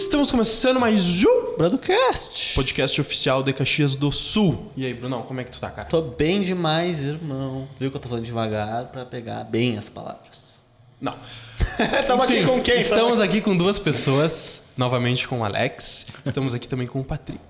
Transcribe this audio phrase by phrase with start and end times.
[0.00, 2.54] Estamos começando mais um Broadcast.
[2.54, 4.70] podcast oficial de Caxias do Sul.
[4.76, 5.88] E aí, Brunão, como é que tu tá, cara?
[5.88, 7.68] Tô bem demais, irmão.
[7.76, 10.54] Tu viu que eu tô falando devagar pra pegar bem as palavras.
[11.00, 11.16] Não.
[12.06, 12.78] Tamo aqui com quem?
[12.78, 16.06] Estamos aqui com duas pessoas, novamente com o Alex.
[16.24, 17.40] Estamos aqui também com o Patrick.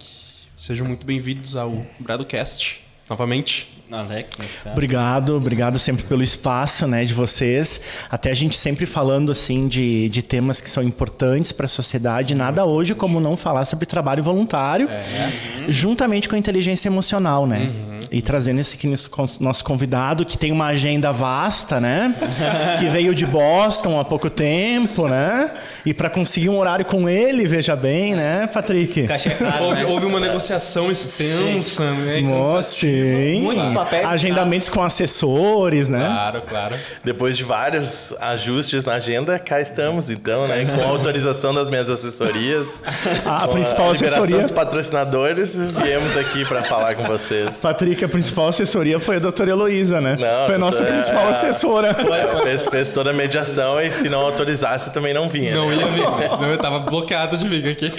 [0.56, 3.74] Sejam muito bem-vindos ao Bradocast, novamente.
[3.90, 4.72] Alex, nesse caso.
[4.74, 7.80] Obrigado, obrigado sempre pelo espaço, né, de vocês.
[8.10, 12.34] Até a gente sempre falando assim de, de temas que são importantes para a sociedade.
[12.34, 14.90] Nada hoje como não falar sobre trabalho voluntário,
[15.68, 17.72] juntamente com a inteligência emocional, né?
[18.10, 22.14] E trazendo esse aqui nosso con- nosso convidado que tem uma agenda vasta, né?
[22.78, 25.50] que veio de Boston há pouco tempo, né?
[25.84, 29.06] E para conseguir um horário com ele, veja bem, né, Patrick?
[29.06, 29.86] Cachê é Houve, né?
[29.86, 32.20] houve uma negociação extensa, né?
[32.20, 33.40] Nossa, sim.
[33.42, 36.04] Muitos papéis Agendamentos com assessores, né?
[36.06, 36.76] Claro, claro.
[37.04, 40.64] Depois de vários ajustes na agenda, cá estamos então, né?
[40.64, 42.80] Com a autorização das minhas assessorias.
[43.24, 47.56] A com principal a liberação assessoria- dos patrocinadores, viemos aqui para falar com vocês.
[47.58, 50.16] Patrick, a principal assessoria foi a doutora Heloísa, né?
[50.18, 51.94] Não, foi a nossa é- principal assessora.
[52.42, 55.54] Fez, fez toda a mediação e se não autorizasse também não vinha.
[55.54, 55.76] Não né?
[55.76, 56.02] ia vir.
[56.02, 57.92] Não, eu tava bloqueado de vir aqui.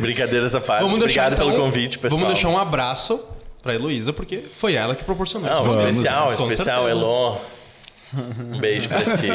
[0.00, 0.82] Brincadeiras à parte.
[0.82, 2.20] Vamos deixar, Obrigado pelo então, convite, pessoal.
[2.20, 3.20] Vamos deixar um abraço
[3.66, 5.48] pra Heloísa, porque foi ela que proporcionou.
[5.50, 5.80] Não, isso.
[5.90, 6.88] especial, especial.
[6.88, 7.36] Elon.
[8.14, 9.28] Um beijo pra ti.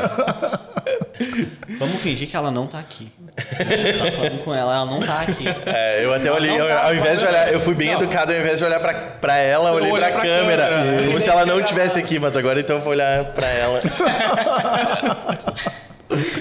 [1.77, 3.11] Vamos fingir que ela não tá aqui.
[3.35, 5.45] tá falando com ela, ela não tá aqui.
[5.65, 8.01] É, eu até olhei, Não eu- tá ao invés de olhar, eu fui bem Não.
[8.01, 10.67] educado, ao invés de olhar pra, pra ela, eu olhei olhei pra, pra câmera.
[10.67, 11.05] câmera.
[11.07, 13.81] Como se ela não estivesse aqui, mas agora então eu vou olhar pra ela.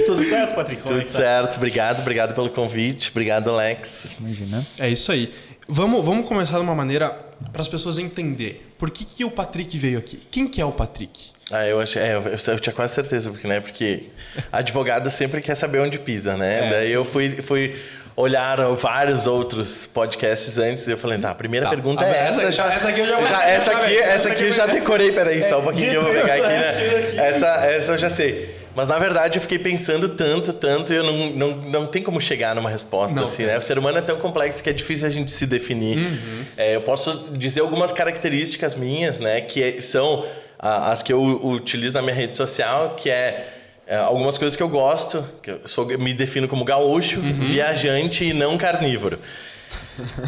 [0.06, 0.82] Tudo certo, Patrick?
[0.82, 4.16] Tudo certo, obrigado, obrigado pelo convite, obrigado, Alex.
[4.18, 4.66] Imagina.
[4.78, 5.32] É isso aí.
[5.72, 7.16] Vamos, vamos começar de uma maneira
[7.52, 8.72] para as pessoas entender.
[8.78, 10.20] Por que, que o Patrick veio aqui?
[10.30, 11.30] Quem que é o Patrick?
[11.50, 14.04] Ah, eu achei, é, eu, eu tinha quase certeza, porque, né, porque
[14.50, 16.66] advogado sempre quer saber onde pisa, né?
[16.66, 16.70] É.
[16.70, 17.76] Daí eu fui, fui
[18.16, 21.70] olhar vários outros podcasts antes e eu falei, tá, a primeira Tá.
[21.70, 24.42] pergunta Ah, é essa- essa, já, essa aqui eu já- já- essa aqui, essa aqui
[24.44, 27.16] eu já decorei, peraí, só um pouquinho que eu vou pegar aqui, né?
[27.28, 28.59] Essa, essa eu já sei.
[28.74, 32.20] Mas na verdade eu fiquei pensando tanto, tanto, e eu não, não, não tem como
[32.20, 33.58] chegar numa resposta Não assim, né?
[33.58, 35.98] O ser humano é tão complexo que é difícil a gente se definir.
[35.98, 36.44] Uhum.
[36.56, 39.40] É, eu posso dizer algumas características minhas, né?
[39.40, 40.24] Que é- são
[40.58, 43.48] a- as que eu utilizo na minha rede social, que é,
[43.88, 47.40] é, algumas coisas que eu gosto, que eu sou, me defino como gaúcho, Uhum.
[47.40, 49.18] viajante e não carnívoro.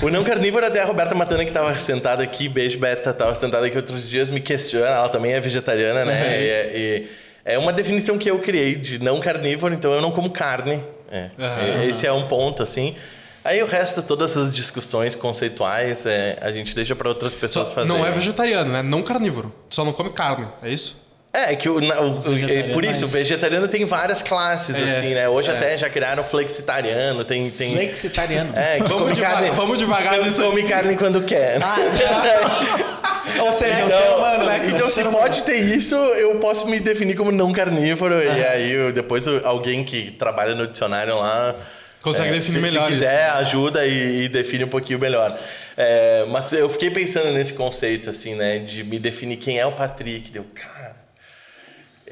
[0.02, 3.66] O não carnívoro, até a Roberta Matana, que estava sentada aqui, beijo Beta, estava sentada
[3.66, 6.12] aqui outros dias, me questiona, ela também é vegetariana, né?
[6.12, 6.28] Uhum.
[6.28, 10.10] E, é- e é uma definição que eu criei de não carnívoro, então eu não
[10.10, 10.82] como carne.
[11.10, 11.30] É.
[11.38, 11.84] Aham.
[11.84, 12.96] Esse é um ponto, assim.
[13.44, 17.74] Aí o resto, todas essas discussões conceituais, é, a gente deixa para outras pessoas Só-
[17.74, 17.96] fazerem.
[17.98, 18.82] não é vegetariano, né?
[18.82, 19.52] Não carnívoro.
[19.68, 21.01] Só não come carne, é isso?
[21.34, 24.84] É, que o, o- o- Vegetariano, por isso, o mas- vegetariano tem várias classes, É,
[24.84, 25.26] assim, né?
[25.28, 25.54] Hoje é.
[25.56, 27.48] até já criaram flexitariano, tem...
[27.50, 28.52] tem Flexitariano.
[28.54, 30.42] é, que Vamos come devagar- carne, vamos devagar come, nisso.
[30.42, 31.58] come carne quando quer.
[33.40, 34.60] Ou seja, é o ser Então, humano, né?
[34.66, 38.22] então se ser pode ter isso, eu posso me definir como não carnívoro.
[38.22, 41.54] E aí, eu- depois alguém que trabalha no dicionário lá...
[42.02, 43.02] Consegue é, definir se, melhor Se isso.
[43.04, 45.38] quiser, ajuda e, e define um pouquinho melhor.
[45.76, 48.58] É, mas eu fiquei pensando nesse conceito, assim, né?
[48.58, 50.32] De me definir quem é o Patrick.
[50.32, 50.71] Deu, cara...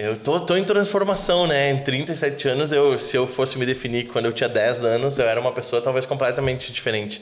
[0.02, 1.70] Eu tô, tô em transformação, né?
[1.70, 5.28] Em 37 anos, eu, se eu fosse me definir quando eu tinha 10 anos, eu
[5.28, 7.20] era uma pessoa talvez completamente diferente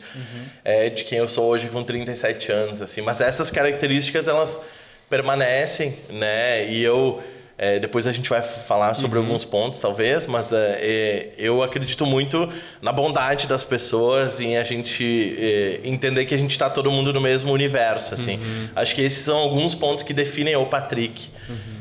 [0.65, 3.03] é, de quem eu sou hoje com 37 anos, assim.
[3.03, 4.65] Mas essas características, elas
[5.11, 6.71] permanecem, né?
[6.71, 7.21] E eu...
[7.57, 12.07] é, depois a gente vai falar sobre alguns pontos, talvez, mas é, é, eu acredito
[12.07, 12.49] muito
[12.81, 16.89] na bondade das pessoas e em a gente é, entender que a gente está todo
[16.93, 18.39] mundo no mesmo universo, assim.
[18.77, 21.29] Acho que esses são alguns pontos que definem o Patrick.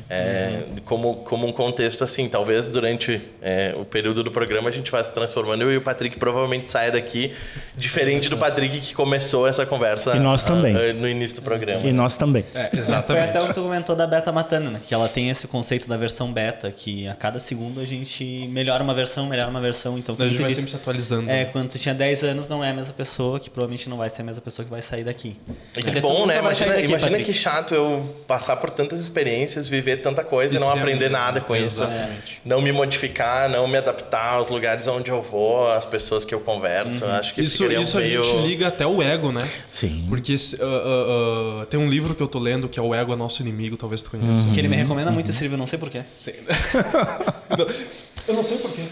[0.10, 4.90] É, como, como um contexto assim, talvez durante é, o período do programa a gente
[4.90, 7.34] vá se transformando eu e o Patrick provavelmente saia daqui
[7.76, 10.76] diferente do Patrick que começou essa conversa E nós também.
[10.76, 11.82] ah, ah, no início do programa.
[11.86, 12.46] E nós também.
[12.54, 13.30] É, Foi exatamente.
[13.30, 14.80] até o que tu comentou da beta matando, né?
[14.88, 18.84] Que ela tem esse conceito da versão beta, que a cada segundo a gente melhora
[18.84, 19.98] uma versão, melhora uma versão.
[19.98, 21.30] Então, A gente vai disse, sempre se atualizando.
[21.30, 24.10] É, quando tu tinha 10 anos não é a mesma pessoa, que provavelmente não vai
[24.10, 25.36] ser a mesma pessoa que vai sair daqui.
[25.76, 26.40] E Quer que bom, né?
[26.40, 27.32] Imagina, daqui, imagina Patrick.
[27.32, 31.42] que chato eu passar por tantas experiências, viver tanta coisa e, E não aprender nada
[31.42, 31.84] com isso.
[31.84, 32.40] Exatamente.
[32.46, 36.40] Não me modificar, não me adaptar aos lugares onde eu vou, às pessoas que eu
[36.40, 37.06] converso.
[37.06, 38.22] Acho que Isso, isso meio...
[38.22, 39.42] a gente liga até o ego, né?
[39.72, 40.06] Sim.
[40.10, 42.94] Porque se- ah, ah, ah, tem um livro que eu tô lendo que é O
[42.94, 44.48] Ego é Nosso Inimigo, talvez tu conheça.
[44.54, 46.04] Que ele me recomenda muito esse livro, eu não sei porquê.
[46.18, 46.34] Sim.
[48.28, 48.84] eu não sei porquê.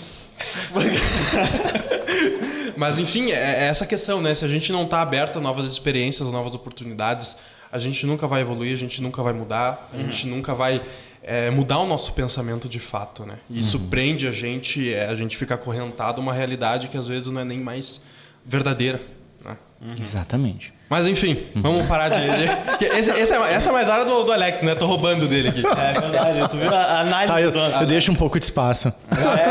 [2.75, 4.35] Mas enfim, é, é essa questão, né?
[4.35, 7.37] Se a gente não tá aberto a novas experiências, a novas oportunidades,
[7.75, 10.81] a gente nunca vai evoluir, a gente nunca vai mudar, a gente nunca vai
[11.21, 13.39] é mudar o nosso pensamento de fato, né?
[13.49, 17.07] E isso prende a gente, é, a gente fica acorrentado a uma realidade que às
[17.07, 18.05] vezes não é nem mais
[18.45, 19.01] verdadeira,
[19.43, 19.57] né?
[19.99, 20.71] Exatamente.
[20.87, 22.15] Mas enfim, vamos parar de.
[22.85, 24.75] esse- esse é- essa é mais área do, do Alex, né?
[24.75, 25.63] Tô roubando dele aqui.
[25.65, 28.45] É verdade, tu viu a a análise Tá, eu, do eu deixo um pouco de
[28.45, 28.93] espaço.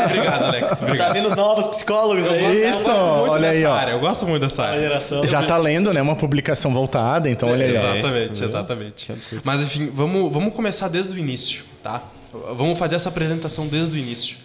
[0.05, 0.79] Obrigado, Alex.
[0.79, 1.13] Tá Obrigado.
[1.13, 2.43] vendo os novos psicólogos aí?
[2.63, 3.75] Eu Isso, gosto muito olha aí, dessa ó.
[3.75, 4.79] área, Eu gosto muito dessa área.
[4.81, 5.27] geração.
[5.27, 6.01] Já tá lendo, né?
[6.01, 7.71] Uma publicação voltada, então olha aí.
[7.75, 9.11] Exatamente, exatamente.
[9.43, 12.01] Mas enfim, vamos, vamos começar desde o início, tá?
[12.55, 14.37] Vamos fazer essa apresentação desde o início.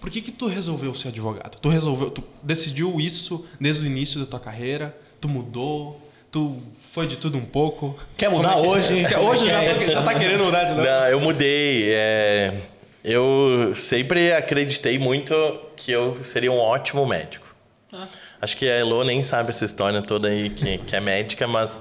[0.00, 1.56] Por que que tu resolveu ser advogado?
[1.60, 4.94] Tu resolveu, tu decidiu isso desde o início da tua carreira?
[5.20, 6.00] Tu mudou?
[6.30, 6.60] Tu
[6.92, 7.98] foi de tudo um pouco?
[8.16, 9.04] Quer mudar é que- hoje?
[9.06, 10.82] Quer- Hoje já, tá- já tá querendo mudar de novo?
[10.82, 11.92] Não, eu mudei.
[11.94, 12.52] é,
[13.04, 15.34] Eu sempre acreditei muito
[15.76, 17.46] que eu seria um ótimo médico.
[18.42, 21.80] Acho que a Elo nem sabe essa história toda aí, que, que é médica, mas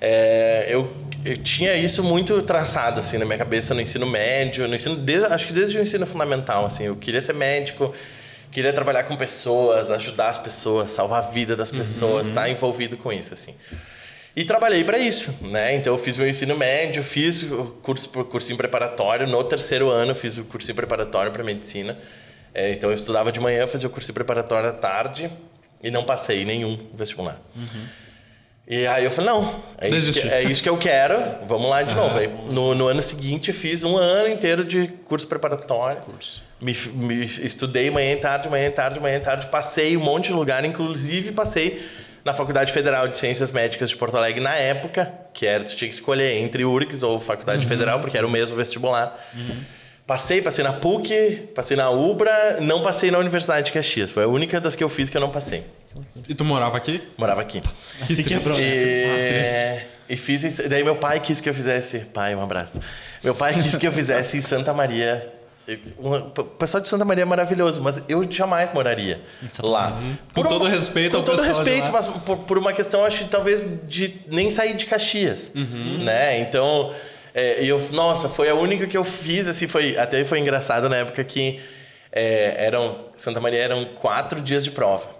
[0.00, 0.90] é, eu,
[1.24, 5.26] eu tinha isso muito traçado assim na minha cabeça no ensino médio, no ensino desde,
[5.26, 7.94] acho que desde o ensino fundamental, assim, eu queria ser médico,
[8.50, 13.12] queria trabalhar com pessoas, ajudar as pessoas, salvar a vida das pessoas, estar envolvido com
[13.12, 13.54] isso, assim.
[14.34, 15.74] E trabalhei para isso, né?
[15.74, 19.26] Então eu fiz meu ensino médio, fiz o curso cursinho preparatório.
[19.26, 21.98] No terceiro ano fiz o cursinho preparatório para medicina.
[22.52, 25.30] É, então eu estudava de manhã, fazia o cursinho preparatório à tarde
[25.82, 27.40] e não passei nenhum vestibular.
[28.68, 31.16] E aí eu falei, não, é isso, que, é isso que eu quero,
[31.46, 32.18] vamos lá de novo.
[32.18, 36.02] Aí, no, no ano seguinte fiz um ano inteiro de curso preparatório.
[36.60, 39.46] Me, me estudei manhã e tarde, manhã e tarde, manhã e tarde.
[39.48, 41.86] Passei um monte de lugar, inclusive passei
[42.24, 45.88] na Faculdade Federal de Ciências Médicas de Porto Alegre na época, que era, tu tinha
[45.88, 49.16] que escolher entre URGS ou Faculdade Federal, porque era o mesmo vestibular.
[50.06, 54.10] Passei, passei na PUC, passei na UBRA, não passei na Universidade de Caxias.
[54.10, 55.64] Foi a única das que eu fiz que eu não passei.
[56.28, 57.02] E tu morava aqui?
[57.16, 57.62] Morava aqui.
[58.06, 58.56] Se quebrou.
[58.56, 59.82] né?
[60.08, 60.58] E, e fiz.
[60.68, 62.00] Daí meu pai quis que eu fizesse.
[62.14, 62.80] Pai, um abraço.
[63.22, 65.32] Meu pai quis que eu fizesse em Santa Maria.
[65.98, 69.20] O pessoal de Santa Maria é maravilhoso, mas eu jamais moraria
[69.60, 70.00] lá.
[70.32, 71.92] Com todo respeito com ao todo respeito, lá.
[71.92, 76.04] mas por, por uma questão, acho que talvez de nem sair de Caxias, Uhum.
[76.04, 76.38] né?
[76.40, 76.94] Então,
[77.34, 80.96] é, eu, nossa, foi a única que eu fiz, assim, foi até foi engraçado na
[80.96, 81.60] época que
[82.12, 85.16] é, eram Santa Maria eram quatro dias de prova.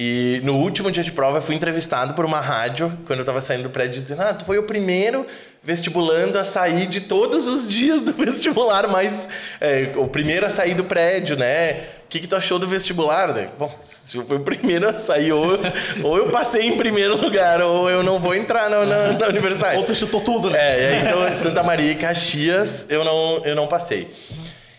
[0.00, 3.40] E no último dia de prova, eu fui entrevistado por uma rádio, quando eu tava
[3.40, 5.26] saindo do prédio, dizendo: Ah, tu foi o primeiro
[5.68, 9.28] vestibulando a sair de todos os dias do vestibular, mas
[9.60, 11.72] é, o primeiro a sair do prédio, né?
[12.06, 13.34] O que, que tu achou do vestibular?
[13.34, 13.50] né?
[13.58, 15.58] Bom, se eu fui o primeiro a sair, ou,
[16.02, 19.76] ou eu passei em primeiro lugar, ou eu não vou entrar na, na, na universidade.
[19.76, 20.58] Ou tu chutou tudo, né?
[20.58, 24.10] É, e aí, então Santa Maria e Caxias eu não, eu não passei.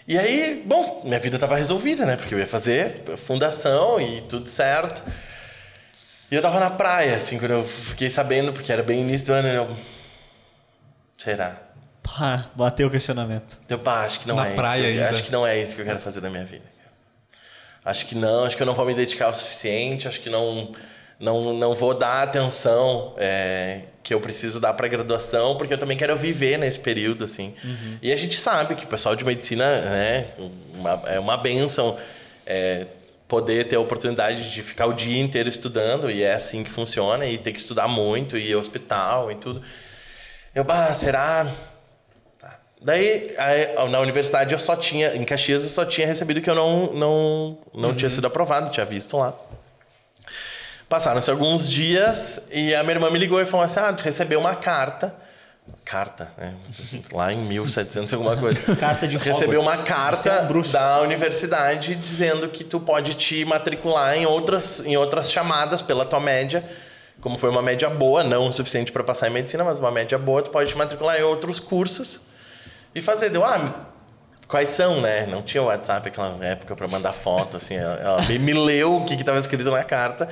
[0.07, 2.15] E aí, bom, minha vida estava resolvida, né?
[2.15, 5.03] Porque eu ia fazer fundação e tudo certo.
[6.31, 9.33] E eu tava na praia, assim, quando eu fiquei sabendo, porque era bem início do
[9.33, 9.98] ano, eu.
[11.19, 11.61] Será?
[12.01, 13.57] Pá, bateu o questionamento.
[13.69, 14.87] Eu, pá, acho que não Na é praia isso.
[14.91, 15.09] que eu- ainda.
[15.17, 16.63] acho que não é isso que eu quero fazer da minha vida.
[17.85, 20.71] Acho que não, acho que eu não vou me dedicar o suficiente, acho que não,
[21.19, 25.77] não, não vou dar a atenção é, que eu preciso dar para graduação, porque eu
[25.77, 27.53] também quero viver nesse período, assim.
[28.01, 30.27] E a gente sabe que o pessoal de medicina né,
[30.73, 31.97] uma- é uma benção
[32.45, 32.87] é,
[33.27, 37.25] poder ter a oportunidade de ficar o dia inteiro estudando, e é assim que funciona,
[37.27, 39.61] e ter que estudar muito, e ir ao hospital e tudo.
[40.53, 41.51] Eu, bah, será?
[42.39, 42.59] Tá.
[42.81, 46.55] Daí, aí, na universidade eu só tinha, em Caxias eu só tinha recebido que eu
[46.55, 49.33] não, não, não tinha sido aprovado, tinha visto lá.
[50.87, 54.39] Passaram-se alguns dias e a minha irmã me ligou e falou assim: Ah, tu recebeu
[54.39, 55.15] uma carta.
[55.85, 56.55] Carta, né?
[57.11, 58.59] Lá em 1700 e alguma coisa.
[58.75, 60.73] Carta de Recebeu uma é carta bruxo.
[60.73, 66.19] da universidade dizendo que tu pode te matricular em outras, em outras chamadas pela tua
[66.19, 66.63] média.
[67.21, 70.17] Como foi uma média boa, não o suficiente para passar em medicina, mas uma média
[70.17, 72.21] boa, tu pode te matricular em outros cursos
[72.95, 73.29] e fazer.
[73.29, 73.87] Deu, ah,
[74.47, 75.25] quais são, né?
[75.25, 77.75] Não tinha WhatsApp naquela época para mandar foto, assim.
[77.75, 80.29] Ela, ela me, me leu o que estava escrito na carta.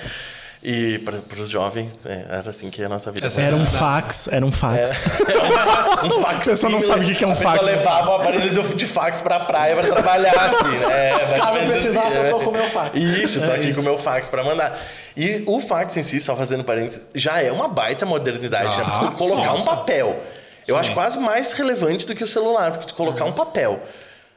[0.70, 4.46] E para os jovens, é, era assim que a nossa vida Era um fax, era
[4.46, 4.92] um fax.
[6.04, 6.48] um fax.
[6.50, 7.62] A pessoa não sabe o que é um a fax.
[7.64, 11.38] levava o aparelho do- de fax pra praia pra trabalhar, assim, né?
[11.40, 12.92] Caso precisasse, assim, eu tô com o meu fax.
[12.98, 13.76] Isso, tô É aqui isso.
[13.76, 14.78] com o meu fax pra mandar.
[15.16, 18.84] E o fax em si, só fazendo parênteses, já é uma baita modernidade, né?
[18.84, 19.64] Porque tu Ah, colocar um nossa.
[19.70, 20.22] papel,
[20.68, 23.82] eu acho quase mais relevante do que o celular, porque tu colocar um papel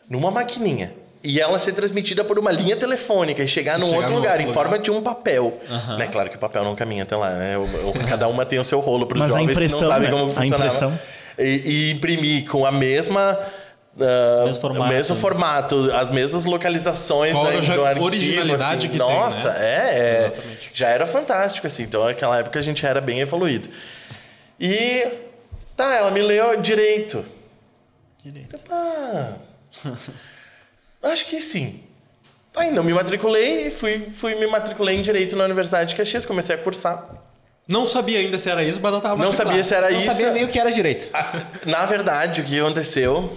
[0.08, 4.14] numa maquininha e ela ser transmitida por uma linha telefônica e chegar num chegar outro
[4.14, 4.54] lugar outro em lugar.
[4.54, 5.60] forma de um papel.
[5.98, 6.08] Né?
[6.10, 7.58] Claro que o papel não caminha até lá, né?
[7.58, 9.80] O- o- cada uma tem o seu rolo para os Mas a jovens que impressão,
[9.82, 10.14] não sabem né?
[10.16, 10.64] como A funcionava.
[10.66, 10.98] impressão.
[11.38, 11.44] E,
[11.88, 13.38] e imprimir com a mesma.
[14.00, 14.84] ah, Mesmo formato.
[14.84, 18.04] o mesmo formato, as mesmas localizações Qual da, a do arquivo.
[18.06, 18.88] originalidade assim.
[18.88, 19.58] que tem, Nossa, né?
[19.60, 20.20] é, é.
[20.26, 20.70] Exatamente.
[20.72, 21.82] Já era fantástico, assim.
[21.82, 23.68] Então, naquela época a gente era bem evoluído.
[24.58, 25.06] E.
[25.76, 27.24] Tá, ela me leu direito.
[28.22, 28.56] Direito.
[28.70, 29.32] Ah,
[31.02, 31.80] acho que sim.
[32.56, 36.26] Aí não me matriculei e fui, fui me matriculei em Direito na Universidade de Caxias,
[36.26, 37.08] comecei a cursar.
[37.68, 40.08] Não sabia ainda se era isso, mas eu tava Não sabia se era Não isso.
[40.08, 41.08] sabia nem o que era direito.
[41.12, 43.36] Ah, Na verdade, o que aconteceu,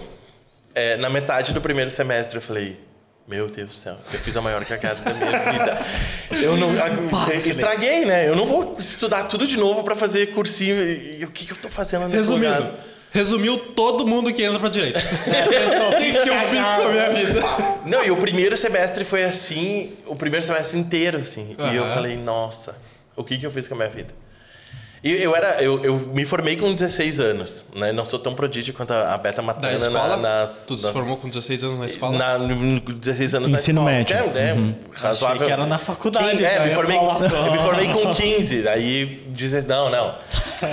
[0.74, 2.80] é, na metade do primeiro semestre eu falei,
[3.28, 5.78] meu Deus do céu, eu fiz a maior cagada da minha vida.
[6.42, 8.28] Eu não a- estraguei, né?
[8.28, 10.76] Eu não vou estudar tudo de novo pra fazer cursinho.
[10.82, 12.72] E, e o que, que eu tô fazendo nesse Resumindo, lugar?
[13.14, 14.98] Resumiu todo mundo que entra pra direita.
[14.98, 15.48] É
[16.06, 17.42] isso que eu fiz com a minha vida.
[17.86, 21.56] Não, e o primeiro semestre foi assim, o primeiro semestre inteiro, assim.
[21.72, 22.76] E eu falei, nossa,
[23.16, 24.12] o que, que eu fiz com a minha vida?
[25.06, 27.92] E eu era, eu, eu me formei com 16 anos, né?
[27.92, 30.08] Não sou tão prodígio quanto a a Beta Da Matana escola?
[30.08, 32.16] na, nas, tu se nas- formou com 16 anos na escola?
[32.16, 34.22] Na, no, no 16 anos Ensino na escola.
[34.22, 34.38] médio.
[34.38, 35.36] É, é razoável.
[35.42, 38.14] Achei que era na faculdade, 15, é, cara, me eu formei, eu me formei com
[38.14, 38.66] 15.
[38.66, 40.18] Aí dizer, não, não.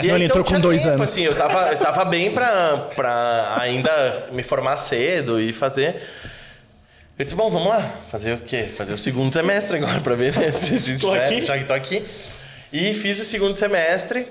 [0.03, 1.11] E Não, ele entrou com tinha dois tempo, anos.
[1.11, 6.01] Assim, eu tava, eu tava bem pra, pra ainda me formar cedo e fazer.
[7.19, 7.89] Eu disse, bom, vamos lá.
[8.09, 8.67] Fazer o quê?
[8.75, 11.45] Fazer o segundo semestre agora pra ver né, se a gente Tô já, aqui.
[11.45, 12.05] já que tô aqui.
[12.71, 14.27] E fiz o segundo semestre.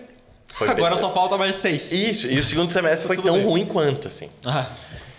[0.55, 1.93] Foi bem- Agora só falta mais seis.
[1.93, 3.45] Isso, e o segundo semestre foi Tudo tão bem.
[3.45, 4.29] ruim quanto, assim.
[4.45, 4.67] Ah,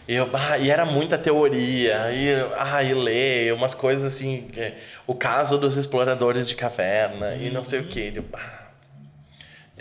[0.08, 4.74] E, eu, ah, e era muita teoria, e, ah, e ler umas coisas assim, é,
[5.08, 8.22] o caso dos exploradores de caverna, e não sei o que.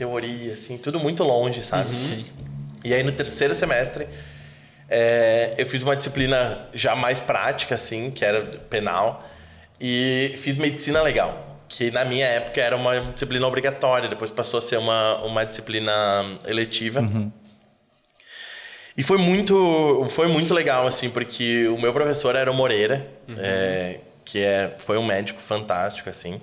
[0.01, 1.85] Teoria, assim, tudo muito longe, sabe?
[1.85, 2.25] sim.
[2.83, 4.09] E aí no terceiro semestre,
[4.89, 8.41] é, eu fiz uma disciplina já mais prática, assim, que era
[8.71, 9.29] penal,
[9.79, 14.63] e fiz medicina legal, que na minha época era uma disciplina obrigatória, depois passou a
[14.63, 15.93] ser uma, uma disciplina
[16.47, 17.03] eletiva.
[18.97, 23.07] E foi muito, foi muito legal, assim, porque o meu professor era o Moreira,
[23.39, 26.41] é, que é, foi um médico fantástico, assim.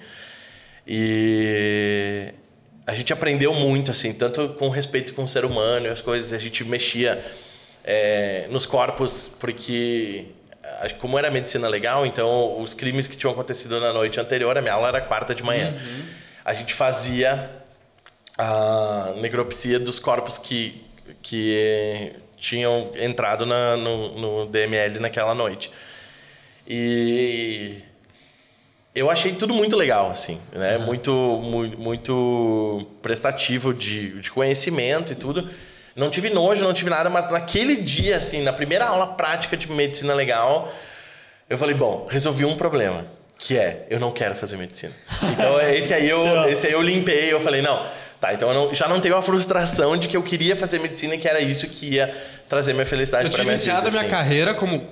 [0.87, 2.33] E
[2.87, 6.33] a gente aprendeu muito, assim, tanto com respeito com o ser humano e as coisas.
[6.33, 7.21] A gente mexia
[7.83, 10.25] é, nos corpos, porque
[10.63, 14.61] a- como era medicina legal, então os crimes que tinham acontecido na noite anterior, a
[14.61, 15.73] minha aula era quarta de manhã.
[16.43, 17.49] A gente fazia
[18.37, 20.83] a necropsia dos corpos que,
[21.21, 25.71] que tinham entrado na- no, no DML naquela noite.
[26.67, 27.81] E
[28.97, 30.77] eu achei tudo muito legal, assim, né?
[30.77, 31.11] Muito,
[31.43, 35.49] muito, muito prestativo de, de conhecimento e tudo.
[35.95, 39.71] Não tive nojo, não tive nada, mas naquele dia, assim, na primeira aula prática de
[39.71, 40.71] medicina legal,
[41.49, 43.05] eu falei, bom, resolvi um problema,
[43.37, 44.93] que é, eu não quero fazer medicina.
[45.33, 47.83] Então, esse aí eu, esse aí eu limpei, eu falei, não,
[48.21, 51.15] tá, então eu não- já não tenho a frustração de que eu queria fazer medicina
[51.15, 52.13] e que era isso que ia
[52.47, 53.89] trazer minha felicidade Eu para tinha minha iniciado vida.
[53.89, 54.11] a minha assim.
[54.11, 54.85] carreira como,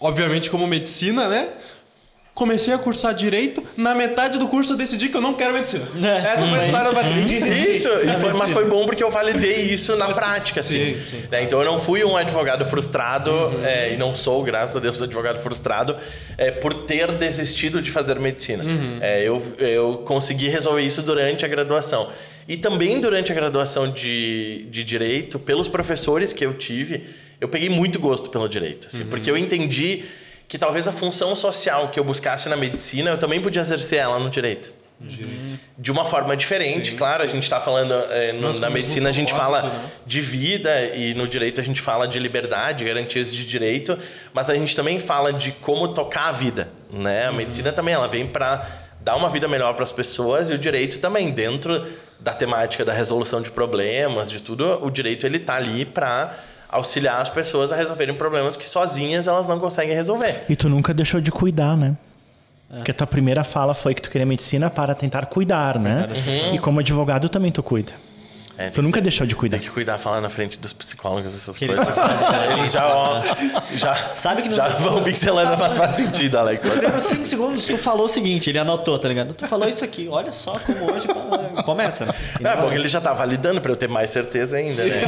[0.00, 1.48] obviamente, como medicina, né?
[2.38, 5.84] Comecei a cursar direito, na metade do curso eu decidi que eu não quero medicina.
[6.24, 9.96] Essa foi a história da Isso, e foi- mas foi bom porque eu validei isso
[9.96, 10.94] na prática, assim.
[10.94, 11.22] Sim, sim.
[11.28, 13.32] Né, Então eu não fui um advogado frustrado,
[13.64, 15.96] é, e não sou, graças a Deus, advogado frustrado,
[16.36, 18.64] é, por ter desistido de fazer medicina.
[19.00, 22.08] É, eu, eu consegui resolver isso durante a graduação.
[22.46, 27.02] E também durante a graduação de, de Direito, pelos professores que eu tive,
[27.40, 28.86] eu peguei muito gosto pelo direito.
[28.86, 30.04] assim, Porque eu entendi
[30.48, 34.18] que talvez a função social que eu buscasse na medicina, eu também podia exercer ela
[34.18, 34.72] no direito
[35.78, 37.22] de uma forma diferente, claro.
[37.22, 39.90] A gente está falando é, no- Mas na medicina a gente fala né?
[40.04, 43.96] de vida e no direito a gente fala de liberdade, garantias de direito,
[44.32, 47.26] mas a gente também fala de como tocar a vida, né?
[47.28, 48.66] A medicina também ela vem para
[49.00, 51.86] dar uma vida melhor para as pessoas e o direito também dentro
[52.18, 56.36] da temática da resolução de problemas, de tudo, o direito ele tá ali para
[56.68, 60.44] auxiliar as pessoas a resolverem problemas que sozinhas elas não conseguem resolver.
[60.48, 61.96] E tu nunca deixou de cuidar, né?
[62.70, 66.06] Porque a tua primeira fala foi que tu queria medicina para tentar cuidar, né?
[66.52, 67.92] E como advogado também tu cuida.
[68.58, 69.58] É, Tu nunca deixou de cuidar.
[69.58, 71.96] Tem que cuidar, falar na frente dos psicólogos, essas Que eles coisas.
[72.58, 73.22] Eles já, ó,
[73.72, 76.64] já, Sabe que não- já vão pincelando, faz mais sentido, Alex.
[76.66, 79.32] Por 5 segundos tu falou o seguinte, ele anotou, tá ligado?
[79.32, 81.06] Tu falou isso aqui, olha só como hoje
[81.64, 82.12] começa, né?
[82.40, 85.02] É não- bom que ele já tá validando pra eu ter mais certeza ainda, né?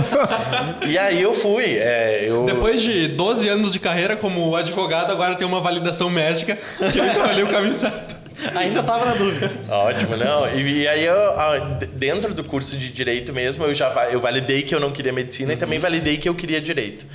[0.86, 1.76] E aí eu fui.
[1.76, 2.44] é, eu...
[2.46, 6.56] Depois de 12 anos de carreira como advogado, agora tem uma validação médica
[6.92, 8.19] que eu escolhi o caminho certo.
[8.54, 9.50] Ainda tava na dúvida.
[9.68, 10.48] Ótimo, não.
[10.48, 14.62] E, e aí eu, ah, dentro do curso de direito mesmo, eu já eu validei
[14.62, 17.06] que eu não queria medicina e também validei que eu queria direito,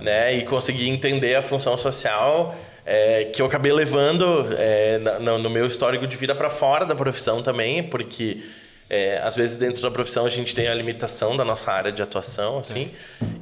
[0.00, 0.34] né?
[0.34, 5.66] E consegui entender a função social é, que eu acabei levando é, no, no meu
[5.66, 8.42] histórico de vida para fora da profissão também, porque
[8.88, 12.00] é, às vezes dentro da profissão a gente tem a limitação da nossa área de
[12.00, 12.92] atuação, assim.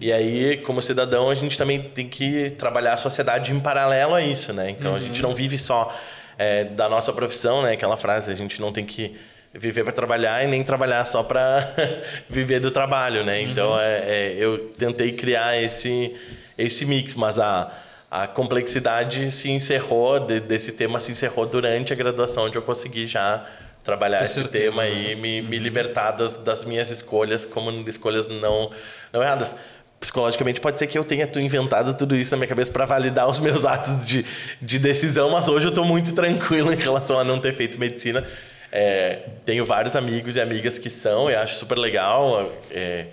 [0.01, 4.23] E aí, como cidadão, a gente também tem que trabalhar a sociedade em paralelo a
[4.23, 4.71] isso, né?
[4.71, 5.95] Então a gente não vive só
[6.39, 7.73] é, da nossa profissão, né?
[7.73, 9.17] Aquela frase, a gente não tem que
[9.53, 11.73] viver para trabalhar e nem trabalhar só para
[12.29, 13.41] viver do trabalho, né?
[13.41, 16.15] Então é, é, eu tentei criar esse
[16.57, 17.73] esse mix, mas a,
[18.11, 23.07] a complexidade se encerrou, de, desse tema se encerrou durante a graduação, onde eu consegui
[23.07, 23.45] já
[23.83, 25.13] trabalhar Com esse certeza, tema né?
[25.13, 28.71] e me, me libertar das, das minhas escolhas como escolhas não,
[29.13, 29.57] não erradas.
[30.05, 33.39] Psicologicamente pode ser que eu tenha inventado tudo isso na minha cabeça para validar os
[33.41, 34.23] meus atos de,
[34.61, 38.23] de decisão, mas hoje eu estou muito tranquilo em relação a não ter feito medicina.
[38.71, 42.53] É, tenho vários amigos e amigas que são, eu acho super legal.
[42.71, 43.07] é,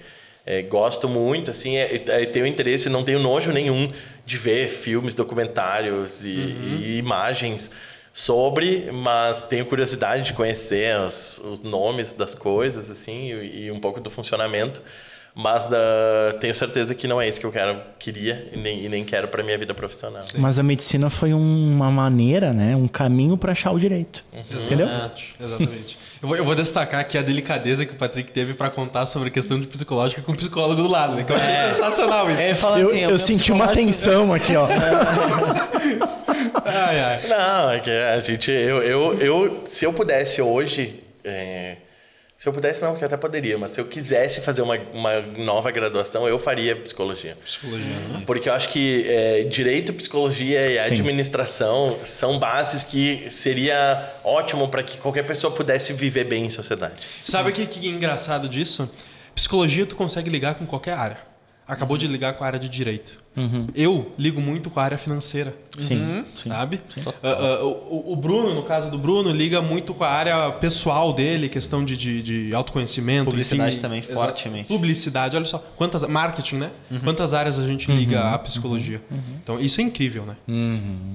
[0.45, 3.89] é, gosto muito, assim, é, é, tenho interesse, não tenho nojo nenhum
[4.25, 7.71] de ver filmes, documentários e, e imagens
[8.11, 13.79] sobre, mas tenho curiosidade de conhecer os, os nomes das coisas, assim, e, e um
[13.79, 14.81] pouco do funcionamento.
[15.33, 15.77] Mas da-
[16.41, 19.29] tenho certeza que não é isso que eu quero, queria e nem, e nem quero
[19.29, 20.23] para minha vida profissional.
[20.37, 22.75] Mas a medicina foi uma maneira, né?
[22.75, 24.25] Um caminho para achar o direito.
[24.33, 24.85] Entendeu?
[24.87, 25.35] Exatamente.
[25.39, 25.97] Exatamente.
[26.21, 29.29] Eu vou, eu vou destacar aqui a delicadeza que o Patrick teve para contar sobre
[29.29, 31.23] a questão de psicológica com o psicólogo do lado, né?
[31.23, 32.39] Que eu achei sensacional isso.
[32.39, 32.53] É, Eu,
[32.87, 34.67] assim, eu meu senti uma tensão aqui, ó.
[36.65, 37.27] Ai, ai.
[37.27, 38.51] Não, é que a gente.
[38.51, 40.99] Eu, eu, eu, se eu pudesse hoje.
[41.23, 41.77] é,
[42.41, 45.21] se eu pudesse, não, que eu até poderia, mas se eu quisesse fazer uma, uma
[45.21, 47.37] nova graduação, eu faria psicologia.
[47.45, 48.23] Psicologia, né?
[48.25, 54.81] Porque eu acho que é, direito, psicologia e administração são bases que seria ótimo para
[54.81, 56.95] que qualquer pessoa pudesse viver bem em sociedade.
[57.23, 58.91] Sabe o que, que é engraçado disso?
[59.35, 61.19] Psicologia tu consegue ligar com qualquer área.
[61.67, 63.20] Acabou de ligar com a área de direito.
[63.73, 65.53] Eu ligo muito com a área financeira.
[65.79, 66.49] Sim, sim.
[66.49, 66.81] Sabe?
[67.23, 71.13] Ah, ah, o, o Bruno, no caso do Bruno, liga muito com a área pessoal
[71.13, 73.25] dele, questão de, de, de autoconhecimento.
[73.31, 73.81] Publicidade enfim.
[73.81, 74.13] também, Exato.
[74.13, 74.67] fortemente.
[74.67, 75.63] Publicidade, olha só.
[75.77, 76.71] Quantas, marketing, né?
[77.05, 79.01] Quantas áreas a gente liga à psicologia.
[79.41, 80.35] Então, isso é incrível, né?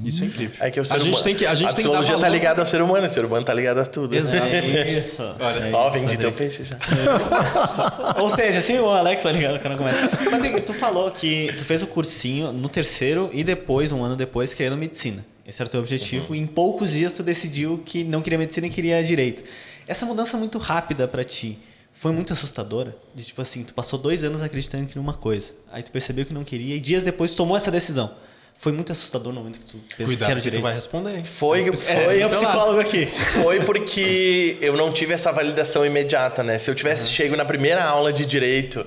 [0.04, 0.56] Isso é incrível.
[0.58, 2.14] É que o ser a gente humano- tem que A, gente tem que dar psicologia
[2.14, 4.12] está ligada ao ser humano, o ser humano está ligado a tudo.
[4.12, 4.18] né?
[4.18, 4.46] Exato.
[4.46, 5.22] É isso.
[5.38, 5.76] Olha só.
[5.86, 6.78] Ó, vendi teu peixe já.
[8.18, 10.08] Ou seja, assim o Alex tá ligado quando começa.
[10.30, 14.54] Mas tu falou que tu fez o cursinho no terceiro e depois, um ano depois,
[14.54, 15.26] querendo medicina.
[15.46, 16.34] Esse era o teu objetivo.
[16.34, 19.42] E em poucos dias tu decidiu que não queria medicina e queria direito.
[19.86, 21.58] Essa mudança muito rápida pra ti
[21.92, 22.96] foi muito assustadora?
[23.14, 25.52] De tipo assim, tu passou dois anos acreditando em uma coisa.
[25.72, 28.14] Aí tu percebeu que não queria e dias depois tu tomou essa decisão.
[28.58, 30.62] Foi muito assustador no momento que tu pensou Cuidado, que tu direito.
[30.62, 31.24] vai responder.
[31.24, 33.06] Foi, foi, é o psicólogo aqui.
[33.06, 36.58] Foi porque eu não tive essa validação imediata, né?
[36.58, 38.84] Se eu tivesse chego na primeira aula de direito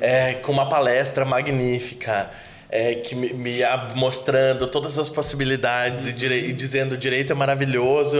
[0.00, 2.30] é, com uma palestra magnífica,
[2.70, 3.58] é, que me, me
[3.94, 8.18] mostrando todas as possibilidades e, dire- e dizendo o direito é maravilhoso,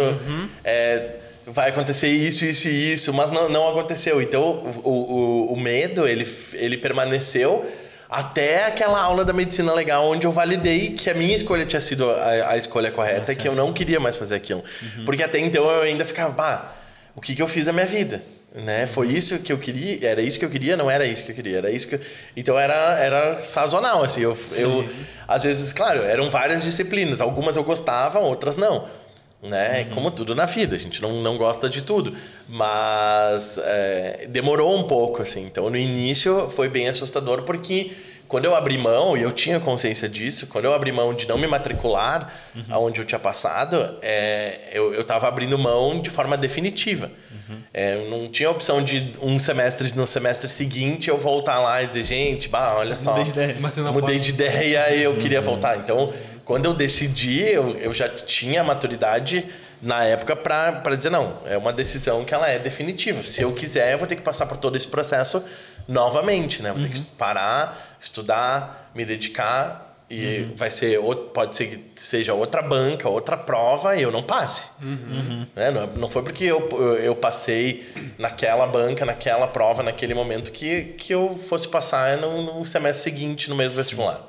[0.64, 4.20] é, vai acontecer isso, isso e isso, mas não, não aconteceu.
[4.20, 7.64] Então o, o, o medo ele, ele permaneceu
[8.08, 12.10] até aquela aula da medicina legal, onde eu validei que a minha escolha tinha sido
[12.10, 14.64] a, a escolha correta, que eu não queria mais fazer aquilo.
[15.06, 16.74] Porque até então eu ainda ficava, bah,
[17.14, 18.20] o que, que eu fiz na minha vida?
[18.52, 18.86] Né?
[18.86, 20.08] Foi isso que eu queria?
[20.08, 20.76] Era isso que eu queria?
[20.76, 21.58] Não era isso que eu queria.
[21.58, 22.00] Era isso que eu...
[22.36, 24.22] Então era, era sazonal, assim.
[24.22, 24.88] Eu, eu,
[25.28, 27.20] às vezes, claro, eram várias disciplinas.
[27.20, 28.88] Algumas eu gostava, outras não.
[29.40, 29.84] Né?
[29.94, 32.16] Como tudo na vida, a gente não, não gosta de tudo.
[32.48, 35.46] Mas é, demorou um pouco, assim.
[35.46, 37.92] Então, no início foi bem assustador, porque
[38.26, 41.38] quando eu abri mão, e eu tinha consciência disso, quando eu abri mão de não
[41.38, 42.32] me matricular
[42.68, 47.10] aonde eu tinha passado, é, eu, eu tava abrindo mão de forma definitiva.
[47.72, 51.86] É, eu não tinha opção de um semestre, no semestre seguinte, eu voltar lá e
[51.86, 53.56] dizer, gente, bah, olha só, Mudei de ideia.
[53.92, 55.78] Mudei de ideia e eu queria voltar.
[55.78, 56.12] Então,
[56.44, 59.44] quando eu decidi, eu, eu já tinha a maturidade
[59.80, 63.22] na época para dizer, não, é uma decisão que ela é definitiva.
[63.22, 65.42] Se eu quiser, eu vou ter que passar por todo esse processo
[65.88, 66.72] novamente, né?
[66.72, 72.35] Vou ter que parar, estudar, me dedicar e vai ser outro- pode ser que seja
[72.35, 74.70] outra banca, outra prova e eu não passe.
[75.55, 75.70] Né?
[75.70, 76.68] Não, não foi porque eu,
[76.99, 77.87] eu, passei
[78.18, 83.49] naquela banca, naquela prova, naquele momento que, que eu fosse passar no, no semestre seguinte
[83.49, 84.27] no mesmo vestibular.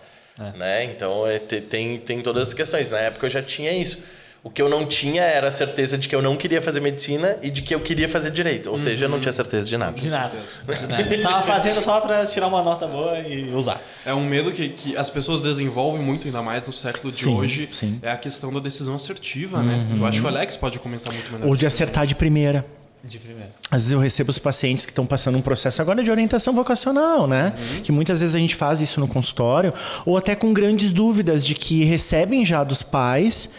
[0.56, 0.84] Né?
[0.86, 2.89] Então é, te- tem, tem todas as questões.
[2.89, 4.04] Na época eu já tinha isso.
[4.43, 7.38] O que eu não tinha era a certeza de que eu não queria fazer medicina
[7.43, 8.71] e de que eu queria fazer direito.
[8.71, 9.91] Ou seja, eu não tinha certeza de nada.
[9.91, 10.36] De nada.
[10.65, 11.21] De nada.
[11.21, 13.80] Tava fazendo só pra tirar uma nota boa e usar.
[14.04, 17.36] É um medo que, que as pessoas desenvolvem muito, ainda mais no século de Sim,
[17.36, 17.69] hoje.
[17.71, 17.99] sim.
[18.01, 19.95] É a questão da decisão assertiva, né?
[19.95, 21.47] Eu acho que o Alex pode comentar muito melhor.
[21.47, 22.65] Ou de acertar de primeira.
[23.04, 23.49] De primeiro.
[23.69, 27.27] Às vezes eu recebo os pacientes que estão passando um processo agora de orientação vocacional,
[27.27, 27.54] né?
[27.84, 29.71] Que muitas vezes a gente faz isso no consultório,
[30.04, 33.51] ou até com grandes dúvidas de que recebem já dos pais.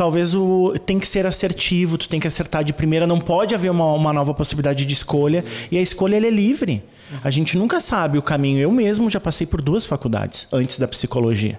[0.00, 3.70] Talvez o tem que ser assertivo, tu tem que acertar de primeira, não pode haver
[3.70, 6.82] uma, uma nova possibilidade de escolha, e a escolha é livre.
[7.22, 8.58] A gente nunca sabe o caminho.
[8.58, 11.58] Eu mesmo já passei por duas faculdades antes da psicologia,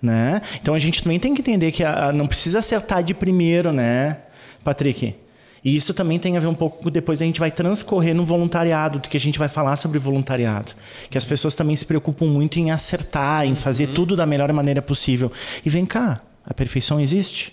[0.00, 0.40] né?
[0.62, 3.70] Então a gente também tem que entender que a- a- não precisa acertar de primeiro,
[3.70, 4.16] né,
[4.64, 5.14] Patrick?
[5.62, 8.98] E isso também tem a ver um pouco, depois a gente vai transcorrer no voluntariado,
[8.98, 10.72] do que a gente vai falar sobre voluntariado.
[11.10, 13.94] Que as pessoas também se preocupam muito em acertar, em fazer Uhum.
[13.94, 15.30] tudo da melhor maneira possível.
[15.66, 17.52] E vem cá, a perfeição existe?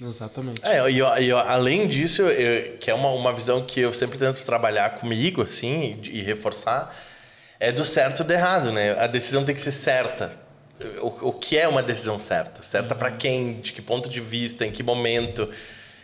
[0.00, 0.60] Exatamente.
[0.62, 4.18] É, e, eu- eu- além disso, eu- que é uma, uma visão que eu sempre
[4.18, 6.94] tento trabalhar comigo, assim, e, e reforçar,
[7.58, 8.92] é do certo e do errado, né?
[8.98, 10.32] A decisão tem que ser certa.
[11.00, 12.62] O, o que é uma decisão certa?
[12.62, 13.54] Certa para quem?
[13.60, 14.66] De que ponto de vista?
[14.66, 15.48] Em que momento?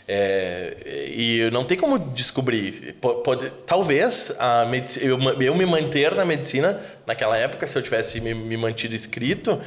[0.09, 0.75] É,
[1.15, 2.95] e não tem como descobrir.
[3.01, 4.67] Po- pode- talvez a
[5.01, 9.61] eu, eu me manter na medicina naquela época, se eu tivesse me, me mantido inscrito,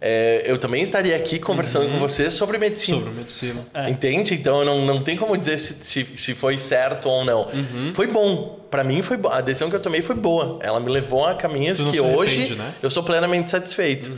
[0.00, 2.98] é, eu também estaria aqui conversando com você sobre medicina.
[2.98, 3.66] Sobre medicina.
[3.88, 4.34] Entende?
[4.34, 7.48] Então não, não tem como dizer se, se, se foi certo ou não.
[7.52, 7.92] Uhum.
[7.94, 8.58] Foi bom.
[8.70, 10.58] Pra mim foi A decisão que eu tomei foi boa.
[10.62, 12.64] Ela me levou a caminhos que hoje arrepende, né?
[12.66, 12.72] Uhum.
[12.82, 14.10] eu sou plenamente satisfeito.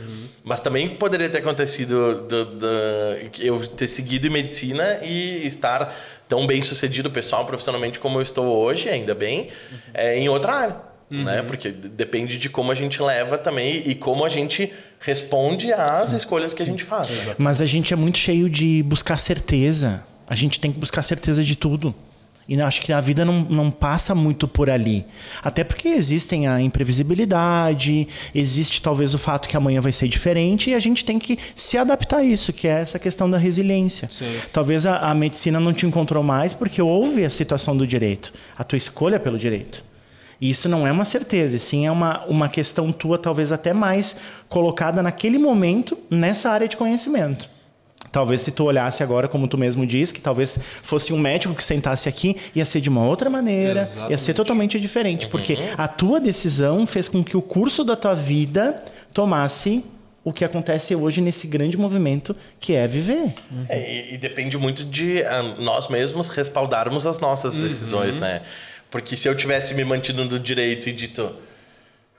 [0.43, 2.67] Mas também poderia ter acontecido do- do-
[3.39, 5.93] eu ter seguido em medicina e estar
[6.27, 9.77] tão bem sucedido pessoal, profissionalmente como eu estou hoje, ainda bem, Uhum.
[9.93, 10.93] é, em outra área.
[11.09, 11.43] Né?
[11.45, 16.13] Porque d- depende de como a gente leva também e como a gente responde às
[16.13, 17.09] escolhas que a gente faz.
[17.37, 20.03] Mas a gente é muito cheio de buscar certeza.
[20.27, 21.93] A gente tem que buscar certeza de tudo.
[22.47, 25.05] E acho que a vida não, não passa muito por ali.
[25.41, 30.73] Até porque existem a imprevisibilidade, existe talvez o fato que amanhã vai ser diferente e
[30.73, 34.09] a gente tem que se adaptar a isso, que é essa questão da resiliência.
[34.11, 34.37] Sim.
[34.51, 38.63] Talvez a, a medicina não te encontrou mais porque houve a situação do direito, a
[38.63, 39.83] tua escolha pelo direito.
[40.39, 43.73] E isso não é uma certeza, e sim é uma, uma questão tua, talvez até
[43.73, 44.17] mais
[44.49, 47.49] colocada naquele momento nessa área de conhecimento.
[48.11, 51.63] Talvez se tu olhasse agora, como tu mesmo diz, que talvez fosse um médico que
[51.63, 54.33] sentasse aqui, ia ser de uma outra maneira, ia ser Exatamente.
[54.33, 59.83] totalmente diferente, porque a tua decisão fez com que o curso da tua vida tomasse
[60.23, 63.33] o que acontece hoje nesse grande movimento que é viver.
[63.67, 68.41] É, e, e depende muito de ah, nós mesmos respaldarmos as nossas decisões, né?
[68.93, 71.33] Porque se eu tivesse me mantido no direito e dito,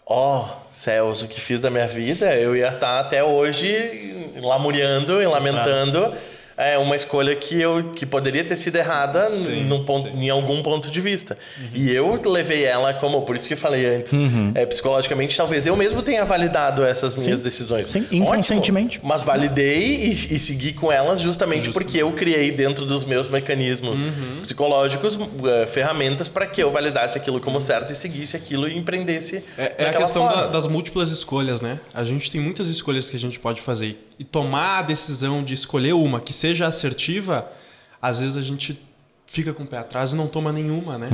[0.05, 5.25] ó céus, o que fiz da minha vida, eu ia estar até hoje lamuriando e
[5.25, 6.13] lamentando
[6.57, 10.63] é, uma escolha que, eu, que poderia ter sido errada Sim, num ponto, em algum
[10.63, 11.37] ponto de vista.
[11.75, 14.13] E eu levei ela como, por isso que eu falei antes,
[14.55, 17.87] é, psicologicamente, talvez eu mesmo tenha validado essas minhas decisões.
[17.87, 19.01] Sim, Ótimo, inconscientemente.
[19.03, 24.01] mas validei e, e segui com elas justamente porque eu criei dentro dos meus mecanismos
[24.01, 24.41] Uhum.
[24.43, 29.43] psicológicos eh, ferramentas para que eu validasse aquilo como certo e seguisse aquilo e empreendesse
[29.59, 31.79] É, é a questão da- das múltiplas escolhas, né?
[31.93, 33.99] A gente tem muitas escolhas que a gente pode fazer.
[34.19, 37.51] E tomar a decisão de escolher uma que seja assertiva,
[38.01, 38.79] às vezes a gente
[39.27, 41.09] fica com o pé atrás e não toma nenhuma, né?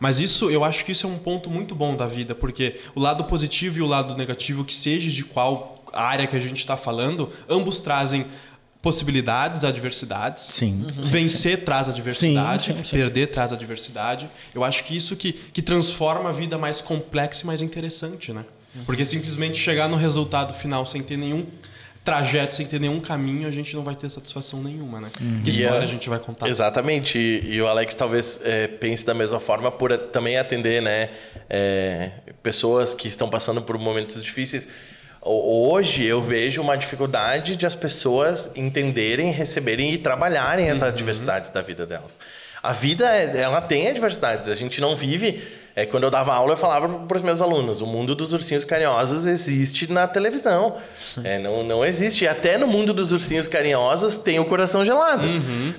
[0.00, 3.00] Mas isso, eu acho que isso é um ponto muito bom da vida, porque o
[3.00, 6.76] lado positivo e o lado negativo, que seja de qual área que a gente está
[6.76, 8.26] falando, ambos trazem
[8.82, 10.48] possibilidades, adversidades.
[10.52, 10.84] Sim.
[11.04, 12.96] Vencer traz adversidade, Sim, sim, sim.
[12.96, 14.28] perder traz adversidade.
[14.54, 18.44] Eu acho que isso que, que transforma a vida mais complexa e mais interessante, né?
[18.84, 21.46] Porque simplesmente chegar no resultado final sem ter nenhum
[22.04, 25.08] trajeto, sem ter nenhum caminho, a gente não vai ter satisfação nenhuma, né?
[25.42, 26.46] Que E história a- a gente vai contar?
[26.48, 27.16] Exatamente.
[27.18, 31.08] E, e o Alex talvez eh, pense da mesma forma por também atender, né,
[31.48, 32.10] eh,
[32.42, 34.68] pessoas que estão passando por momentos difíceis.
[35.22, 41.50] Ho- Hoje eu vejo uma dificuldade de as pessoas entenderem, receberem e trabalharem essas adversidades
[41.50, 42.18] da vida delas.
[42.62, 44.48] A vida, é- ela tem adversidades.
[44.48, 45.42] A gente não vive.
[45.76, 48.64] É, quando eu dava aula, eu falava para os meus alunos: o mundo dos ursinhos
[48.64, 50.76] carinhosos existe na televisão.
[51.24, 52.24] É, não, não existe.
[52.24, 55.26] E até no mundo dos ursinhos carinhosos tem o coração gelado.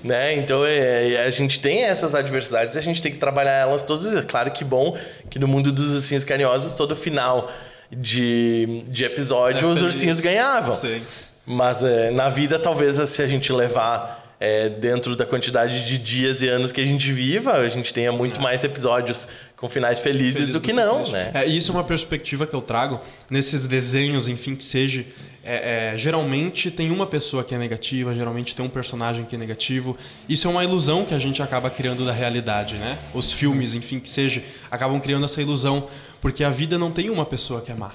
[0.04, 0.36] Né?
[0.36, 4.06] Então é, a gente tem essas adversidades e a gente tem que trabalhar elas todos
[4.06, 4.26] os dias.
[4.26, 4.98] Claro que bom
[5.30, 7.50] que no mundo dos ursinhos carinhosos, todo final
[7.92, 10.76] de, de episódio, É os ursinhos ganhavam.
[10.76, 11.02] Sim.
[11.46, 16.42] Mas é, na vida, talvez, se a gente levar é, dentro da quantidade de dias
[16.42, 20.34] e anos que a gente viva, a gente tenha muito mais episódios com finais felizes
[20.34, 21.14] Feliz do que não, triste.
[21.14, 21.32] né?
[21.34, 25.06] É, isso é uma perspectiva que eu trago nesses desenhos, enfim, que seja.
[25.44, 29.38] é, é, geralmente tem uma pessoa que é negativa, geralmente tem um personagem que é
[29.38, 29.96] negativo.
[30.28, 32.98] Isso é uma ilusão que a gente acaba criando da realidade, né?
[33.14, 35.88] Os filmes, enfim, que seja, acabam criando essa ilusão,
[36.20, 37.92] porque a vida não tem uma pessoa que é má.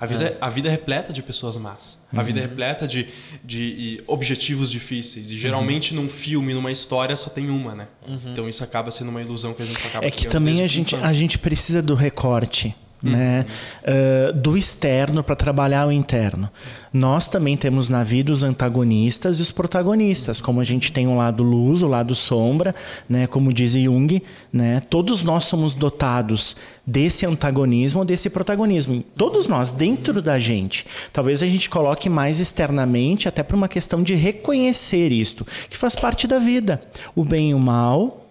[0.00, 0.38] A vida, é.
[0.40, 2.06] a vida é repleta de pessoas más.
[2.10, 3.08] A vida é repleta de,
[3.44, 5.30] de e, objetivos difíceis.
[5.30, 7.88] E geralmente num filme, numa história, só tem uma, né?
[8.32, 10.96] Então isso acaba sendo uma ilusão que a gente acaba É que também a gente,
[10.96, 12.74] a gente precisa do recorte.
[13.02, 13.46] Né?
[13.82, 16.50] Uh, do externo para trabalhar o interno.
[16.92, 21.16] Nós também temos na vida os antagonistas e os protagonistas, como a gente tem o
[21.16, 22.74] lado luz, o lado sombra,
[23.08, 23.26] né?
[23.26, 24.20] Como diz Jung,
[24.52, 24.82] né?
[24.90, 29.04] Todos nós somos dotados desse antagonismo ou desse protagonismo.
[29.16, 30.84] Todos nós, dentro da gente.
[31.12, 35.94] Talvez a gente coloque mais externamente, até por uma questão de reconhecer isto, que faz
[35.94, 36.82] parte da vida.
[37.14, 38.26] O bem e o mal,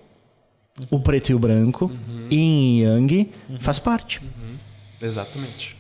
[0.90, 2.28] o preto e o branco, uhum.
[2.30, 3.60] e yang, uhum.
[3.60, 4.22] faz parte.
[5.02, 5.78] Exatamente.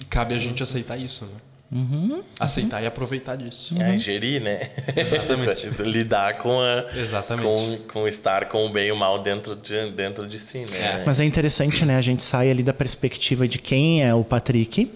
[0.00, 1.32] E cabe a gente aceitar isso, né?
[1.72, 2.84] Uhum, Aceitar uhum.
[2.84, 3.80] e aproveitar disso.
[3.80, 4.70] É, gerir, né?
[4.96, 5.68] Exatamente.
[5.88, 7.46] Lidar com, a, Exatamente.
[7.46, 11.00] Com, com estar com o bem e o mal dentro de, dentro de si, né?
[11.00, 11.04] É.
[11.06, 11.96] Mas é interessante, né?
[11.96, 14.90] A gente sai ali da perspectiva de quem é o Patrick,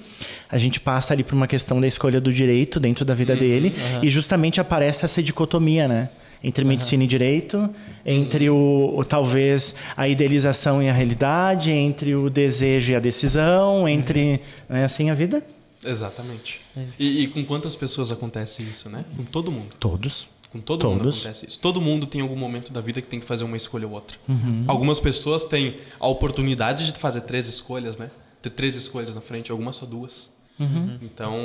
[0.51, 3.39] a gente passa ali por uma questão da escolha do direito dentro da vida uhum,
[3.39, 6.09] dele e justamente aparece essa dicotomia, né?
[6.45, 7.07] Entre medicina uhum.
[7.07, 7.71] e direito,
[8.05, 13.89] entre o, o, talvez a idealização e a realidade, entre o desejo e a decisão,
[13.89, 14.77] entre uhum.
[14.77, 15.43] é assim a vida.
[15.83, 16.61] Exatamente.
[16.77, 19.07] É e, e, com quantas pessoas acontece isso, né?
[19.17, 19.75] Com todo mundo.
[19.81, 20.29] Todos.
[20.53, 20.97] Com todo Todos.
[20.97, 21.61] mundo acontece isso.
[21.61, 24.17] Todo mundo tem algum momento da vida que tem que fazer uma escolha ou outra.
[24.29, 24.65] Uhum.
[24.69, 28.11] Algumas pessoas têm a oportunidade de fazer três escolhas, né?
[28.43, 30.37] Ter três escolhas na frente, algumas só duas.
[30.61, 30.99] Uhum.
[31.03, 31.37] Então,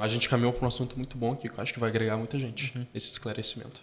[0.00, 2.16] a gente caminhou para um assunto muito bom aqui, que eu acho que vai agregar
[2.16, 2.86] muita gente, uhum.
[2.94, 3.80] esse esclarecimento.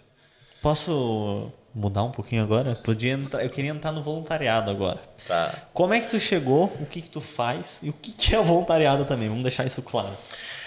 [0.62, 2.76] Posso mudar um pouquinho agora?
[2.76, 5.00] Podia entrar, eu queria entrar no voluntariado agora.
[5.26, 5.52] Tá.
[5.74, 6.66] Como é que tu chegou?
[6.80, 7.80] O que que tu faz?
[7.82, 9.28] E o que que é o voluntariado também?
[9.28, 10.16] Vamos deixar isso claro.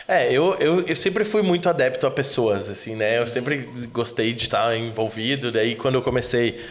[0.08, 3.20] É, eu, eu, eu sempre fui muito adepto a pessoas, assim, né?
[3.20, 5.52] Eu sempre gostei de estar envolvido.
[5.52, 6.64] Daí, quando eu comecei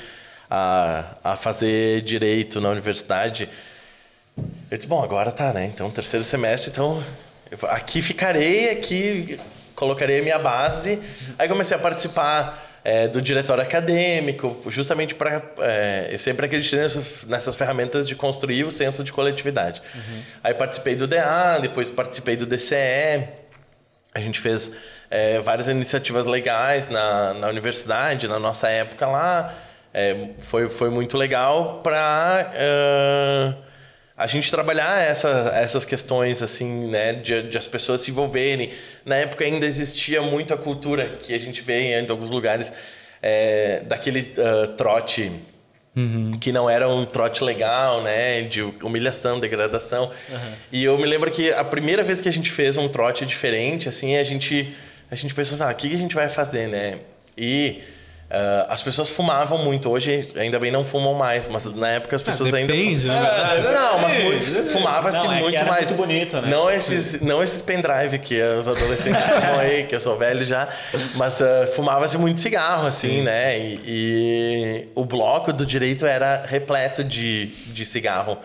[0.51, 3.49] a, a fazer direito na universidade,
[4.71, 5.65] eu disse, bom, agora tá, né?
[5.65, 7.03] Então, terceiro semestre, então
[7.63, 9.39] aqui ficarei, aqui
[9.75, 11.03] colocarei a minha base.
[11.39, 15.43] Aí comecei a participar é, do diretório acadêmico, justamente para.
[15.61, 19.81] É, eu sempre acreditei nessas, nessas, ferramentas de construir o senso de coletividade.
[19.95, 20.23] Uhum.
[20.45, 23.27] Aí participei do DA, depois participei do DCE.
[24.15, 24.77] A gente fez
[25.11, 29.55] é, várias iniciativas legais na, na universidade, na nossa época lá.
[29.93, 32.53] É, foi, foi muito legal para.
[32.53, 33.64] Uh,
[34.17, 38.73] a gente trabalhar essa, essas questões assim, né, de, de, as pessoas se envolverem.
[39.05, 42.73] Na época ainda existia muito a cultura que a gente vê em alguns lugares
[43.21, 45.33] é, daquele uh, trote
[45.97, 46.39] uhum.
[46.39, 50.13] que não era um trote legal, né, de humilhação, degradação.
[50.29, 50.53] Uhum.
[50.71, 53.89] E eu me lembro que a primeira vez que a gente fez um trote diferente,
[53.89, 54.75] assim, a gente
[55.11, 56.99] a gente pensou, tá, o que a gente vai fazer, né?
[57.37, 57.83] E
[58.25, 62.23] Uh, as pessoas fumavam muito, hoje ainda bem não fumam mais, mas na época as
[62.23, 63.15] ah, pessoas ah, depende, ainda.
[63.15, 63.69] Fum...
[63.69, 65.91] É, não, mas muito, fumava-se é muito mais.
[65.91, 66.49] Muito bonito, né?
[66.49, 70.67] Não esses, não esses pendrive que os adolescentes fumam aí, que eu sou velho já,
[71.17, 73.59] mas uh, fumava-se muito cigarro, assim, sim, né?
[73.59, 78.39] E, e, o bloco do direito era repleto de, de cigarro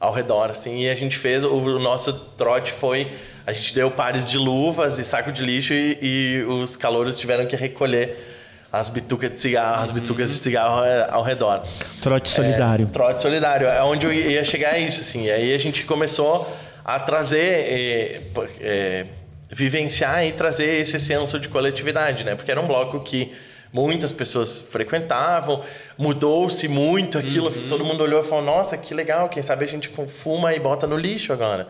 [0.00, 3.06] ao redor, assim, e a gente fez, o, o nosso trote foi.
[3.46, 7.46] A gente deu pares de luvas e saco de lixo e, e os calouros tiveram
[7.46, 8.34] que recolher
[8.78, 11.62] as bitucas de cigarro, as bitucas de cigarro ao redor.
[12.02, 12.86] Trote solidário.
[12.86, 13.66] É, trote solidário.
[13.66, 15.24] É onde eu ia chegar a isso, assim.
[15.24, 16.46] E aí a gente começou
[16.84, 18.20] a trazer, é,
[18.60, 19.06] é,
[19.50, 22.34] vivenciar e trazer esse senso de coletividade, né?
[22.34, 23.34] Porque era um bloco que
[23.72, 25.62] muitas pessoas frequentavam,
[25.98, 27.68] mudou-se muito aquilo, uhum.
[27.68, 30.86] todo mundo olhou e falou: "Nossa, que legal, quem sabe a gente fuma e bota
[30.86, 31.66] no lixo agora".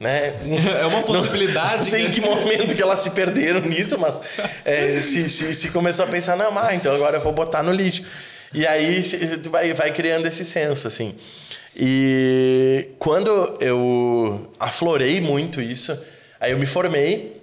[0.00, 0.34] Né?
[0.80, 1.76] É uma possibilidade.
[1.76, 4.18] Não sei em que momento que elas se perderam nisso, mas
[4.64, 7.70] é, se, se, se, começou a pensar, não, ah, então agora eu vou botar no
[7.70, 8.02] lixo.
[8.52, 9.00] E aí
[9.42, 11.14] tu vai, vai criando esse senso, assim.
[11.76, 16.02] E quando eu aflorei muito isso,
[16.40, 17.42] aí eu me formei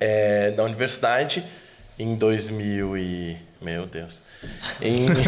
[0.00, 1.44] é, na universidade
[1.98, 3.36] em 2000 e...
[3.60, 4.22] Meu Deus.
[4.82, 5.24] Em, Meu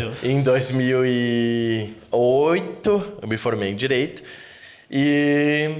[0.00, 0.24] Deus.
[0.24, 4.22] em 2008, eu me formei em Direito.
[4.90, 5.70] E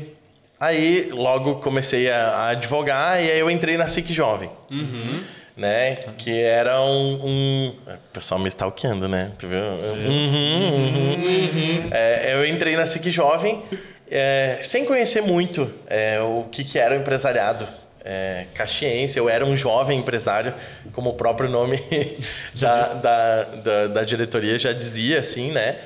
[0.59, 4.51] aí logo comecei a, a advogar e aí eu entrei na SIC Jovem.
[4.71, 5.25] Uhum.
[5.57, 5.97] Né?
[6.17, 7.69] Que era um, um...
[7.87, 9.33] O pessoal me stalkeando, né?
[9.39, 9.59] Tu viu?
[9.59, 11.15] Uhum, uhum.
[11.15, 11.89] Uhum.
[11.91, 13.63] É, eu entrei na SIC Jovem
[14.11, 17.67] é, sem conhecer muito é, o que, que era o empresariado
[18.05, 19.19] é, caxiense.
[19.19, 20.55] Eu era um jovem empresário,
[20.93, 21.81] como o próprio nome
[22.55, 25.79] da, da, da, da, diretoria já dizia, assim, né?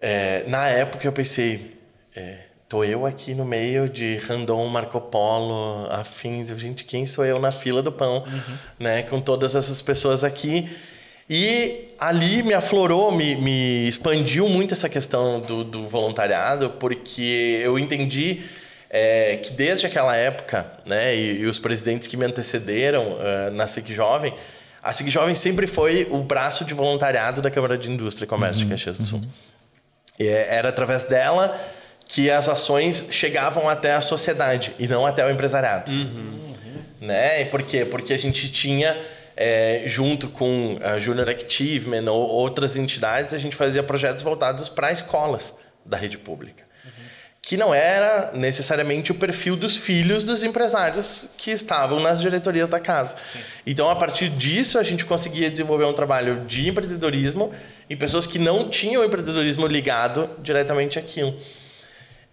[0.00, 1.77] É, na época eu pensei,
[2.18, 6.48] é, tô eu aqui no meio de Randon, Marco Polo, afins.
[6.48, 8.58] Gente, quem sou eu na fila do pão, uhum.
[8.78, 9.02] né?
[9.04, 10.68] Com todas essas pessoas aqui.
[11.30, 17.78] E ali me aflorou, me, me expandiu muito essa questão do, do voluntariado, porque eu
[17.78, 18.42] entendi
[18.90, 23.68] é, que desde aquela época, né, e, e, os presidentes que me antecederam uh, na
[23.68, 24.32] SIC Jovem,
[24.82, 28.62] a SIC Jovem sempre foi o braço de voluntariado da Câmara de Indústria e Comércio
[28.62, 29.18] uhum, de Caxias do Sul.
[29.18, 29.28] Uhum.
[30.18, 31.60] E é, era através dela
[32.08, 35.92] que as ações chegavam até a sociedade e não até o empresariado.
[35.92, 36.54] Uhum.
[37.00, 37.42] Né?
[37.42, 37.84] E por quê?
[37.84, 38.96] Porque a gente tinha,
[39.36, 44.90] é, junto com a Junior Activement ou outras entidades, a gente fazia projetos voltados para
[44.90, 46.66] escolas da rede pública.
[47.40, 52.80] Que não era necessariamente o perfil dos filhos dos empresários que estavam nas diretorias da
[52.80, 53.16] casa.
[53.32, 53.38] Sim.
[53.66, 57.54] Então, a partir disso, a gente conseguia desenvolver um trabalho de empreendedorismo
[57.88, 61.38] em pessoas que não tinham empreendedorismo ligado diretamente àquilo.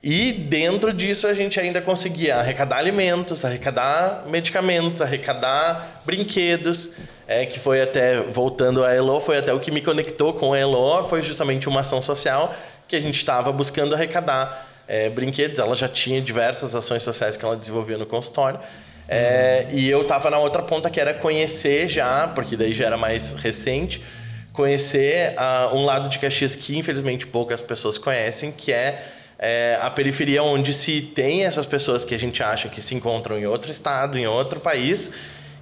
[0.02, 6.92] E dentro disso a gente ainda conseguia arrecadar alimentos, arrecadar medicamentos, arrecadar brinquedos,
[7.28, 10.60] é, que foi até, voltando a Elo, foi até o que me conectou com a
[10.60, 12.56] Elo, foi justamente uma ação social
[12.88, 15.58] que a gente estava buscando arrecadar é, brinquedos.
[15.58, 18.60] Ela já tinha diversas ações sociais que ela desenvolvia no consultório.
[19.08, 22.98] É, e eu estava na outra ponta que era conhecer já, porque daí já era
[22.98, 24.04] mais recente,
[24.52, 29.90] conhecer uh, um lado de Caxias que infelizmente poucas pessoas conhecem, que é é, a
[29.90, 33.72] periferia onde se tem essas pessoas que a gente acha que se encontram em outro
[33.72, 35.12] estado, em outro país,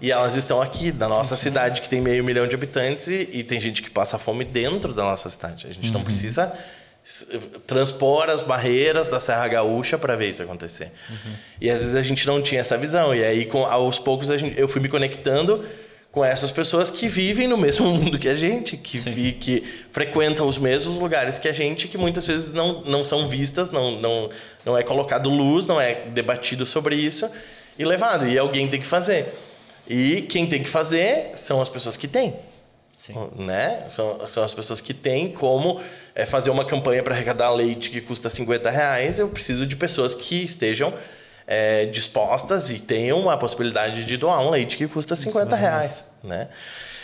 [0.01, 3.43] e elas estão aqui, da nossa cidade, que tem meio milhão de habitantes, e, e
[3.43, 5.67] tem gente que passa fome dentro da nossa cidade.
[5.67, 5.93] A gente uhum.
[5.93, 6.53] não precisa
[7.67, 10.91] transpor as barreiras da Serra Gaúcha para ver isso acontecer.
[11.09, 11.33] Uhum.
[11.59, 13.13] E às vezes a gente não tinha essa visão.
[13.13, 15.65] E aí, com, aos poucos, gente, eu fui me conectando
[16.13, 20.47] com essas pessoas que vivem no mesmo mundo que a gente, que, vi, que frequentam
[20.47, 24.29] os mesmos lugares que a gente, que muitas vezes não, não são vistas, não, não,
[24.63, 27.29] não é colocado luz, não é debatido sobre isso
[27.79, 28.27] e levado.
[28.27, 29.33] E alguém tem que fazer.
[29.89, 32.35] E quem tem que fazer são as pessoas que têm.
[32.95, 33.15] Sim.
[33.35, 33.87] Né?
[33.91, 35.81] São, são as pessoas que têm como
[36.13, 39.17] é, fazer uma campanha para arrecadar leite que custa 50 reais.
[39.17, 40.93] Eu preciso de pessoas que estejam
[41.47, 46.47] é, dispostas e tenham a possibilidade de doar um leite que custa 50 reais, né?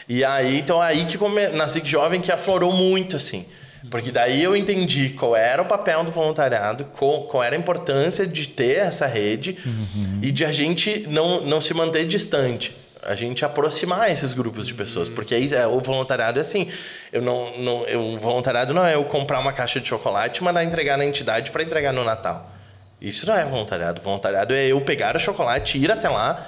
[0.08, 1.50] E aí, então aí que come...
[1.50, 3.46] na SIC Jovem que aflorou muito, assim.
[3.90, 8.28] Porque daí eu entendi qual era o papel do voluntariado, qual, qual era a importância
[8.28, 10.20] de ter essa rede uhum.
[10.22, 12.76] e de a gente não, não se manter distante.
[13.02, 15.08] A gente aproximar esses grupos de pessoas.
[15.08, 15.16] Uhum.
[15.16, 16.70] Porque aí é, o voluntariado é assim.
[17.14, 20.44] Eu não, não, eu, o voluntariado não é eu comprar uma caixa de chocolate e
[20.44, 22.59] mandar entregar na entidade para entregar no Natal.
[23.02, 24.02] Isso não é voluntariado.
[24.02, 26.48] Voluntariado é eu pegar o chocolate, ir até lá,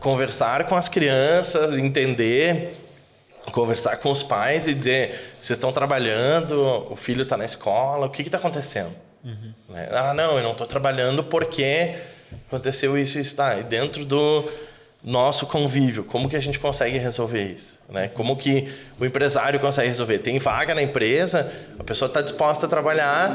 [0.00, 2.72] conversar com as crianças, entender,
[3.52, 6.60] conversar com os pais e dizer: vocês estão trabalhando,
[6.90, 8.94] o filho está na escola, o que está acontecendo?
[9.24, 9.54] Uhum.
[9.68, 9.88] Né?
[9.92, 11.96] Ah, não, eu não estou trabalhando porque
[12.48, 13.36] aconteceu isso e isso.
[13.36, 14.44] Tá, e dentro do
[15.04, 17.76] nosso convívio, como que a gente consegue resolver isso?
[17.88, 18.06] Né?
[18.08, 20.18] Como que o empresário consegue resolver?
[20.18, 23.32] Tem vaga na empresa, a pessoa está disposta a trabalhar,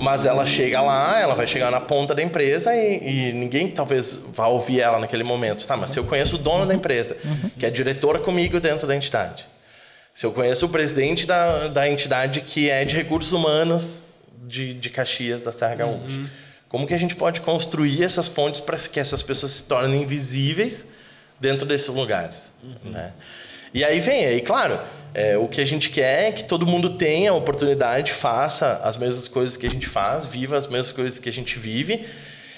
[0.00, 4.16] mas ela chega lá, ela vai chegar na ponta da empresa e, e, ninguém talvez
[4.32, 5.64] vá ouvir ela naquele momento.
[5.64, 7.16] Tá, mas se eu conheço o dono da empresa,
[7.58, 9.46] que é diretor comigo dentro da entidade,
[10.12, 14.00] se eu conheço o presidente da, da entidade que é de recursos humanos
[14.42, 16.28] de, de Caxias, da Serra Gaúcha, uhum.
[16.68, 20.88] como que a gente pode construir essas pontes para que essas pessoas se tornem invisíveis
[21.44, 22.50] dentro desses lugares.
[22.62, 22.90] Uhum.
[22.90, 23.12] Né?
[23.74, 24.80] E aí vem, aí claro,
[25.12, 28.96] é, o que a gente quer é que todo mundo tenha a oportunidade, faça as
[28.96, 32.06] mesmas coisas que a gente faz, viva as mesmas coisas que a gente vive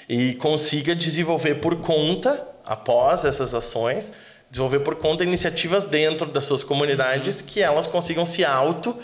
[0.09, 4.13] e consiga desenvolver por conta, após essas ações,
[4.49, 7.47] desenvolver por conta iniciativas dentro das suas comunidades uhum.
[7.49, 8.97] que elas consigam se auto,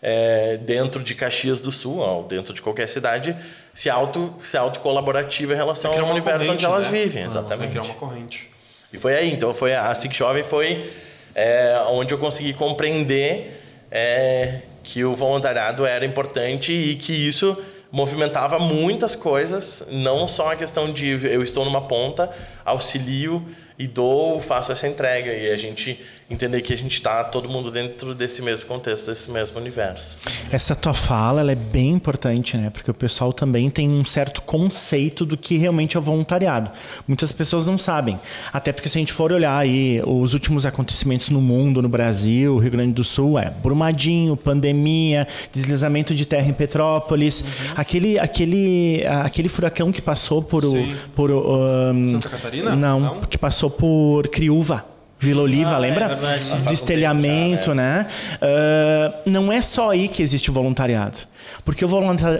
[0.00, 3.36] é, dentro de Caxias do Sul, ou dentro de qualquer cidade,
[3.74, 6.90] se auto, se auto colaborativa em relação ao universo onde elas né?
[6.90, 7.70] vivem, exatamente.
[7.70, 8.55] criar uma corrente.
[8.96, 10.90] E foi aí, então foi a SIC Jovem foi
[11.34, 18.58] é, onde eu consegui compreender é, que o voluntariado era importante e que isso movimentava
[18.58, 23.46] muitas coisas, não só a questão de eu estou numa ponta, auxilio
[23.78, 25.30] e dou, faço essa entrega.
[25.30, 29.30] E a gente entender que a gente está todo mundo dentro desse mesmo contexto, desse
[29.30, 30.16] mesmo universo.
[30.50, 32.68] Essa tua fala ela é bem importante, né?
[32.70, 36.70] Porque o pessoal também tem um certo conceito do que realmente é o voluntariado.
[37.06, 38.18] Muitas pessoas não sabem.
[38.52, 42.58] Até porque se a gente for olhar aí os últimos acontecimentos no mundo, no Brasil,
[42.58, 47.74] Rio Grande do Sul, é Brumadinho, pandemia, deslizamento de terra em Petrópolis, uhum.
[47.76, 50.74] aquele, aquele, aquele furacão que passou por, o,
[51.14, 52.74] por um, Santa Catarina?
[52.74, 54.95] Não, não, que passou por Criúva.
[55.18, 56.04] Vila Oliva, ah, é lembra?
[56.06, 58.06] É Destelhamento, né?
[58.34, 61.18] Uh, não é só aí que existe o voluntariado.
[61.64, 61.88] Porque o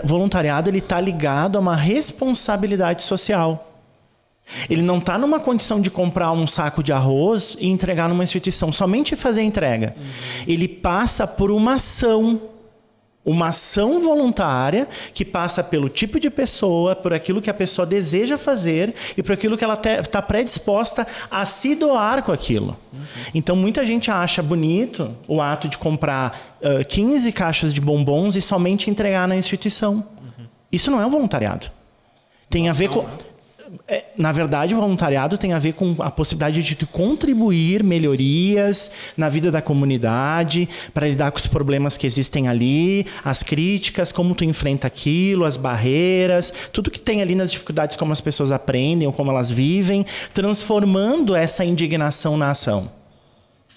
[0.03, 3.63] voluntariado ele está ligado a uma responsabilidade social.
[4.69, 8.71] Ele não está numa condição de comprar um saco de arroz e entregar numa instituição,
[8.71, 9.95] somente fazer a entrega.
[9.97, 10.05] Uhum.
[10.47, 12.41] Ele passa por uma ação
[13.27, 18.37] uma ação voluntária que passa pelo tipo de pessoa, por aquilo que a pessoa deseja
[18.37, 22.77] fazer e por aquilo que ela está predisposta a se doar com aquilo.
[22.93, 22.99] Uhum.
[23.35, 28.41] Então, muita gente acha bonito o ato de comprar uh, 15 caixas de bombons e
[28.41, 29.95] somente entregar na instituição.
[29.95, 30.45] Uhum.
[30.71, 31.69] Isso não é um voluntariado.
[32.49, 33.01] Tem a ver com.
[33.01, 33.26] É,
[34.17, 39.51] na verdade, o voluntariado tem a ver com a possibilidade de contribuir melhorias na vida
[39.51, 44.87] da comunidade, para lidar com os problemas que existem ali, as críticas, como tu enfrenta
[44.87, 49.31] aquilo, as barreiras, tudo que tem ali nas dificuldades, como as pessoas aprendem ou como
[49.31, 52.89] elas vivem, transformando essa indignação na ação.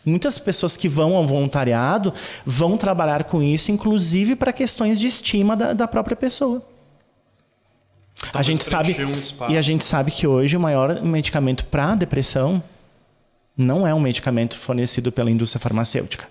[0.04, 2.14] Muitas pessoas que vão ao voluntariado
[2.46, 6.62] vão trabalhar com isso, inclusive para questões de estima da, da própria pessoa.
[8.32, 12.62] A gente sabe um e a gente sabe que hoje o maior medicamento para depressão
[13.56, 16.28] não é um medicamento fornecido pela indústria farmacêutica.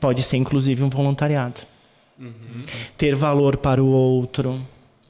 [0.00, 1.60] Pode ser inclusive um voluntariado.
[2.18, 2.60] Uhum.
[2.96, 4.60] Ter valor para o outro,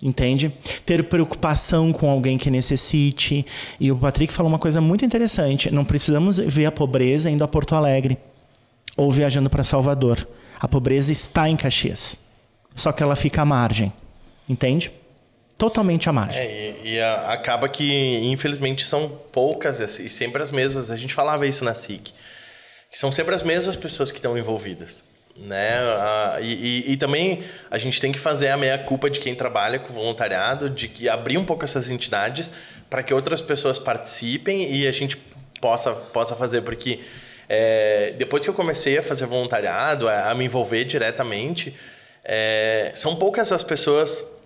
[0.02, 0.52] entende?
[0.84, 3.46] Ter preocupação com alguém que necessite.
[3.78, 5.70] E o Patrick falou uma coisa muito interessante.
[5.70, 8.18] Não precisamos ver a pobreza indo a Porto Alegre
[8.96, 10.26] ou viajando para Salvador.
[10.60, 12.18] A pobreza está em Caxias.
[12.74, 13.92] Só que ela fica à margem.
[14.48, 14.90] Entende?
[15.58, 16.40] Totalmente à margem.
[16.40, 20.90] É, e, e a, acaba que, infelizmente, são poucas e sempre as mesmas.
[20.90, 22.14] A gente falava isso na SIC.
[22.90, 25.02] Que são sempre as mesmas pessoas que estão envolvidas.
[25.36, 25.80] Né?
[26.40, 29.92] E, e, e, também a gente tem que fazer a meia-culpa de quem trabalha com
[29.92, 32.50] voluntariado, de que abrir um pouco essas entidades
[32.90, 35.16] para que outras pessoas participem e a gente
[35.60, 36.62] possa, possa fazer.
[36.62, 37.00] Porque
[37.48, 41.76] é, depois que eu comecei a fazer voluntariado, a, a me envolver diretamente,
[42.24, 44.37] é, são poucas as pessoas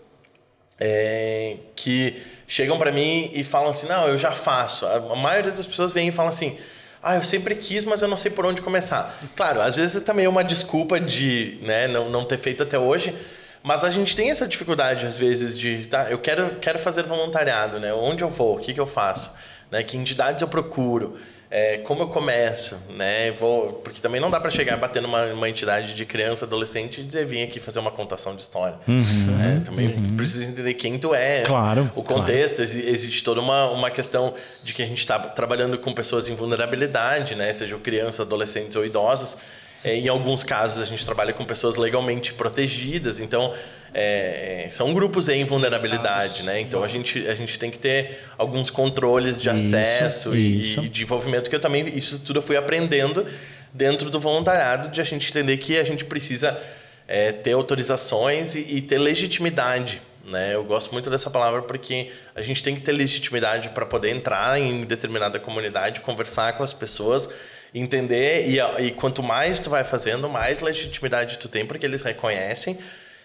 [0.84, 4.84] é, que chegam para mim e falam assim: não, eu já faço.
[4.84, 6.58] A maioria das pessoas vem e falam assim:
[7.00, 9.16] ah, eu sempre quis, mas eu não sei por onde começar.
[9.36, 13.16] Claro, às vezes é também uma desculpa de né, não, não ter feito até hoje.
[13.62, 17.78] Mas a gente tem essa dificuldade, às vezes, de, tá, eu quero, quero fazer voluntariado,
[17.78, 17.94] né?
[17.94, 18.56] Onde eu vou?
[18.56, 19.32] O que, que eu faço?
[19.70, 19.84] Né?
[19.84, 21.16] Que entidades eu procuro?
[21.54, 23.30] É, como eu começo, né?
[23.32, 27.04] Vou, porque também não dá para chegar batendo uma, uma entidade de criança, adolescente e
[27.04, 28.76] dizer vim aqui fazer uma contação de história.
[28.88, 29.62] Uhum, né?
[29.62, 30.16] Também uhum.
[30.16, 32.64] precisa entender quem tu é, claro, o contexto.
[32.64, 32.88] Claro.
[32.88, 34.32] Existe toda uma, uma questão
[34.64, 37.52] de que a gente está trabalhando com pessoas em vulnerabilidade, né?
[37.52, 39.36] Sejam crianças, adolescentes ou idosos.
[39.84, 43.52] É, em alguns casos a gente trabalha com pessoas legalmente protegidas, então
[43.94, 46.60] é, são grupos em vulnerabilidade, né?
[46.60, 50.80] Então a gente, a gente tem que ter alguns controles de isso, acesso isso.
[50.80, 53.26] E, e de envolvimento que eu também isso tudo eu fui aprendendo
[53.72, 56.58] dentro do voluntariado de a gente entender que a gente precisa
[57.06, 60.54] é, ter autorizações e, e ter legitimidade né?
[60.54, 64.58] Eu gosto muito dessa palavra porque a gente tem que ter legitimidade para poder entrar
[64.58, 67.28] em determinada comunidade, conversar com as pessoas,
[67.74, 72.78] entender e, e quanto mais tu vai fazendo, mais legitimidade tu tem porque eles reconhecem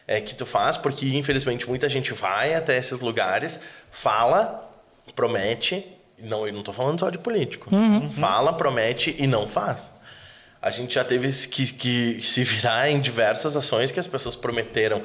[0.08, 4.72] é, que tu faz, porque infelizmente muita gente vai até esses lugares, fala,
[5.14, 5.86] promete,
[6.18, 8.10] não, eu não estou falando só de político, uhum.
[8.12, 9.92] fala, promete e não faz.
[10.62, 15.04] A gente já teve que, que se virar em diversas ações que as pessoas prometeram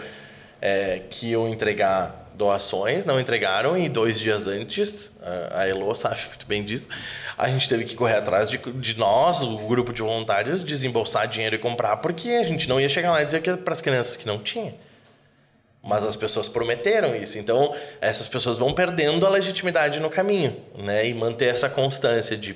[0.60, 5.10] é, que iam entregar doações, não entregaram e dois dias antes,
[5.50, 6.88] a Elo sabe muito bem disso,
[7.36, 11.56] a gente teve que correr atrás de, de nós, o grupo de voluntários, desembolsar dinheiro
[11.56, 14.16] e comprar, porque a gente não ia chegar lá e dizer que para as crianças
[14.16, 14.74] que não tinha.
[15.82, 17.38] Mas as pessoas prometeram isso.
[17.38, 21.08] Então, essas pessoas vão perdendo a legitimidade no caminho, né?
[21.08, 22.54] E manter essa constância de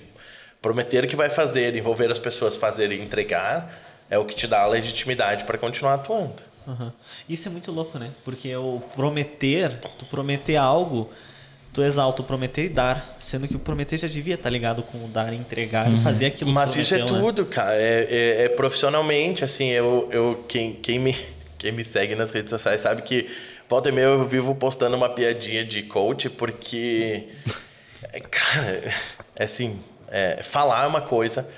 [0.63, 4.63] prometer que vai fazer, envolver as pessoas, fazer e entregar, é o que te dá
[4.63, 6.43] a legitimidade para continuar atuando.
[6.67, 6.91] Uhum.
[7.29, 8.11] Isso é muito louco, né?
[8.25, 11.11] Porque o prometer, tu prometer algo,
[11.73, 14.83] tu exalta o prometer e dar, sendo que o prometer já devia estar tá ligado
[14.83, 15.97] com o dar entregar uhum.
[15.97, 17.05] e fazer aquilo Mas que isso é né?
[17.07, 17.77] tudo, cara.
[17.77, 21.17] É, é, é, profissionalmente, assim, eu, eu quem, quem me
[21.59, 23.31] quem me segue nas redes sociais sabe que
[23.69, 27.29] volta e meia eu vivo postando uma piadinha de coach, porque,
[28.13, 28.95] é, cara,
[29.35, 31.49] é assim, é, falar é uma coisa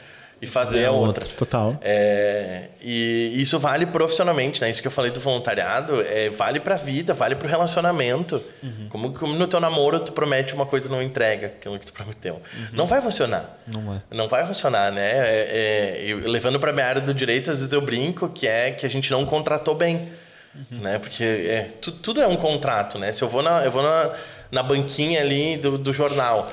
[0.40, 1.24] e fazer é, é outra.
[1.24, 1.76] Total.
[1.82, 4.70] É, e isso vale profissionalmente, né?
[4.70, 8.40] Isso que eu falei do voluntariado, é, vale pra vida, vale pro relacionamento.
[8.62, 8.86] Uhum.
[8.88, 11.92] Como, como no teu namoro tu promete uma coisa e não entrega aquilo que tu
[11.92, 12.34] prometeu.
[12.34, 12.66] Uhum.
[12.72, 13.58] Não vai funcionar.
[13.66, 14.02] Não vai.
[14.12, 15.10] Não vai funcionar, né?
[15.10, 18.70] É, é, eu, levando pra minha área do direito, às vezes eu brinco que é
[18.70, 20.08] que a gente não contratou bem.
[20.54, 20.78] Uhum.
[20.78, 20.98] Né?
[21.00, 23.12] Porque é, tu, tudo é um contrato, né?
[23.12, 24.14] Se eu vou na, eu vou na,
[24.52, 26.46] na banquinha ali do, do jornal,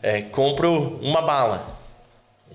[0.00, 1.81] é, compro uma bala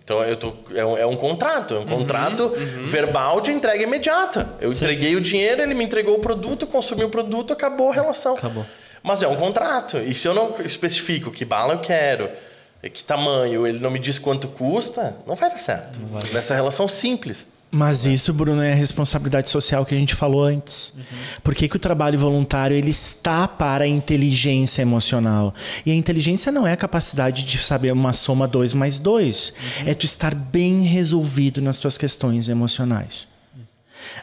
[0.08, 2.86] então eu tô, é, um, é um contrato, é um uhum, contrato uhum.
[2.86, 4.48] verbal de entrega imediata.
[4.62, 4.78] Eu Sim.
[4.78, 8.38] entreguei o dinheiro, ele me entregou o produto, consumi o produto, acabou a relação.
[8.38, 8.66] Acabou.
[9.04, 9.98] Mas é um contrato.
[9.98, 12.30] E se eu não especifico que bala eu quero,
[12.94, 16.00] que tamanho, ele não me diz quanto custa, não vai dar certo.
[16.10, 16.24] Vai.
[16.32, 17.46] Nessa relação simples.
[17.70, 20.94] Mas isso, Bruno, é a responsabilidade social que a gente falou antes.
[20.96, 21.04] Uhum.
[21.44, 25.54] Por que, que o trabalho voluntário ele está para a inteligência emocional?
[25.86, 29.50] E a inteligência não é a capacidade de saber uma soma 2 mais 2.
[29.50, 29.90] Uhum.
[29.90, 33.28] É tu estar bem resolvido nas tuas questões emocionais.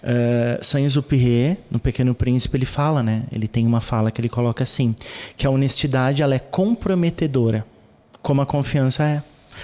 [0.02, 3.24] Uh, Saint-Exupéry, no Pequeno Príncipe, ele fala, né?
[3.30, 4.96] Ele tem uma fala que ele coloca assim,
[5.36, 7.66] que a honestidade ela é comprometedora,
[8.22, 9.22] como a confiança é.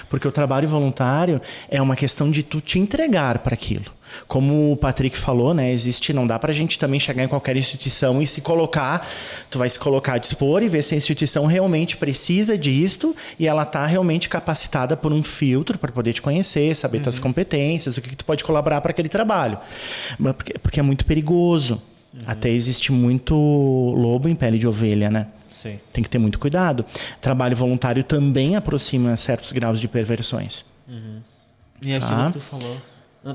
[0.08, 3.92] Porque o trabalho voluntário é uma questão de tu te entregar para aquilo.
[4.26, 7.56] Como o Patrick falou, né, existe, não dá para a gente também chegar em qualquer
[7.56, 9.06] instituição e se colocar,
[9.50, 13.46] tu vai se colocar a dispor e ver se a instituição realmente precisa disto e
[13.46, 17.04] ela está realmente capacitada por um filtro para poder te conhecer, saber uhum.
[17.04, 19.58] tuas competências, o que, que tu pode colaborar para aquele trabalho.
[20.18, 21.80] Porque, porque é muito perigoso.
[22.12, 22.22] Uhum.
[22.26, 25.28] Até existe muito lobo em pele de ovelha, né?
[25.60, 25.78] Sim.
[25.92, 26.84] Tem que ter muito cuidado.
[27.20, 30.64] Trabalho voluntário também aproxima certos graus de perversões.
[30.88, 31.20] Uhum.
[31.82, 32.26] E aquilo tá?
[32.26, 32.76] que tu falou.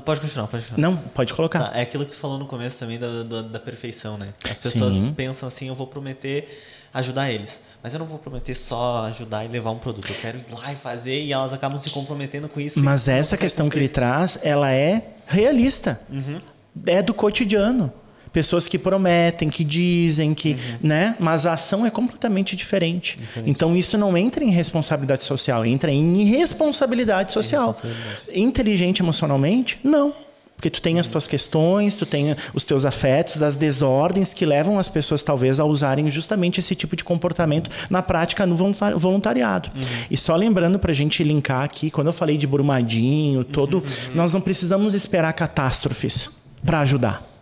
[0.04, 0.90] Pode continuar, pode continuar.
[0.90, 1.70] Não, pode colocar.
[1.70, 4.34] Tá, é aquilo que tu falou no começo também da, da, da perfeição, né?
[4.50, 5.14] As pessoas Sim.
[5.14, 6.62] pensam assim, eu vou prometer
[6.92, 7.60] ajudar eles.
[7.80, 10.10] Mas eu não vou prometer só ajudar e levar um produto.
[10.10, 12.82] Eu quero ir lá e fazer e elas acabam se comprometendo com isso.
[12.82, 16.00] Mas essa questão que ele traz, ela é realista.
[16.10, 16.40] Uhum.
[16.84, 17.92] É do cotidiano
[18.36, 20.56] pessoas que prometem, que dizem, que, uhum.
[20.82, 21.16] né?
[21.18, 23.16] Mas a ação é completamente diferente.
[23.16, 23.48] diferente.
[23.48, 27.70] Então isso não entra em responsabilidade social, entra em irresponsabilidade social.
[27.70, 28.38] Irresponsabilidade.
[28.38, 29.80] Inteligente emocionalmente?
[29.82, 30.12] Não.
[30.54, 34.78] Porque tu tem as tuas questões, tu tem os teus afetos, as desordens que levam
[34.78, 39.70] as pessoas talvez a usarem justamente esse tipo de comportamento na prática no voluntariado.
[39.74, 39.82] Uhum.
[40.10, 44.14] E só lembrando para a gente linkar aqui, quando eu falei de Brumadinho, todo, uhum.
[44.14, 46.30] nós não precisamos esperar catástrofes
[46.62, 47.35] para ajudar.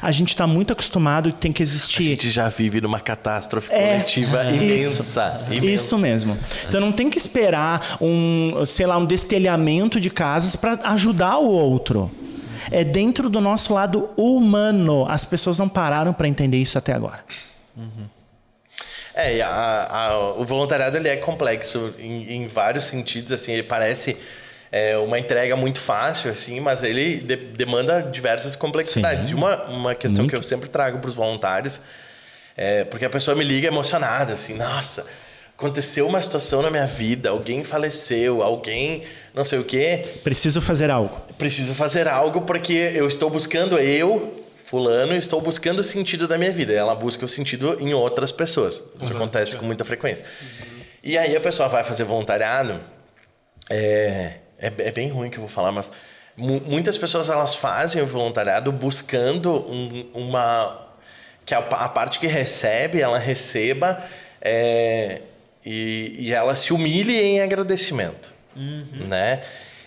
[0.00, 2.00] A gente está muito acostumado e tem que existir.
[2.00, 5.66] A gente já vive numa catástrofe é, coletiva é, imensa, isso, imensa.
[5.66, 6.38] Isso mesmo.
[6.68, 11.48] Então não tem que esperar um, sei lá, um destelhamento de casas para ajudar o
[11.50, 12.10] outro.
[12.70, 15.06] É dentro do nosso lado humano.
[15.08, 17.24] As pessoas não pararam para entender isso até agora.
[17.76, 18.08] Uhum.
[19.14, 23.32] É, a, a, o voluntariado ele é complexo em, em vários sentidos.
[23.32, 24.16] Assim, ele parece
[24.76, 29.26] é uma entrega muito fácil, assim, mas ele de, demanda diversas complexidades.
[29.26, 29.30] Sim.
[29.30, 30.30] E uma, uma questão muito.
[30.30, 31.80] que eu sempre trago para os voluntários
[32.56, 35.06] é porque a pessoa me liga emocionada, assim, nossa,
[35.56, 40.06] aconteceu uma situação na minha vida, alguém faleceu, alguém não sei o quê.
[40.24, 41.22] Preciso fazer algo.
[41.38, 46.50] Preciso fazer algo porque eu estou buscando eu fulano, estou buscando o sentido da minha
[46.50, 46.72] vida.
[46.72, 48.82] Ela busca o sentido em outras pessoas.
[49.00, 49.18] Isso uhum.
[49.18, 50.24] acontece com muita frequência.
[50.42, 50.80] Uhum.
[51.04, 52.80] E aí a pessoa vai fazer voluntariado,
[53.70, 55.92] é, é, é bem ruim que eu vou falar, mas
[56.36, 60.80] muitas pessoas elas fazem o voluntariado buscando um, uma
[61.46, 64.02] que a, a, parte que recebe ela receba
[64.40, 65.20] é,
[65.64, 69.06] e, e, ela se humilhe em agradecimento, uhum.
[69.06, 69.42] né?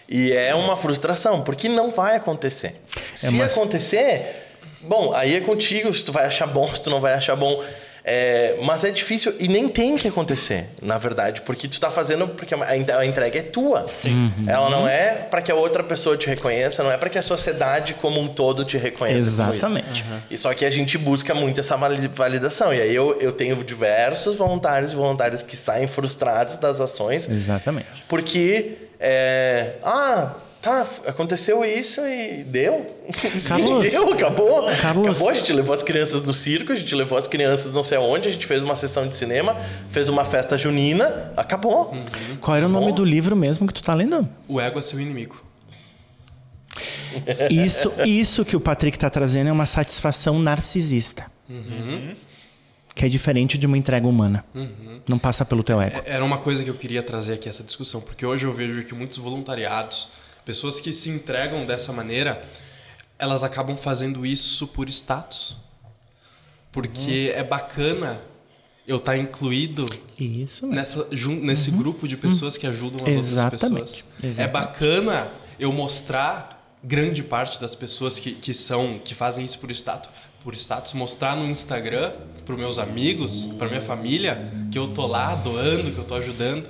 [0.08, 2.80] E é uma frustração porque não vai acontecer.
[2.96, 3.52] É se mais...
[3.52, 4.48] acontecer,
[4.82, 5.94] bom, aí é contigo.
[5.94, 7.64] Se tu vai achar bom, se tu não vai achar bom.
[8.10, 12.26] É, mas é difícil e nem tem que acontecer, na verdade, porque tu está fazendo
[12.26, 13.86] porque a entrega é tua.
[13.86, 14.32] Sim.
[14.38, 14.46] Uhum.
[14.50, 17.22] Ela não é para que a outra pessoa te reconheça, não é para que a
[17.22, 19.28] sociedade como um todo te reconheça.
[19.28, 20.04] Exatamente.
[20.04, 20.20] Uhum.
[20.32, 21.76] E só que a gente busca muito essa
[22.14, 22.74] validação.
[22.74, 27.30] E aí eu, eu tenho diversos voluntários e voluntários que saem frustrados das ações.
[27.30, 28.06] Exatamente.
[28.08, 30.32] Porque é, ah,
[30.62, 32.98] Tá, aconteceu isso e deu.
[33.48, 34.64] Carlos, Sim, deu, acabou.
[34.82, 35.08] Carlos.
[35.08, 37.98] Acabou, a gente levou as crianças no circo, a gente levou as crianças não sei
[37.98, 39.56] aonde, a gente fez uma sessão de cinema,
[39.90, 41.92] fez uma festa junina, acabou.
[41.92, 42.38] Uhum.
[42.42, 42.82] Qual era acabou.
[42.82, 44.28] o nome do livro mesmo que tu tá lendo?
[44.48, 45.42] O ego é seu inimigo.
[47.50, 51.26] Isso, isso que o Patrick está trazendo é uma satisfação narcisista.
[51.50, 52.14] Uhum.
[52.94, 54.44] Que é diferente de uma entrega humana.
[54.54, 55.02] Uhum.
[55.08, 56.02] Não passa pelo teu ego.
[56.06, 58.84] É, era uma coisa que eu queria trazer aqui, essa discussão, porque hoje eu vejo
[58.84, 60.10] que muitos voluntariados
[60.48, 62.42] Pessoas que se entregam dessa maneira,
[63.20, 65.58] elas acabam fazendo isso por status.
[66.72, 67.40] Porque uhum.
[67.40, 68.22] é bacana
[68.88, 69.86] eu estar tá incluído
[70.18, 71.78] isso nessa, nesse uhum.
[71.78, 73.66] grupo de pessoas que ajudam as Exatamente.
[73.66, 74.06] outras pessoas.
[74.24, 74.42] Exatamente.
[74.42, 79.70] É bacana eu mostrar grande parte das pessoas que, que são que fazem isso por
[79.72, 80.10] status
[80.42, 82.14] por status mostrar no Instagram
[82.46, 86.70] para meus amigos para minha família que eu tô lá doando que eu tô ajudando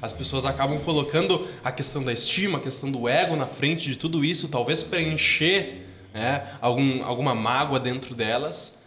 [0.00, 3.96] as pessoas acabam colocando a questão da estima, a questão do ego na frente de
[3.96, 8.82] tudo isso, talvez preencher né, algum, alguma mágoa dentro delas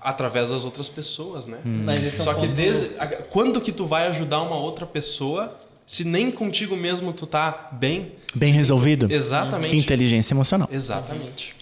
[0.00, 1.58] através das outras pessoas, né?
[1.64, 1.84] Hum.
[1.88, 2.90] É Só um que desde,
[3.30, 8.12] quando que tu vai ajudar uma outra pessoa se nem contigo mesmo tu tá bem?
[8.34, 9.10] Bem resolvido?
[9.10, 9.74] Exatamente.
[9.74, 10.68] Inteligência emocional.
[10.70, 11.56] Exatamente.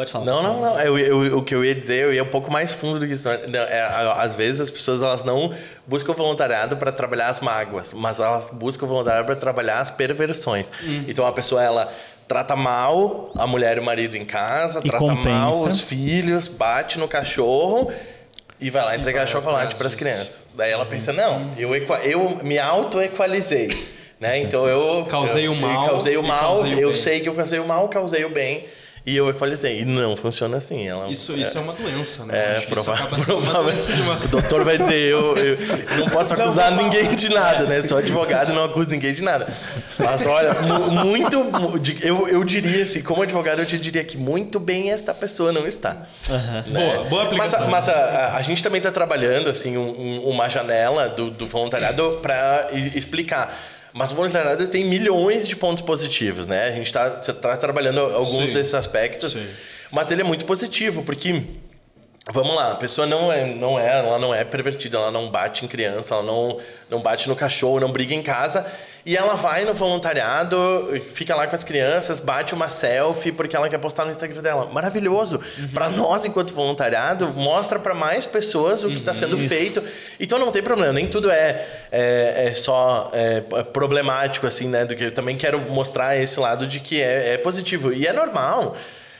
[0.00, 0.24] Pode falar.
[0.24, 0.80] Não, não, não.
[0.80, 3.12] Eu, eu, o que eu ia dizer, eu ia um pouco mais fundo do que
[3.12, 3.28] isso.
[3.28, 3.82] É,
[4.16, 5.54] às vezes as pessoas elas não
[5.86, 10.72] buscam voluntariado para trabalhar as mágoas, mas elas buscam voluntariado para trabalhar as perversões.
[10.82, 11.04] Hum.
[11.06, 11.92] Então a pessoa ela
[12.26, 15.28] trata mal a mulher e o marido em casa, e trata compensa.
[15.28, 17.92] mal os filhos, bate no cachorro
[18.58, 20.42] e vai lá entregar vai chocolate para as crianças.
[20.54, 23.98] Daí ela pensa: não, eu, eu me auto-equalizei.
[24.18, 24.38] Né?
[24.38, 27.58] Então eu causei o mal, causei o mal, causei o eu sei que eu causei
[27.58, 28.66] o mal, causei o bem
[29.10, 29.80] E eu equalizei.
[29.80, 30.86] E não funciona assim.
[30.86, 32.54] Ela, Isso, isso é uma doença, né?
[32.54, 32.94] É, isso prova
[34.24, 35.58] O doutor vai dizer, eu, eu
[35.98, 37.82] não posso acusar ninguém de nada, né?
[37.82, 39.48] Sou advogado e não acuso ninguém de nada.
[39.98, 41.36] Mas olha, mu- muito.
[42.02, 45.66] Eu, eu diria assim, como advogado, eu te diria que muito bem esta pessoa não
[45.66, 46.06] está.
[46.28, 46.64] né?
[46.68, 47.62] Boa, boa Mas, aplicação.
[47.66, 51.30] a- mas a, a- a gente também está trabalhando assim um- um- uma janela do,
[51.30, 53.58] do voluntariado para explicar.
[53.92, 56.68] Mas o voluntariado tem milhões de pontos positivos, né?
[56.68, 58.52] A gente está tá trabalhando alguns Sim.
[58.52, 59.46] desses aspectos, Sim.
[59.90, 61.44] mas ele é muito positivo porque
[62.32, 65.64] Vamos lá, a pessoa não é, não é, ela não é pervertida, ela não bate
[65.64, 68.70] em criança, ela não, não bate no cachorro, não briga em casa.
[69.04, 70.56] E ela vai no voluntariado,
[71.12, 74.68] fica lá com as crianças, bate uma selfie porque ela quer postar no Instagram dela.
[74.70, 75.40] Maravilhoso.
[75.72, 79.82] Para nós, enquanto voluntariado, mostra para mais pessoas o que está sendo feito.
[80.18, 83.40] Então não tem problema, nem tudo é, é, é só é,
[83.72, 84.84] problemático, assim, né?
[84.84, 87.92] Do que eu também quero mostrar esse lado de que é, é positivo.
[87.92, 88.76] E é normal.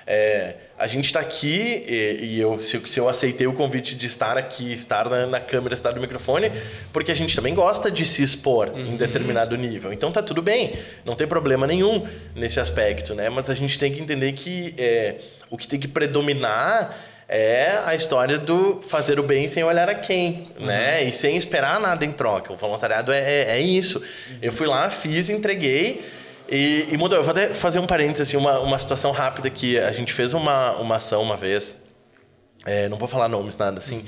[0.07, 3.95] É, a gente está aqui e, e eu, se, eu- se eu aceitei o convite
[3.95, 6.51] de estar aqui, estar na, na câmera, estar no microfone,
[6.93, 9.93] porque a gente também gosta de se expor em determinado nível.
[9.93, 10.75] Então tá tudo bem,
[11.05, 13.29] não tem problema nenhum nesse aspecto, né?
[13.29, 15.17] Mas a gente tem que entender que é,
[15.51, 16.97] o que tem que predominar
[17.29, 21.05] é a história do fazer o bem sem olhar a quem, né?
[21.05, 22.53] E sem esperar nada em troca.
[22.53, 24.03] O voluntariado é, é, é isso.
[24.43, 26.03] Eu fui lá, fiz, entreguei.
[26.51, 27.19] E, e mudou.
[27.19, 30.35] Eu vou até fazer um parênteses, assim, uma, uma situação rápida que a gente fez
[30.35, 31.87] uma, uma ação uma vez,
[32.67, 34.05] é, não vou falar nomes, nada assim,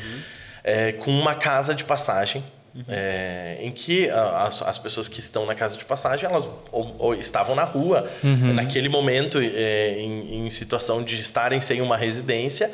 [0.64, 2.42] é, com uma casa de passagem,
[2.88, 7.14] é, em que as, as pessoas que estão na casa de passagem, elas ou, ou
[7.14, 8.10] estavam na rua,
[8.54, 12.72] naquele momento, é, em, em situação de estarem sem uma residência,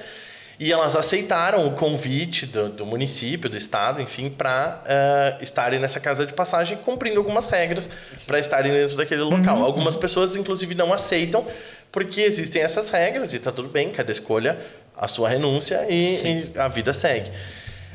[0.60, 6.26] e elas aceitaram o convite do, do município, do estado, enfim, para estarem nessa casa
[6.26, 7.88] de passagem, cumprindo algumas regras
[8.26, 9.62] para estarem dentro daquele local.
[9.62, 11.46] Algumas pessoas, inclusive, não aceitam,
[11.92, 14.58] porque existem essas regras e está tudo bem, cada escolha
[14.96, 17.30] a sua renúncia e, e a vida segue.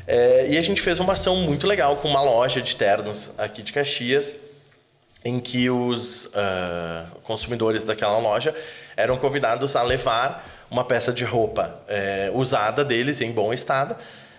[0.06, 3.62] É, e a gente fez uma ação muito legal com uma loja de ternos aqui
[3.62, 4.36] de Caxias,
[5.24, 8.54] em que os ah, consumidores daquela loja
[8.94, 13.96] eram convidados a levar uma peça de roupa eh, usada deles em bom estado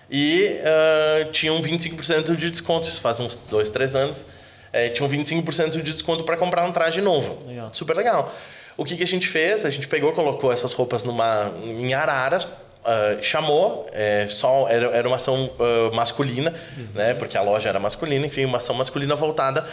[0.10, 4.26] e ah, tinham 25% de desconto, isso faz uns dois, três anos,
[4.74, 7.48] eh, tinham 25% de desconto para comprar um traje novo.
[7.48, 7.70] Legal.
[7.74, 8.36] Super legal.
[8.76, 9.64] O que, que a gente fez?
[9.64, 12.48] A gente pegou, colocou essas roupas numa, em araras,
[12.84, 16.54] ah, chamou, eh, só, era, era uma ação ah, masculina,
[16.94, 17.14] né?
[17.14, 19.66] Porque a loja era masculina, enfim, uma ação masculina voltada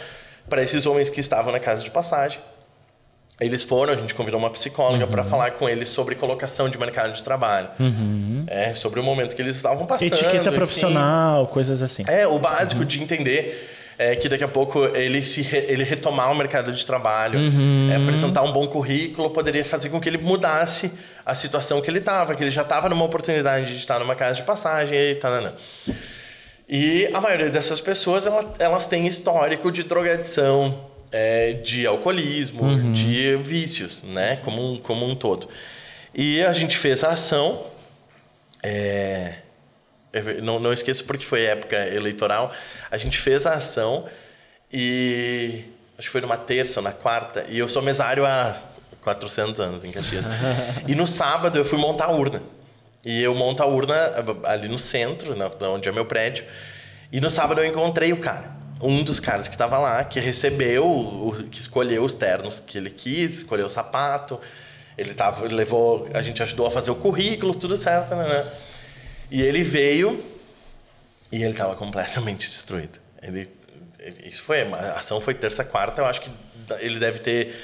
[0.49, 2.39] para esses homens que estavam na casa de passagem.
[3.45, 7.13] Eles foram, a gente convidou uma psicóloga para falar com eles sobre colocação de mercado
[7.13, 7.67] de trabalho.
[8.47, 10.13] É, sobre o momento que eles estavam passando.
[10.13, 10.51] Etiqueta enfim.
[10.51, 12.03] profissional, coisas assim.
[12.07, 16.31] É, o básico de entender é que daqui a pouco ele se re- ele retomar
[16.31, 17.39] o mercado de trabalho,
[17.91, 20.91] é, apresentar um bom currículo poderia fazer com que ele mudasse
[21.25, 24.35] a situação que ele estava, que ele já estava numa oportunidade de estar numa casa
[24.35, 25.31] de passagem e tal.
[26.67, 30.79] E a maioria dessas pessoas ela- elas têm histórico de drogadição,
[31.13, 35.47] é, de alcoolismo, de vícios, né, como um, como um todo.
[36.13, 37.67] E a gente fez a ação.
[38.63, 39.35] é,
[40.41, 42.51] não, não esqueço porque foi época eleitoral.
[42.91, 44.05] A gente fez a ação
[44.71, 45.63] e
[45.97, 47.45] acho que foi numa terça ou na quarta.
[47.49, 48.59] E eu sou mesário há
[49.01, 50.25] 400 anos em Caxias.
[50.87, 52.41] e no sábado eu fui montar a urna.
[53.05, 53.95] E eu monto a urna
[54.45, 55.35] ali no centro,
[55.73, 56.45] onde é meu prédio.
[57.11, 58.62] E no sábado eu encontrei o cara.
[58.85, 62.89] Um dos caras que estava lá, que recebeu, o- que escolheu os ternos que ele
[62.89, 64.39] quis, escolheu o sapato.
[64.97, 68.27] Ele tava, ele levou, a gente ajudou a fazer o currículo, tudo certo, né?
[68.27, 68.51] né?
[69.31, 70.23] E ele veio
[71.31, 72.99] e ele estava completamente destruído.
[73.21, 73.49] Ele,
[74.25, 76.29] isso foi, a ação foi terça, quarta, eu acho que
[76.79, 77.55] ele deve ter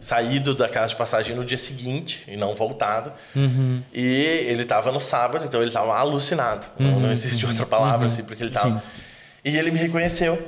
[0.00, 3.12] saído da casa de passagem no dia seguinte e não voltado.
[3.92, 6.66] E ele estava no sábado, então ele estava alucinado.
[6.78, 8.82] Não, não existe outra palavra assim, porque ele estava.
[9.44, 10.40] E ele me reconheceu.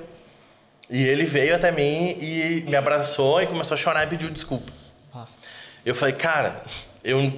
[0.91, 4.70] E ele veio até mim e me abraçou e começou a chorar e pediu desculpa.
[5.85, 6.62] Eu falei, cara,
[7.03, 7.32] eu,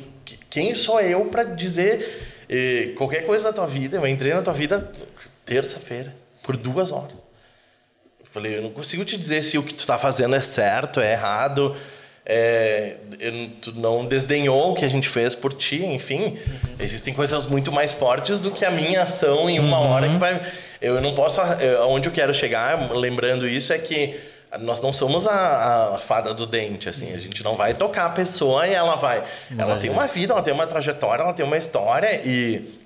[0.51, 3.97] quem sou eu para dizer eh, qualquer coisa da tua vida?
[3.97, 4.93] Eu entrei na tua vida
[5.45, 7.23] terça-feira, por duas horas.
[8.21, 11.01] Eu falei, eu não consigo te dizer se o que tu tá fazendo é certo,
[11.01, 11.77] é errado.
[12.29, 16.37] É, eu- tu não desdenhou o que a gente fez por ti, enfim.
[16.81, 20.53] Existem coisas muito mais fortes do que a minha ação em uma hora que vai.
[20.81, 21.41] Eu não posso.
[21.89, 24.19] Onde eu quero chegar, lembrando isso, é que
[24.61, 27.13] nós não somos a, a fada do dente, assim.
[27.13, 29.23] A gente não vai tocar a pessoa e ela vai.
[29.57, 32.77] Ela tem uma vida, ela tem uma trajetória, ela tem uma história e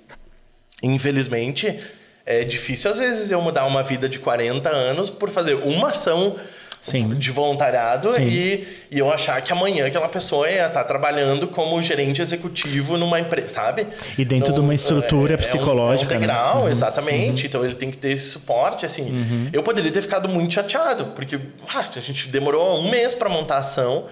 [0.81, 1.79] infelizmente,
[2.25, 6.39] é difícil às vezes eu mudar uma vida de 40 anos por fazer uma ação
[6.81, 7.09] Sim.
[7.15, 8.23] de voluntariado Sim.
[8.23, 13.19] e, e eu achar que amanhã aquela pessoa ia estar trabalhando como gerente executivo numa
[13.19, 13.85] empresa, sabe?
[14.17, 16.27] E dentro de uma estrutura é um- psicológica, É um né?
[16.27, 17.45] degrau, Uhum, exatamente.
[17.45, 19.49] Então ele tem que ter esse suporte, assim.
[19.53, 21.39] Eu poderia ter ficado muito chateado, porque
[21.73, 24.07] ah, a gente demorou um mês para montar a ação,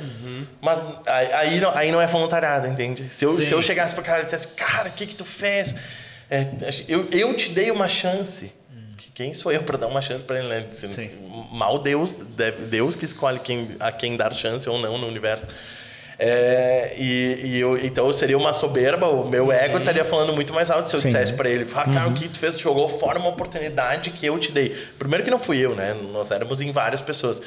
[0.62, 3.06] mas aí, aí, não, aí não é voluntariado, entende?
[3.10, 3.42] Se eu, Sim.
[3.42, 5.76] se eu chegasse pro cara e dissesse, cara, o que que tu fez?
[6.30, 6.48] É,
[6.88, 8.52] eu, eu te dei uma chance.
[9.00, 10.47] Que- Quem sou eu para dar uma chance para ele?
[10.47, 10.66] Né?
[10.74, 11.10] Sim.
[11.52, 12.14] Mal Deus,
[12.70, 15.47] Deus que escolhe quem, a quem dar chance ou não no universo.
[16.22, 20.70] É, e, e eu, então seria uma soberba, o meu ego estaria falando muito mais
[20.70, 21.08] alto se eu Sim.
[21.08, 22.56] dissesse para ele: ah, cara, o que tu fez?
[22.56, 24.76] Tu jogou fora uma oportunidade que eu te dei.
[25.00, 25.93] Primeiro, que não fui eu, né?
[26.12, 27.41] Nós éramos em várias pessoas.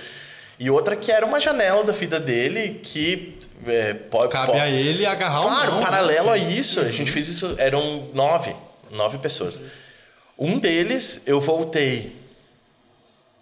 [0.58, 3.36] E outra que era uma janela da vida dele que
[3.66, 4.32] é, pode.
[4.32, 5.84] Cabe pode- a ele agarrar Claro, não, né?
[5.84, 8.56] paralelo a isso, a gente fez isso, eram nove,
[8.90, 9.60] nove pessoas.
[10.38, 12.16] Um deles, eu voltei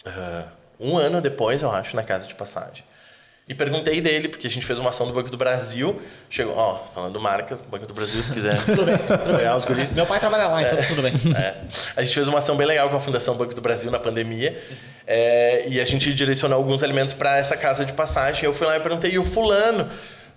[0.04, 0.46] ah,
[0.78, 2.84] um ano depois, eu acho, na casa de passagem.
[3.48, 6.00] E perguntei dele, porque a gente fez uma ação do Banco do Brasil.
[6.28, 8.56] Chegou, ó, falando marcas, Banco do Brasil, se quiser.
[8.64, 9.50] tudo bem, tudo bem.
[9.50, 9.90] Os guris.
[9.90, 11.12] Meu pai trabalha lá, então tudo bem.
[11.36, 11.56] É.
[11.96, 14.56] A gente fez uma ação bem legal com a Fundação Banco do Brasil na pandemia.
[15.04, 18.44] É, e a gente direcionou alguns alimentos para essa casa de passagem.
[18.44, 19.90] Eu fui lá e perguntei, e o fulano?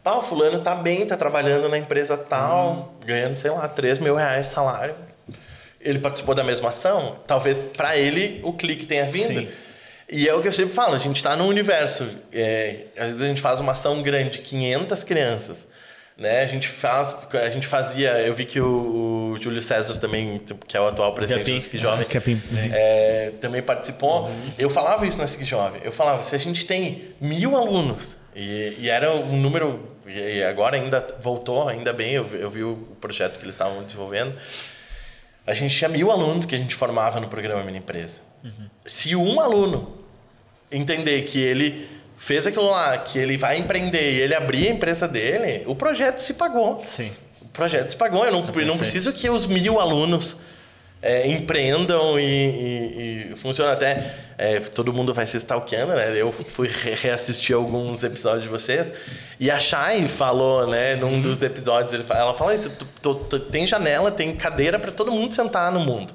[0.04, 4.16] Tá, o fulano tá bem, tá trabalhando na empresa tal, ganhando, sei lá, 3 mil
[4.16, 4.96] reais de salário.
[5.84, 7.18] Ele participou da mesma ação?
[7.28, 9.42] Talvez para ele o clique tenha vindo.
[9.42, 9.48] Sim.
[10.10, 12.08] E é o que eu sempre falo, a gente está num universo.
[12.32, 15.68] é, às vezes a gente faz uma ação grande, 500 crianças.
[16.16, 16.42] Né?
[16.42, 20.78] A gente faz, a gente fazia, eu vi que o, o Júlio César também, que
[20.78, 21.58] é o atual presidente Capim.
[21.58, 22.42] do SIC Jovem, Capim.
[22.72, 24.30] é, também participou.
[24.58, 25.82] Eu falava isso na SIC Jovem.
[25.84, 30.76] Eu falava, se a gente tem mil alunos, e, e era um número, e agora
[30.76, 34.36] ainda voltou, ainda bem, eu, eu vi o projeto que eles estavam desenvolvendo.
[35.46, 38.22] A gente tinha mil alunos que a gente formava no programa Mini Empresa.
[38.86, 39.98] Se um aluno
[40.72, 41.88] entender que ele
[42.18, 46.20] fez aquilo lá, que ele vai empreender e ele abrir a empresa dele, o projeto
[46.20, 46.82] se pagou.
[46.86, 47.12] Sim.
[47.42, 48.26] O projeto se pagou.
[48.26, 50.38] Eu não, eu não preciso que os mil alunos
[51.04, 54.16] é, empreendam e, e, e funciona até.
[54.38, 56.14] é, todo mundo vai se stalkeando, né?
[56.16, 58.92] Eu fui re- reassistir alguns episódios de vocês
[59.40, 63.16] e a Chay falou, né, num dos episódios, ele fa- ela fala isso: tu- tu-
[63.16, 66.14] tu- tem janela, tem cadeira para todo mundo sentar no mundo.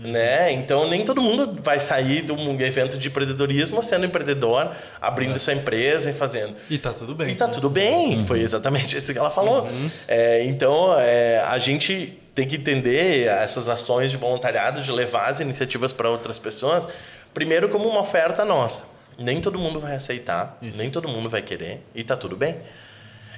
[0.00, 0.52] Né?
[0.52, 5.54] Então nem todo mundo vai sair de um evento de empreendedorismo sendo empreendedor, abrindo sua
[5.54, 6.54] empresa e fazendo.
[6.70, 7.30] E tá tudo bem.
[7.30, 9.68] E tá tudo bem, foi exatamente isso que ela falou.
[10.06, 15.40] É, então, é, a gente tem que entender essas ações de voluntariado, de levar as
[15.40, 16.88] iniciativas para outras pessoas,
[17.34, 18.84] primeiro como uma oferta nossa.
[19.18, 22.54] Nem todo mundo vai aceitar, nem todo mundo vai querer, e tá tudo bem.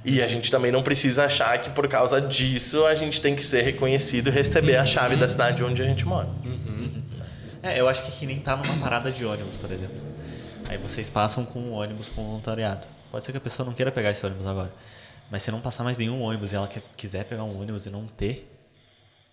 [0.05, 3.43] E a gente também não precisa achar que por causa disso a gente tem que
[3.43, 6.29] ser reconhecido e receber a chave da cidade onde a gente mora.
[7.63, 9.97] É, eu acho que que nem tá numa parada de ônibus, por exemplo.
[10.69, 12.87] Aí vocês passam com um ônibus com voluntariado.
[13.11, 14.71] Pode ser que a pessoa não queira pegar esse ônibus agora.
[15.31, 17.91] Mas se não passar mais nenhum ônibus e ela quer- quiser pegar um ônibus e
[17.91, 18.50] não ter,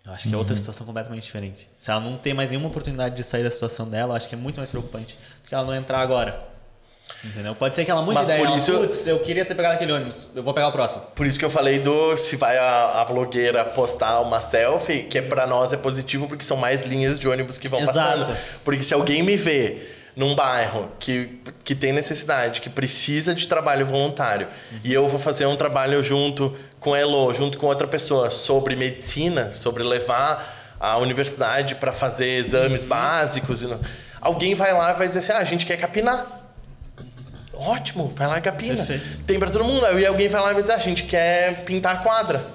[0.07, 1.67] eu acho que é outra situação completamente diferente.
[1.77, 4.35] Se ela não ter mais nenhuma oportunidade de sair da situação dela, eu acho que
[4.35, 6.39] é muito mais preocupante do que ela não entrar agora.
[7.23, 7.55] Entendeu?
[7.55, 8.39] Pode ser que ela mude ideia.
[8.39, 11.03] por ela, isso- Putz, eu queria ter pegado aquele ônibus, eu vou pegar o próximo.
[11.15, 15.17] Por isso que eu falei do se vai a, a blogueira postar uma selfie, que
[15.17, 17.97] é para nós é positivo porque são mais linhas de ônibus que vão Exato.
[17.97, 18.37] passando.
[18.63, 19.87] Porque se alguém me vê
[20.17, 24.47] num bairro que, que tem necessidade, que precisa de trabalho voluntário,
[24.83, 28.75] e eu vou fazer um trabalho junto com a Elo, junto com outra pessoa, sobre
[28.75, 33.79] medicina, sobre levar a universidade para fazer exames básicos, e não-
[34.19, 36.25] alguém vai lá e vai dizer assim: ah, a gente quer capinar.
[37.53, 38.75] Ótimo, vai lá e capina.
[38.85, 39.23] Perfeito.
[39.25, 39.85] Tem pra todo mundo.
[39.85, 42.45] Aí alguém vai lá e vai dizer, "Ah, a gente quer pintar a quadra.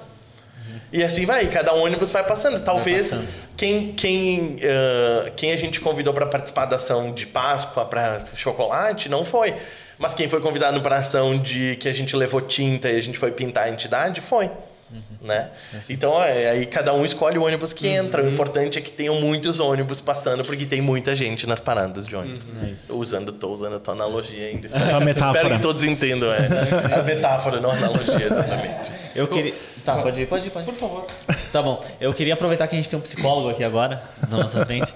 [0.93, 2.63] E assim vai, cada ônibus vai passando.
[2.63, 3.27] Talvez passando.
[3.57, 9.09] quem quem ah, quem a gente convidou para participar da ação de Páscoa para chocolate
[9.09, 9.55] não foi.
[9.97, 13.01] Mas quem foi convidado para a ação de que a gente levou tinta e a
[13.01, 14.51] gente foi pintar a entidade foi.
[15.21, 15.49] Né?
[15.89, 18.23] Então, é, aí cada um escolhe o ônibus que entra.
[18.23, 22.15] O importante é que tenham muitos ônibus passando, porque tem muita gente nas paradas de
[22.15, 22.51] ônibus.
[22.61, 22.97] É isso.
[22.97, 24.67] Usando, tô usando a tua analogia ainda.
[24.95, 25.37] A metáfora.
[25.43, 26.31] Espero que todos entendam.
[26.31, 26.47] É.
[26.99, 28.91] A metáfora, não a analogia, exatamente.
[29.15, 29.53] Eu queria.
[29.83, 30.73] Tá, pode ir, pode ir, pode ir.
[30.73, 31.05] Por favor.
[31.51, 31.83] Tá bom.
[31.99, 34.93] Eu queria aproveitar que a gente tem um psicólogo aqui agora, na nossa frente,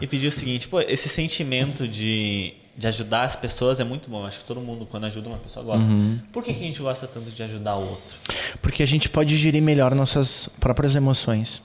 [0.00, 4.24] e pedir o seguinte: pô, esse sentimento de, de ajudar as pessoas é muito bom.
[4.24, 5.90] Acho que todo mundo, quando ajuda uma pessoa, gosta.
[6.32, 8.14] Por que, que a gente gosta tanto de ajudar o outro?
[8.62, 11.62] Porque a gente pode gerir melhor nossas próprias emoções.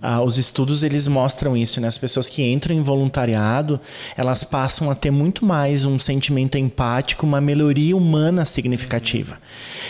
[0.00, 1.88] Ah, os estudos eles mostram isso, né?
[1.88, 3.80] As pessoas que entram em voluntariado,
[4.14, 9.38] elas passam a ter muito mais um sentimento empático, uma melhoria humana significativa.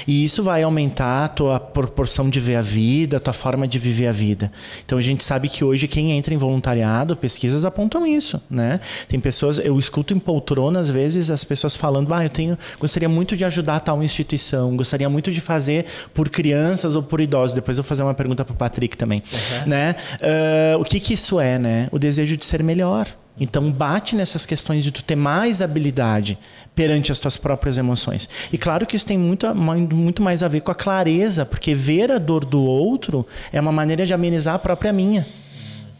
[0.06, 3.80] E isso vai aumentar a tua proporção de ver a vida, a tua forma de
[3.80, 4.52] viver a vida.
[4.84, 8.78] Então a gente sabe que hoje quem entra em voluntariado, pesquisas apontam isso, né?
[9.08, 13.08] Tem pessoas, eu escuto em poltrona às vezes as pessoas falando: "Ah, eu tenho, gostaria
[13.08, 15.84] muito de ajudar tal instituição, gostaria muito de fazer
[16.14, 17.54] por crianças ou por idosos".
[17.54, 19.68] Depois eu vou fazer uma pergunta para o Patrick também, uhum.
[19.68, 19.95] né?
[20.20, 21.88] Uh, o que que isso é, né?
[21.92, 23.08] O desejo de ser melhor.
[23.38, 26.38] Então bate nessas questões de tu ter mais habilidade
[26.74, 28.28] perante as tuas próprias emoções.
[28.52, 32.10] E claro que isso tem muito, muito mais a ver com a clareza, porque ver
[32.10, 35.26] a dor do outro é uma maneira de amenizar a própria minha.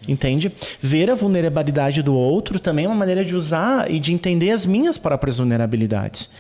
[0.09, 0.53] Entende?
[0.81, 4.65] Ver a vulnerabilidade do outro também é uma maneira de usar e de entender as
[4.65, 6.31] minhas próprias vulnerabilidades.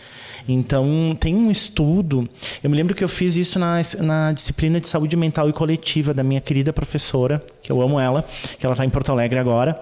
[0.48, 2.28] Então, tem um estudo.
[2.62, 6.14] Eu me lembro que eu fiz isso na, na disciplina de saúde mental e coletiva
[6.14, 8.24] da minha querida professora, que eu amo ela,
[8.58, 9.78] que ela está em Porto Alegre agora.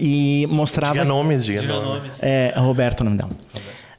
[0.00, 0.94] E mostrava.
[0.94, 1.88] Diga nomes, diga, diga nomes.
[1.88, 2.22] nomes.
[2.22, 3.30] É, Roberto, o nome dela.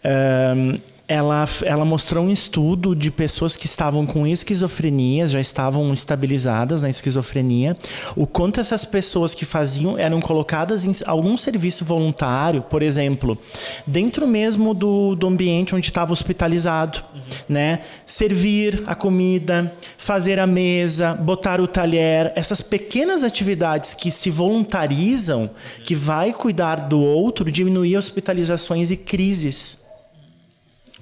[0.04, 0.74] Um,
[1.12, 6.89] ela, ela mostrou um estudo de pessoas que estavam com esquizofrenia, já estavam estabilizadas na
[6.89, 7.76] esquizofrenia,
[8.16, 13.38] o quanto essas pessoas que faziam eram colocadas em algum serviço voluntário, por exemplo,
[13.86, 17.22] dentro mesmo do, do ambiente onde estava hospitalizado, uhum.
[17.49, 17.80] né?
[18.05, 25.49] Servir a comida, fazer a mesa, botar o talher, essas pequenas atividades que se voluntarizam,
[25.84, 29.81] que vai cuidar do outro, diminuir hospitalizações e crises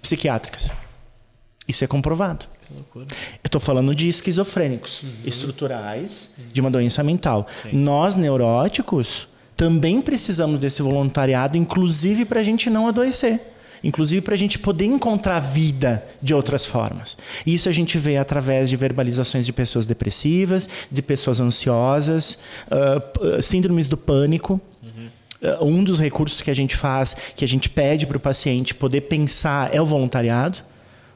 [0.02, 0.72] psiquiátricas.
[1.68, 2.46] Isso é comprovado.
[2.96, 3.06] Eu
[3.46, 5.10] estou falando de esquizofrênicos uhum.
[5.26, 6.46] estruturais uhum.
[6.52, 7.48] de uma doença mental.
[7.64, 7.70] Sim.
[7.74, 13.42] Nós, neuróticos, também precisamos desse voluntariado, inclusive para a gente não adoecer.
[13.84, 17.18] Inclusive para a gente poder encontrar vida de outras formas.
[17.46, 22.38] Isso a gente vê através de verbalizações de pessoas depressivas, de pessoas ansiosas,
[22.68, 24.60] uh, síndromes do pânico.
[25.42, 28.74] Eh, um dos recursos que a gente faz, que a gente pede para o paciente
[28.74, 30.60] poder pensar é o voluntariado,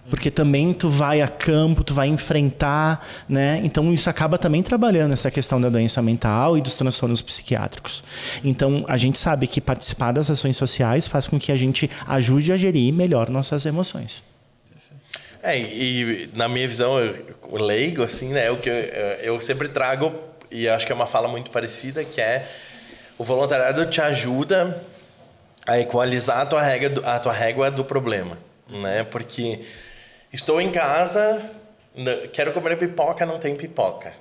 [0.10, 3.62] porque também tu vai a campo, tu vai enfrentar, né?
[3.64, 8.04] Então isso acaba também trabalhando essa questão da doença mental e dos transtornos psiquiátricos.
[8.44, 12.52] Então a gente sabe que participar das ações sociais faz com que a gente ajude
[12.52, 14.24] a gerir melhor nossas emoções.
[15.42, 16.96] É, e na minha visão,
[17.50, 18.50] o leigo, assim, né?
[18.50, 20.14] O que eu, eu sempre trago,
[20.50, 22.50] e acho que é uma fala muito parecida, que é
[23.18, 24.84] o voluntariado te ajuda
[25.66, 28.38] a equalizar a tua régua, a tua régua do problema,
[28.70, 29.04] né?
[29.04, 29.62] Porque
[30.32, 31.42] estou em casa,
[32.32, 34.14] quero comer pipoca, não tem pipoca.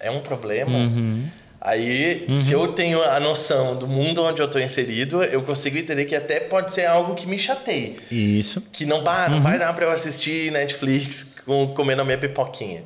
[0.00, 0.76] É um problema.
[0.76, 1.26] Uhum.
[1.60, 2.42] Aí, uhum.
[2.42, 6.16] se eu tenho a noção do mundo onde eu estou inserido, eu consigo entender que
[6.16, 7.96] até pode ser algo que me chateie.
[8.10, 8.60] Isso.
[8.72, 9.42] Que não, bah, não uhum.
[9.42, 12.82] vai dar para eu assistir Netflix com, comendo a minha pipoquinha.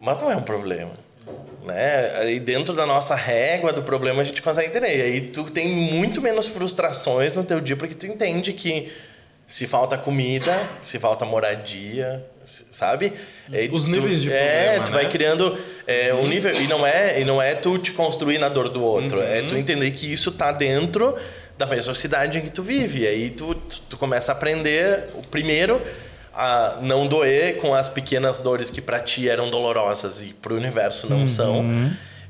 [0.00, 1.03] Mas não é um problema
[1.64, 2.16] né?
[2.16, 4.96] Aí dentro da nossa régua do problema a gente consegue entender.
[4.96, 8.92] E aí tu tem muito menos frustrações no teu dia porque tu entende que
[9.46, 13.12] se falta comida, se falta moradia, sabe?
[13.52, 15.02] Aí Os tu, níveis de é, problema, É, tu né?
[15.02, 16.24] vai criando é, uhum.
[16.24, 19.20] um nível e não é e não é tu te construir na dor do outro,
[19.20, 19.44] é uhum.
[19.44, 21.16] é tu entender que isso tá dentro
[21.56, 23.02] da mesma cidade em que tu vive.
[23.02, 25.80] E aí tu, tu, tu começa a aprender o primeiro
[26.34, 30.56] a não doer com as pequenas dores que para ti eram dolorosas e para o
[30.56, 31.28] universo não uhum.
[31.28, 31.64] são.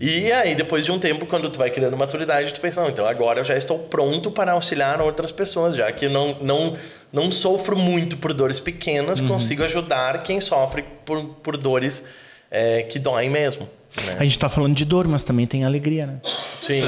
[0.00, 3.06] E aí, depois de um tempo, quando tu vai criando maturidade, tu pensa, não, então
[3.06, 6.76] agora eu já estou pronto para auxiliar outras pessoas, já que não, não,
[7.12, 9.28] não sofro muito por dores pequenas, uhum.
[9.28, 12.04] consigo ajudar quem sofre por, por dores
[12.50, 13.68] é, que doem mesmo.
[14.02, 14.16] Né?
[14.18, 16.20] A gente está falando de dor, mas também tem alegria, né?
[16.60, 16.80] Sim.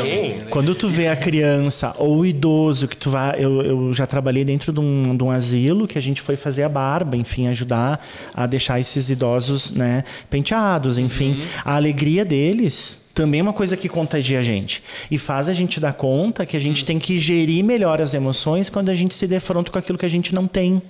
[0.51, 4.45] Quando tu vê a criança ou o idoso que tu vai, eu, eu já trabalhei
[4.45, 8.05] dentro de um, de um asilo que a gente foi fazer a barba, enfim, ajudar
[8.35, 11.47] a deixar esses idosos, né, penteados, enfim, uhum.
[11.65, 15.81] a alegria deles também é uma coisa que contagia a gente e faz a gente
[15.81, 16.87] dar conta que a gente uhum.
[16.87, 20.11] tem que gerir melhor as emoções quando a gente se defronta com aquilo que a
[20.11, 20.83] gente não tem.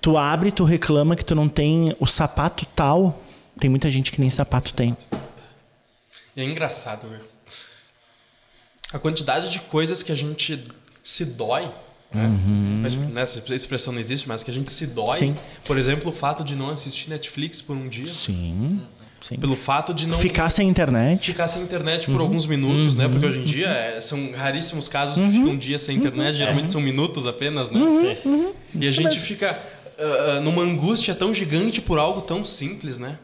[0.00, 3.20] Tu abre, tu reclama que tu não tem o sapato tal
[3.60, 4.96] tem muita gente que nem sapato tem.
[6.34, 7.20] E é engraçado, meu.
[8.92, 10.64] A quantidade de coisas que a gente
[11.04, 11.70] se dói.
[12.12, 12.26] Né?
[12.26, 12.80] Uhum.
[12.82, 15.16] Mas, né, essa expressão não existe, mas que a gente se dói.
[15.16, 15.36] Sim.
[15.64, 18.06] Por exemplo, o fato de não assistir Netflix por um dia.
[18.06, 18.80] Sim.
[19.20, 19.36] Sim.
[19.36, 20.18] Pelo fato de não.
[20.18, 21.26] Ficar sem internet.
[21.26, 22.22] Ficar sem internet por uhum.
[22.22, 23.04] alguns minutos, né?
[23.04, 23.10] uhum.
[23.10, 23.12] né?
[23.12, 26.66] Porque hoje em dia é, são raríssimos casos que ficam um dia sem internet, geralmente
[26.66, 26.70] é.
[26.70, 27.78] são minutos apenas, né?
[27.78, 28.54] Uhum.
[28.74, 29.56] E a gente fica
[29.98, 33.18] uh, numa angústia tão gigante por algo tão simples, né?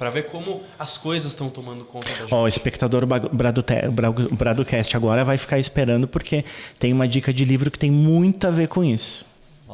[0.00, 2.32] Para ver como as coisas estão tomando conta da gente.
[2.32, 3.04] Ó, o espectador
[4.32, 6.42] Bradocast agora vai ficar esperando porque
[6.78, 9.26] tem uma dica de livro que tem muito a ver com isso.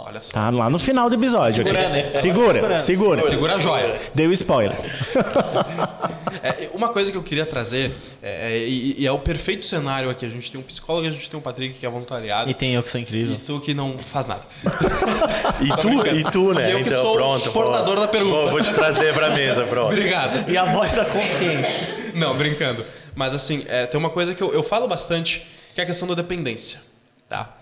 [0.06, 0.32] Olha só.
[0.32, 1.62] Tá lá no final do episódio.
[1.62, 1.72] ok?
[1.72, 2.04] Segurando, hein?
[2.14, 2.78] Segura, Segurando.
[2.80, 3.30] segura.
[3.30, 4.00] Segura a joia.
[4.14, 4.76] Deu spoiler.
[6.42, 7.92] É, uma coisa que eu queria trazer,
[8.22, 10.24] é, é, e, e é o perfeito cenário aqui.
[10.24, 12.48] A gente tem um psicólogo, a gente tem um Patrick que é voluntariado.
[12.48, 13.40] E tem eu que sou E incrível.
[13.44, 14.42] tu que não faz nada.
[15.60, 16.68] E tu, e tu, né?
[16.68, 17.50] E eu que então, sou o pronto.
[17.50, 18.00] portador pô.
[18.02, 18.36] da pergunta.
[18.42, 19.92] Vou, vou te trazer pra mesa, pronto.
[19.92, 20.48] Obrigado.
[20.48, 21.96] E a voz da consciência.
[22.14, 22.84] Não, brincando.
[23.14, 26.06] Mas assim, é, tem uma coisa que eu, eu falo bastante, que é a questão
[26.06, 26.80] da dependência.
[27.28, 27.55] Tá?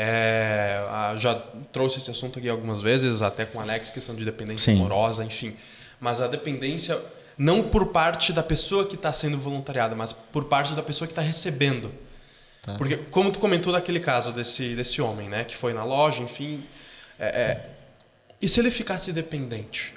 [0.00, 0.80] É,
[1.16, 1.34] já
[1.72, 4.78] trouxe esse assunto aqui algumas vezes, até com o Alex, questão de dependência Sim.
[4.78, 5.56] amorosa, enfim.
[5.98, 6.96] Mas a dependência,
[7.36, 11.10] não por parte da pessoa que está sendo voluntariada, mas por parte da pessoa que
[11.10, 11.90] está recebendo.
[12.76, 15.42] Porque, como tu comentou daquele caso desse, desse homem, né?
[15.42, 16.62] Que foi na loja, enfim.
[17.18, 17.70] é, é,
[18.40, 19.94] e se ele ficasse dependente?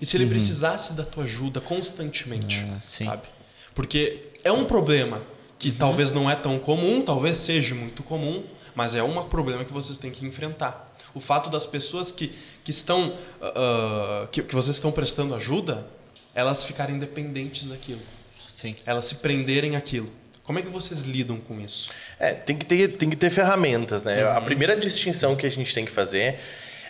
[0.00, 2.64] E se ele precisasse da tua ajuda constantemente?
[2.70, 2.80] Ah.
[2.84, 3.26] Sabe?
[3.74, 5.22] Porque é um problema
[5.58, 8.44] que talvez não é tão comum, talvez seja muito comum,
[8.74, 10.88] mas é um problema que vocês têm que enfrentar.
[11.14, 13.16] O fato das pessoas que, que estão.
[13.42, 15.86] ah, que, que vocês estão prestando ajuda,
[16.34, 18.00] elas ficarem dependentes daquilo.
[18.48, 18.76] Sim.
[18.84, 20.10] Elas se prenderem àquilo.
[20.44, 21.90] Como é que vocês lidam com isso?
[22.18, 24.24] É, tem que ter, tem que ter ferramentas, né?
[24.24, 24.36] Uhum.
[24.36, 26.38] A primeira distinção que a gente tem que fazer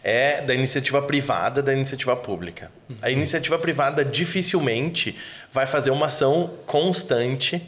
[0.03, 2.71] é da iniciativa privada da iniciativa pública.
[2.89, 2.97] Uhum.
[3.03, 5.17] A iniciativa privada dificilmente
[5.53, 7.63] vai fazer uma ação constante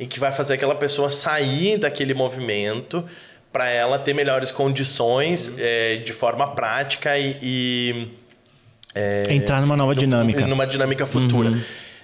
[0.00, 3.06] em que vai fazer aquela pessoa sair daquele movimento
[3.54, 5.54] para ela ter melhores condições Uhum.
[5.60, 8.08] eh, de forma prática e- e
[9.32, 10.44] Entrar numa nova dinâmica.
[10.44, 11.56] numa dinâmica futura.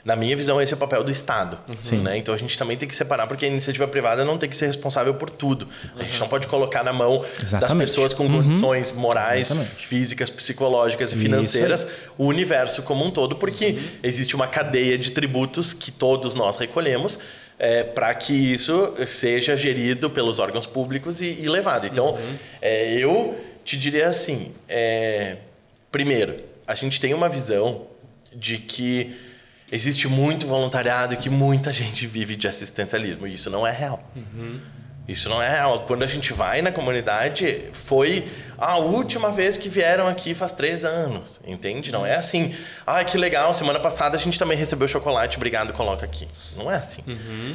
[0.04, 1.58] Na minha visão, esse é o papel do Estado.
[1.82, 1.98] Sim.
[1.98, 2.16] Né?
[2.16, 4.66] Então a gente também tem que separar, porque a iniciativa privada não tem que ser
[4.66, 5.66] responsável por tudo.
[5.98, 7.88] A gente não pode colocar na mão das Exatamente.
[7.88, 9.86] pessoas com condições morais, Exatamente.
[9.86, 11.86] físicas, psicológicas e financeiras
[12.16, 17.18] o universo como um todo, porque existe uma cadeia de tributos que todos nós recolhemos.
[17.94, 21.86] Para que isso seja gerido pelos órgãos públicos e, e levado.
[21.86, 22.18] Então,
[22.60, 25.36] é, eu te diria assim: é,
[25.92, 26.36] primeiro,
[26.66, 27.86] a gente tem uma visão
[28.34, 29.14] de que
[29.70, 33.26] existe muito voluntariado e que muita gente vive de assistencialismo.
[33.26, 34.02] E isso não é real.
[35.08, 35.80] Isso não é real.
[35.86, 40.84] Quando a gente vai na comunidade, foi a última vez que vieram aqui faz três
[40.84, 41.40] anos.
[41.46, 41.90] Entende?
[41.90, 42.54] Não é assim.
[42.86, 46.28] Ah, que legal, semana passada a gente também recebeu chocolate, obrigado, coloca aqui.
[46.56, 47.02] Não é assim.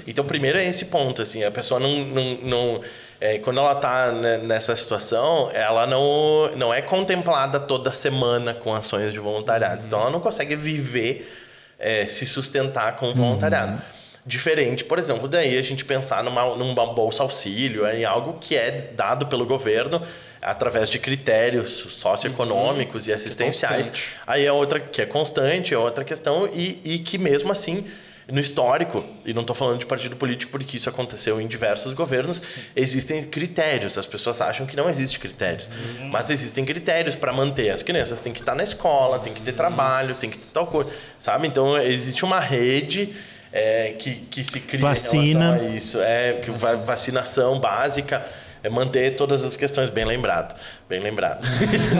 [0.08, 1.22] Então, primeiro é esse ponto.
[1.22, 2.06] assim A pessoa não.
[2.06, 2.82] não, não
[3.22, 9.14] é, quando ela está nessa situação, ela não, não é contemplada toda semana com ações
[9.14, 9.86] de voluntariado.
[9.86, 11.32] Então, ela não consegue viver,
[11.80, 13.82] é, se sustentar com voluntariado.
[14.26, 18.92] Diferente, por exemplo, daí a gente pensar numa, numa bolsa auxílio, em algo que é
[18.96, 20.02] dado pelo governo
[20.42, 23.90] através de critérios socioeconômicos e assistenciais.
[23.90, 24.16] constante.
[24.26, 27.86] Aí é outra que é constante, é outra questão, e, e que mesmo assim,
[28.28, 32.42] no histórico, e não estou falando de partido político porque isso aconteceu em diversos governos,
[32.76, 33.96] existem critérios.
[33.96, 35.70] As pessoas acham que não existe critérios,
[36.12, 37.70] mas existem critérios para manter.
[37.70, 40.66] As crianças têm que estar na escola, tem que ter trabalho, tem que ter tal
[40.66, 41.48] coisa, sabe?
[41.48, 43.16] Então existe uma rede
[43.56, 45.24] é, que, que se cria Vacina.
[45.24, 46.02] em relação a isso.
[46.02, 48.24] É, que va- vacinação básica.
[48.62, 50.60] É manter todas as questões, bem lembrado.
[50.90, 51.48] Bem lembrado.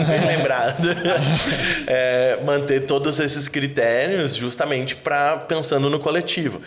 [0.06, 0.86] bem lembrado.
[1.88, 6.60] É, manter todos esses critérios justamente para pensando no coletivo.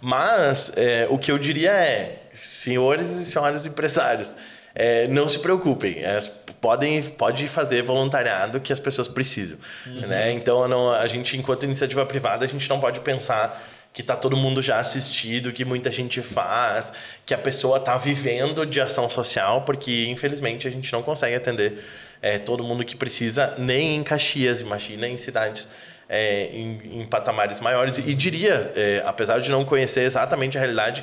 [0.00, 4.34] Mas é, o que eu diria é, senhores e senhoras empresários,
[4.74, 5.98] é, não se preocupem.
[5.98, 6.20] é,
[6.60, 9.58] podem pode fazer voluntariado que as pessoas precisam.
[9.86, 10.32] Né?
[10.32, 13.62] Então, não, a gente, enquanto iniciativa privada, a gente não pode pensar
[13.92, 16.92] que tá todo mundo já assistido, que muita gente faz,
[17.26, 21.84] que a pessoa tá vivendo de ação social, porque infelizmente a gente não consegue atender
[22.22, 25.68] é, todo mundo que precisa, nem em Caxias, imagina em cidades
[26.08, 27.98] é, em, em patamares maiores.
[27.98, 31.02] E diria, é, apesar de não conhecer exatamente a realidade,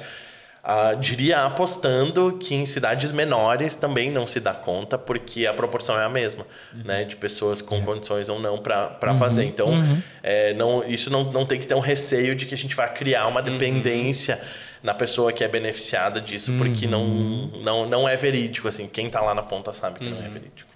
[0.63, 5.99] ah, diria apostando que em cidades menores também não se dá conta, porque a proporção
[5.99, 7.03] é a mesma, né?
[7.03, 9.45] De pessoas com condições ou não para fazer.
[9.45, 9.71] Então,
[10.21, 12.91] é, não, isso não, não tem que ter um receio de que a gente vai
[12.93, 14.39] criar uma dependência
[14.81, 17.05] na pessoa que é beneficiada disso, porque não,
[17.63, 18.67] não, não é verídico.
[18.67, 20.69] Assim, quem está lá na ponta sabe que não é verídico.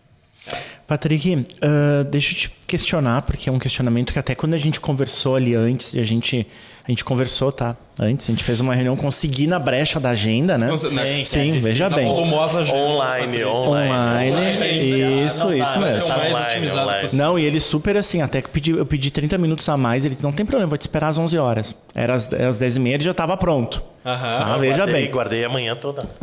[0.86, 4.79] Patrick, ah, deixa eu te questionar, porque é um questionamento que até quando a gente
[4.79, 6.47] conversou ali antes, e a gente,
[6.86, 7.75] a gente conversou, tá?
[7.99, 10.67] Antes, a gente fez uma reunião, consegui na brecha da agenda, né?
[10.77, 12.05] Sim, Sim, Sim, veja Tá bem.
[12.07, 12.73] volumosa já.
[12.73, 13.91] Online, online.
[13.91, 16.09] Online, Online, isso, não isso Vai mesmo.
[16.09, 17.09] mais Online, otimizado online.
[17.13, 20.03] Não, e ele super assim, até que eu pedi, eu pedi 30 minutos a mais,
[20.05, 21.75] ele disse, não tem problema, vou te esperar às 11 horas.
[21.95, 23.81] Era às, às 10 e meia, ele já estava pronto.
[24.05, 24.53] Aham.
[24.53, 25.11] Ah, veja guardei, bem.
[25.11, 26.09] Guardei a manhã toda.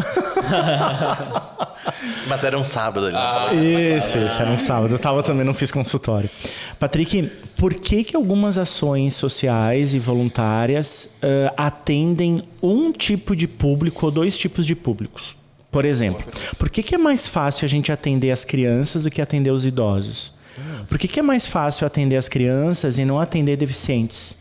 [2.29, 3.17] Mas era um sábado ali.
[3.17, 3.51] Ah.
[3.55, 4.95] Isso, isso, era um sábado.
[4.95, 6.29] Eu tava também, não fiz consultório.
[6.79, 14.07] Patrick, por que que algumas ações sociais e voluntárias ah, atendem um tipo de público
[14.07, 15.35] ou dois tipos de públicos?
[15.71, 16.25] Por exemplo,
[16.59, 19.65] por que, que é mais fácil a gente atender as crianças do que atender os
[19.65, 20.33] idosos?
[20.89, 24.40] Por que, que é mais fácil atender as crianças e não atender deficientes?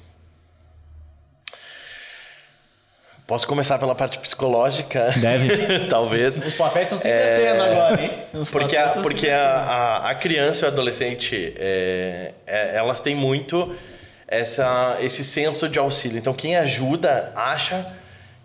[3.29, 5.13] Posso começar pela parte psicológica?
[5.17, 5.85] Deve.
[5.87, 6.35] Talvez.
[6.35, 7.71] Os papéis estão se invertendo é...
[7.71, 8.11] agora, hein?
[8.33, 13.13] Os porque a, porque a, a, a, criança e o adolescente, é, é, elas têm
[13.13, 13.75] muito
[14.27, 16.17] essa, esse senso de auxílio.
[16.17, 17.93] Então, quem ajuda acha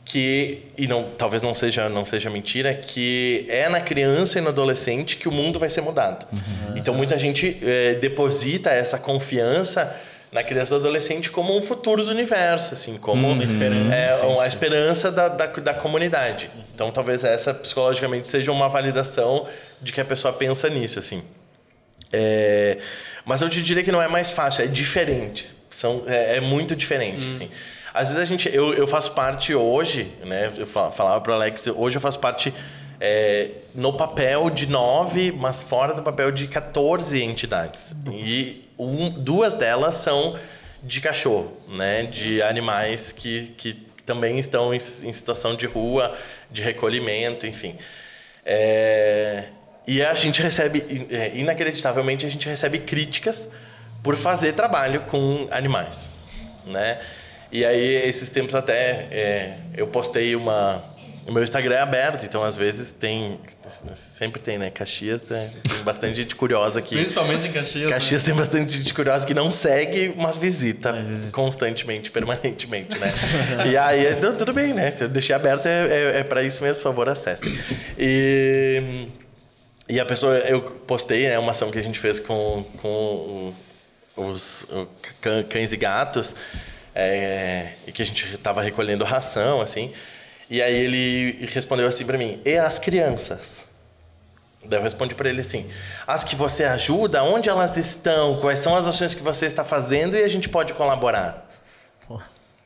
[0.05, 4.51] que e não talvez não seja não seja mentira que é na criança e no
[4.51, 6.77] adolescente que o mundo vai ser mudado uhum.
[6.77, 9.99] então muita gente é, deposita essa confiança
[10.35, 13.41] na criança e adolescente como um futuro do universo assim como uhum.
[13.41, 19.47] esperança, é, a esperança da, da, da comunidade então talvez essa psicologicamente seja uma validação
[19.81, 21.23] de que a pessoa pensa nisso assim
[22.13, 22.79] é,
[23.25, 26.75] mas eu te diria que não é mais fácil é diferente são é, é muito
[26.75, 27.29] diferente uhum.
[27.29, 27.51] assim
[27.95, 28.53] às vezes a gente.
[28.53, 30.53] Eu, eu faço parte hoje, né?
[30.57, 32.53] Eu falava pro Alex, hoje eu faço parte
[33.01, 37.95] é, no papel de nove, mas fora do papel de 14 entidades.
[38.11, 40.39] E um, duas delas são
[40.83, 42.03] de cachorro, né?
[42.05, 46.17] De animais que, que também estão em, em situação de rua,
[46.51, 47.77] de recolhimento, enfim.
[48.45, 49.45] É,
[49.87, 53.49] e a gente recebe, é, inacreditavelmente, a gente recebe críticas
[54.03, 56.09] por fazer trabalho com animais,
[56.67, 57.01] né?
[57.51, 60.83] E aí, esses tempos até, é, eu postei uma...
[61.27, 63.39] O meu Instagram é aberto, então às vezes tem...
[63.95, 64.71] Sempre tem, né?
[64.71, 66.97] Caxias tem, tem bastante gente curiosa aqui.
[66.97, 67.91] Principalmente em Caxias.
[67.91, 68.27] Caxias né?
[68.27, 73.13] tem bastante gente curiosa que não segue, mas visita é, constantemente, permanentemente, né?
[73.71, 74.91] e aí, não, tudo bem, né?
[74.91, 77.59] Se eu deixei aberto, é, é, é para isso mesmo, por favor, acessem.
[77.99, 79.09] E...
[79.87, 83.53] E a pessoa, eu postei né, uma ação que a gente fez com, com
[84.17, 84.67] os
[85.51, 86.37] cães e gatos
[86.95, 89.93] é, e que a gente estava recolhendo ração, assim.
[90.55, 93.65] E aí ele respondeu assim para mim: e as crianças?
[94.65, 95.69] Daí eu respondi para ele assim:
[96.07, 98.39] as que você ajuda, onde elas estão?
[98.41, 101.51] Quais são as ações que você está fazendo e a gente pode colaborar?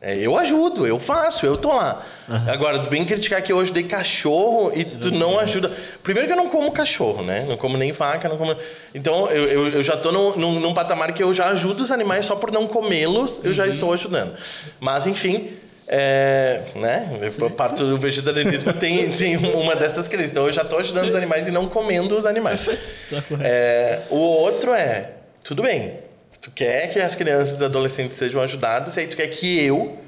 [0.03, 2.05] É, eu ajudo, eu faço, eu tô lá.
[2.28, 2.53] Uhum.
[2.53, 5.72] Agora, tu vem criticar que hoje dei cachorro e tu não ajuda.
[6.03, 7.47] Primeiro que eu não como cachorro, né?
[7.49, 8.55] Não como nem vaca, não como.
[8.95, 11.91] Então, eu, eu, eu já tô num, num, num, patamar que eu já ajudo os
[11.91, 13.70] animais só por não comê-los, eu já uhum.
[13.70, 14.36] estou ajudando.
[14.78, 15.59] Mas, enfim.
[15.91, 17.18] É, né?
[17.30, 20.30] Sim, Parto do vegetarianismo tem, tem uma dessas crises.
[20.30, 22.64] Então eu já estou ajudando os animais e não comendo os animais.
[22.64, 25.12] Tá é, o outro é,
[25.43, 25.97] tudo bem,
[26.41, 29.99] Tu quer que as crianças e adolescentes sejam ajudadas, e aí tu quer que eu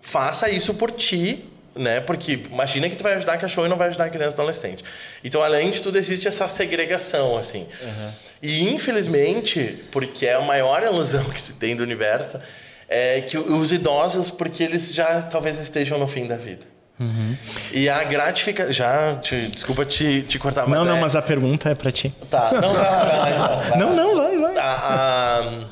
[0.00, 2.00] faça isso por ti, né?
[2.00, 4.84] Porque imagina que tu vai ajudar cachorro e não vai ajudar criança e adolescente.
[5.24, 7.66] Então, além de tudo, existe essa segregação, assim.
[7.82, 8.12] Uhum.
[8.40, 12.40] E, infelizmente, porque é a maior ilusão que se tem do universo,
[12.88, 16.64] é que os idosos, porque eles já talvez estejam no fim da vida.
[16.98, 17.36] Uhum.
[17.72, 18.72] E a gratificação.
[18.72, 20.78] Já, te, desculpa te, te cortar, mas.
[20.78, 21.00] Não, não, é...
[21.00, 22.12] mas a pergunta é para ti.
[22.30, 24.56] Tá, não, vai vai então, vai Não, não, vai, vai.
[24.56, 25.68] A,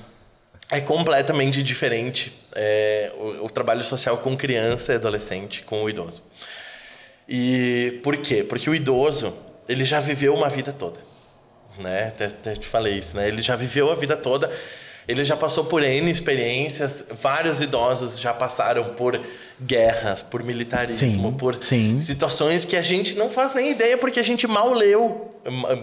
[0.71, 5.89] a, é completamente diferente é, o, o, trabalho social com criança e adolescente, com o
[5.89, 6.23] idoso.
[7.29, 8.45] E por quê?
[8.45, 9.35] Porque o idoso,
[9.67, 10.99] ele já viveu uma vida toda.
[11.79, 12.09] Né?
[12.09, 13.29] Até, até te falei isso, né?
[13.29, 14.53] Ele já viveu a vida toda
[15.07, 19.21] ele já passou por N experiências, vários idosos já passaram por
[19.61, 22.01] guerras, por militarismo, sim, por sim.
[22.01, 25.35] situações que a gente não faz nem ideia porque a gente mal leu,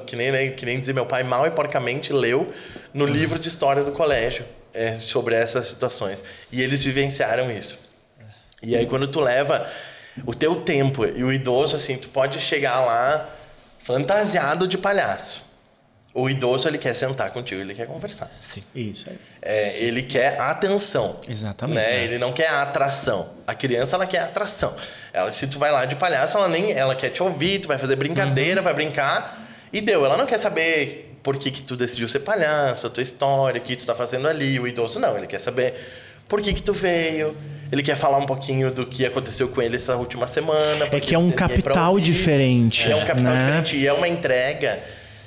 [0.08, 2.52] que nem, né, que nem dizer meu pai, mal e porcamente leu
[2.94, 3.12] no uhum.
[3.12, 4.44] livro de história do colégio
[4.74, 6.24] é, sobre essas situações.
[6.52, 7.80] E eles vivenciaram isso.
[8.62, 9.70] E aí quando tu leva
[10.26, 13.30] o teu tempo e o idoso, assim, tu pode chegar lá
[13.80, 15.51] fantasiado de palhaço.
[16.14, 18.30] O idoso ele quer sentar contigo, ele quer conversar.
[18.42, 18.64] Sim.
[18.76, 19.18] Isso aí.
[19.42, 21.22] É, ele quer atenção.
[21.28, 21.76] Exatamente.
[21.76, 22.02] Né?
[22.02, 22.04] É.
[22.04, 23.30] Ele não quer atração.
[23.48, 24.76] A criança ela quer atração.
[25.14, 27.78] Ela, se tu vai lá de palhaço, ela nem ela quer te ouvir, tu vai
[27.78, 28.64] fazer brincadeira, uhum.
[28.66, 30.06] vai brincar e deu.
[30.06, 33.64] Ela não quer saber por que, que tu decidiu ser palhaço, a tua história, o
[33.64, 34.60] que tu tá fazendo ali.
[34.60, 35.76] O idoso não, ele quer saber
[36.28, 37.38] por que que tu veio.
[37.72, 40.90] Ele quer falar um pouquinho do que aconteceu com ele essa última semana.
[40.92, 42.92] É que é um capital diferente.
[42.92, 43.40] É um capital né?
[43.40, 44.78] diferente e é uma entrega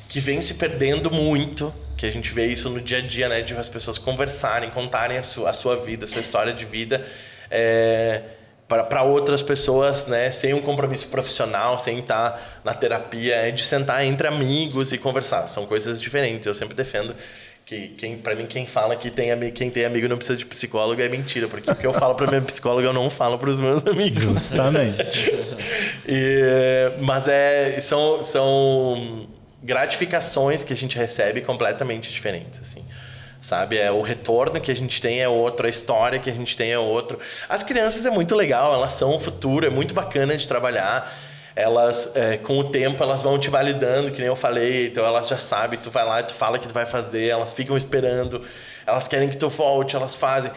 [0.09, 3.43] que vem se perdendo muito, que a gente vê isso no dia a dia, né?
[3.43, 7.07] De as pessoas conversarem, contarem a sua, a sua vida, a sua história de vida.
[7.51, 8.23] É,
[8.67, 14.05] para outras pessoas, né, sem um compromisso profissional, sem estar na terapia, é de sentar
[14.05, 15.49] entre amigos e conversar.
[15.49, 16.47] São coisas diferentes.
[16.47, 17.15] Eu sempre defendo
[17.65, 20.45] que quem para mim quem fala que tem amigo, quem tem amigo não precisa de
[20.45, 23.49] psicólogo é mentira, porque o que eu falo para minha psicóloga eu não falo para
[23.49, 24.23] os meus amigos.
[24.23, 24.99] Justamente.
[26.07, 29.29] e, mas é são são
[29.65, 32.85] gratificações que a gente recebe completamente diferentes, assim.
[33.41, 33.79] Sabe?
[33.79, 36.71] É o retorno que a gente tem é outro, a história que a gente tem
[36.71, 37.19] é outro.
[37.49, 41.13] As crianças é muito legal, elas são o futuro, é muito bacana de trabalhar.
[41.57, 45.29] elas, é, com o tempo, elas vão te validando, que nem eu falei, então elas
[45.29, 48.43] já sabem, tu vai lá e tu fala que tu vai fazer, elas ficam esperando,
[48.85, 50.51] elas querem que tu volte, elas fazem.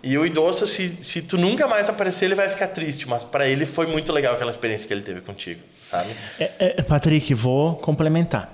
[0.00, 3.48] E o idoso, se, se tu nunca mais aparecer, ele vai ficar triste, mas para
[3.48, 6.10] ele foi muito legal aquela experiência que ele teve contigo, sabe?
[6.38, 8.53] É, é, Patrick, vou complementar.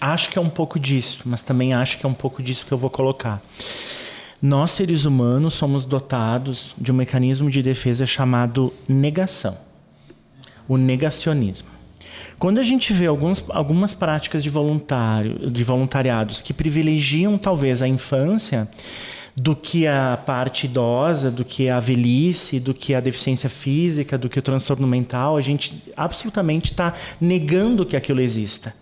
[0.00, 2.72] Acho que é um pouco disso, mas também acho que é um pouco disso que
[2.72, 3.42] eu vou colocar.
[4.40, 9.66] Nós, seres humanos, somos dotados de um mecanismo de defesa chamado negação
[10.68, 11.68] o negacionismo.
[12.38, 17.88] Quando a gente vê alguns, algumas práticas de, voluntário, de voluntariados que privilegiam talvez a
[17.88, 18.68] infância
[19.34, 24.28] do que a parte idosa, do que a velhice, do que a deficiência física, do
[24.28, 28.74] que o transtorno mental, a gente absolutamente está negando que aquilo exista.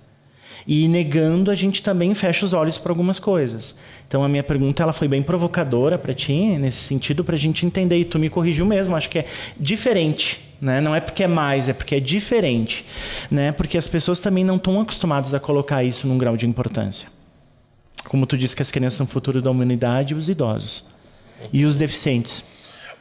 [0.66, 3.74] E negando, a gente também fecha os olhos para algumas coisas.
[4.08, 7.66] Então a minha pergunta ela foi bem provocadora para ti, nesse sentido, para a gente
[7.66, 7.98] entender.
[7.98, 9.26] E tu me corrigiu mesmo, acho que é
[9.58, 10.40] diferente.
[10.60, 10.80] Né?
[10.80, 12.86] Não é porque é mais, é porque é diferente.
[13.30, 13.52] Né?
[13.52, 17.08] Porque as pessoas também não estão acostumadas a colocar isso num grau de importância.
[18.08, 20.84] Como tu disse que as crianças são o futuro da humanidade, os idosos.
[21.52, 22.44] E os deficientes.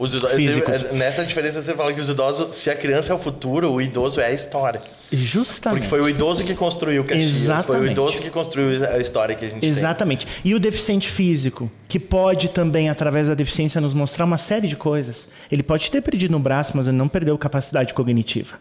[0.03, 3.71] Os idosos, nessa diferença você fala que os idosos, se a criança é o futuro,
[3.71, 4.81] o idoso é a história.
[5.09, 5.79] Justamente.
[5.79, 7.65] Porque foi o idoso que construiu o Caxias, Exatamente.
[7.65, 10.25] foi o idoso que construiu a história que a gente Exatamente.
[10.25, 10.51] Tem.
[10.51, 14.75] E o deficiente físico, que pode também, através da deficiência, nos mostrar uma série de
[14.75, 15.29] coisas.
[15.49, 18.59] Ele pode ter perdido um braço, mas ele não perdeu capacidade cognitiva.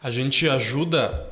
[0.00, 1.26] A gente ajuda.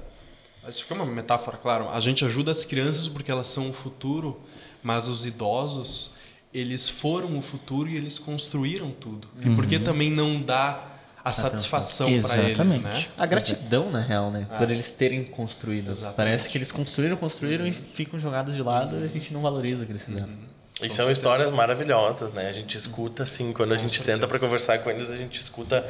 [0.69, 1.89] Isso aqui é uma metáfora, claro.
[1.89, 4.41] A gente ajuda as crianças porque elas são o futuro,
[4.83, 6.15] mas os idosos
[6.55, 9.29] eles foram o futuro e eles construíram tudo.
[9.43, 9.53] Uhum.
[9.53, 10.93] E por que também não dá
[11.25, 13.07] a satisfação para eles, né?
[13.19, 14.47] A gratidão, na real, né?
[14.51, 14.59] Ah.
[14.59, 15.91] Por eles terem construído.
[15.91, 16.17] Exatamente.
[16.17, 17.71] Parece que eles construíram, construíram uhum.
[17.71, 20.29] e ficam jogados de lado e a gente não valoriza o que eles fizeram.
[20.29, 20.55] Uhum.
[20.83, 22.49] E são histórias maravilhosas, né?
[22.49, 25.85] A gente escuta, assim, quando a gente senta para conversar com eles, a gente escuta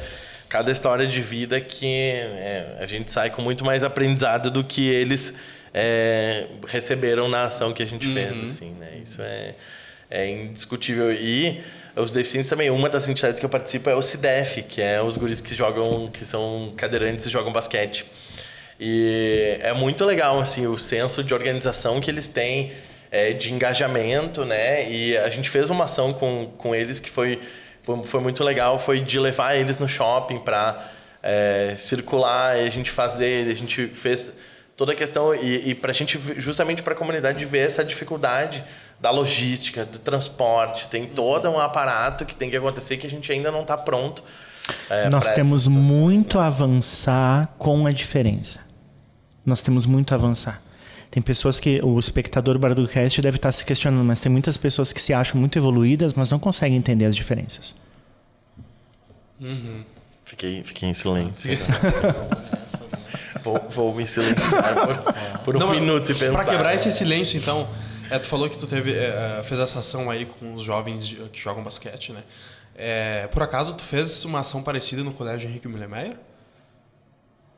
[0.48, 4.86] cada história de vida que é, a gente sai com muito mais aprendizado do que
[4.86, 5.34] eles
[5.72, 8.46] é, receberam na ação que a gente fez, uhum.
[8.46, 9.00] assim, né?
[9.02, 9.54] Isso é
[10.14, 11.12] é indiscutível.
[11.12, 11.60] E
[11.96, 15.16] os deficientes também, uma das entidades que eu participo é o CIDEF, que é os
[15.16, 18.06] guris que jogam, que são cadeirantes e jogam basquete.
[18.78, 22.72] E é muito legal, assim, o senso de organização que eles têm,
[23.10, 24.90] é, de engajamento, né?
[24.90, 27.40] E a gente fez uma ação com, com eles que foi,
[27.82, 30.90] foi, foi muito legal, foi de levar eles no shopping para
[31.22, 34.34] é, circular a gente fazer, a gente fez
[34.76, 38.64] toda a questão e, e para a gente justamente para a comunidade ver essa dificuldade
[39.00, 43.30] da logística, do transporte, tem todo um aparato que tem que acontecer que a gente
[43.30, 44.22] ainda não está pronto.
[44.88, 48.60] É, Nós temos muito a avançar com a diferença.
[49.44, 50.62] Nós temos muito a avançar.
[51.10, 55.00] Tem pessoas que o espectador Bardocast deve estar se questionando, mas tem muitas pessoas que
[55.00, 57.74] se acham muito evoluídas, mas não conseguem entender as diferenças.
[59.40, 59.84] Uhum.
[60.24, 61.50] Fiquei, fiquei em silêncio.
[63.44, 66.32] Vou, vou me silenciar por, por um não, minuto e pensar.
[66.32, 67.68] Para quebrar esse silêncio, então,
[68.10, 71.06] é, tu falou que tu teve, é, é, fez essa ação aí com os jovens
[71.06, 72.22] de, que jogam basquete, né?
[72.74, 76.16] É, por acaso tu fez uma ação parecida no colégio Henrique Millemeyer?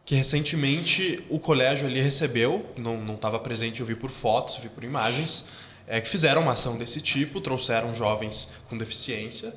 [0.04, 4.84] Que recentemente o colégio ali recebeu, não estava presente, eu vi por fotos, vi por
[4.84, 5.48] imagens,
[5.86, 9.52] é, que fizeram uma ação desse tipo, trouxeram jovens com deficiência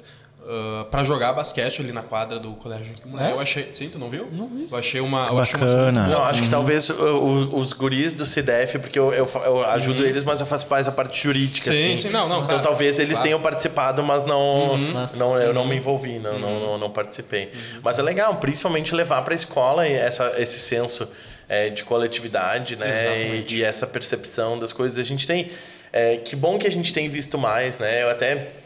[0.49, 3.31] Uh, ah, para jogar basquete ali na quadra do colégio é?
[3.31, 3.69] Eu achei.
[3.71, 4.27] Sim, tu não viu?
[4.31, 4.67] Não vi.
[4.71, 5.27] Eu achei uma.
[5.27, 5.65] Eu Bacana.
[5.65, 6.07] Achei uma...
[6.07, 6.51] Não, acho que uhum.
[6.51, 10.07] talvez uh, os guris do CDF, porque eu, eu, eu ajudo uhum.
[10.07, 11.71] eles, mas eu faço mais a parte jurídica.
[11.71, 11.97] Sim, assim.
[11.97, 12.37] sim, não, não.
[12.37, 12.63] Então claro.
[12.63, 13.23] talvez eles claro.
[13.25, 14.71] tenham participado, mas não.
[14.71, 15.07] Uhum.
[15.17, 17.43] não eu não me envolvi, não, não, não, não, participei.
[17.43, 17.81] Uhum.
[17.83, 21.13] Mas é legal, principalmente levar para a escola essa, esse senso
[21.47, 23.43] é, de coletividade, né?
[23.47, 24.97] E, e, essa percepção das coisas.
[24.97, 25.51] A gente tem.
[25.93, 28.01] É, que bom que a gente tem visto mais, né?
[28.01, 28.58] Eu até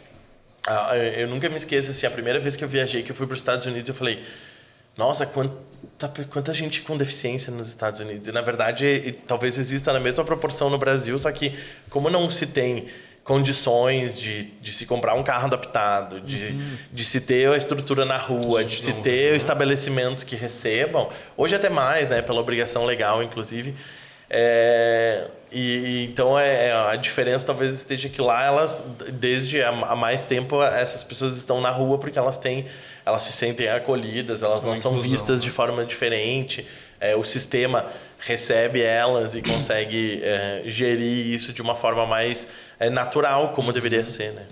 [0.65, 3.27] ah, eu nunca me esqueço, assim, a primeira vez que eu viajei, que eu fui
[3.27, 4.23] para os Estados Unidos, eu falei,
[4.97, 5.55] nossa, quanta,
[6.29, 8.27] quanta gente com deficiência nos Estados Unidos.
[8.27, 11.57] E, na verdade, talvez exista na mesma proporção no Brasil, só que
[11.89, 12.87] como não se tem
[13.23, 16.77] condições de, de se comprar um carro adaptado, de, uhum.
[16.91, 19.37] de se ter a estrutura na rua, de se ter uhum.
[19.37, 23.73] estabelecimentos que recebam, hoje até mais, né, pela obrigação legal, inclusive,
[24.29, 25.27] é,
[25.59, 30.61] e, então é, é, a diferença talvez esteja que lá elas desde há, mais tempo
[30.61, 32.65] essas pessoas estão na rua porque elas têm
[33.05, 36.67] elas se sentem acolhidas elas não são vistas de forma diferente.
[36.99, 37.85] É, o sistema
[38.19, 44.05] recebe elas e consegue é, gerir isso de uma forma mais é, natural como deveria
[44.05, 44.45] ser né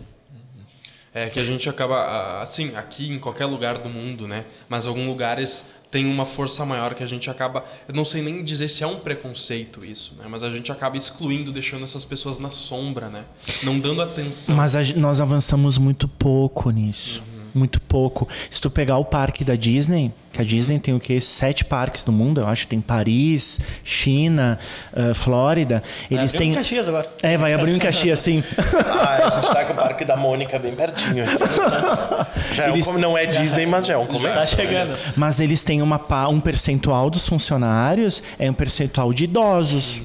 [1.13, 5.07] é que a gente acaba assim aqui em qualquer lugar do mundo né mas alguns
[5.07, 7.65] lugares tem uma força maior que a gente acaba.
[7.85, 10.25] Eu não sei nem dizer se é um preconceito isso, né?
[10.29, 13.25] Mas a gente acaba excluindo, deixando essas pessoas na sombra, né?
[13.61, 14.55] Não dando atenção.
[14.55, 17.19] Mas a, nós avançamos muito pouco nisso.
[17.19, 17.30] Uhum.
[17.53, 18.27] Muito pouco.
[18.49, 21.19] Se tu pegar o parque da Disney, que a Disney tem o quê?
[21.19, 22.65] Sete parques no mundo, eu acho.
[22.67, 24.57] Tem Paris, China,
[24.93, 25.83] uh, Flórida.
[26.09, 26.51] Eles têm.
[26.51, 27.05] Em Caxias agora.
[27.21, 28.41] É, vai abrir um em Caxias, sim.
[28.57, 32.53] Ah, a gente tá com o Parque da Mônica bem pertinho aqui.
[32.53, 34.39] Já é um, Eles- com- não é Disney, mas já é um comércio.
[34.39, 34.95] Tá chegando.
[35.17, 40.01] Mas eles têm uma, pa- um percentual dos funcionários, é um percentual de idosos.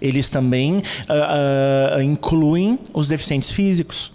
[0.00, 4.10] Eles também ah, ah, incluem os deficientes físicos.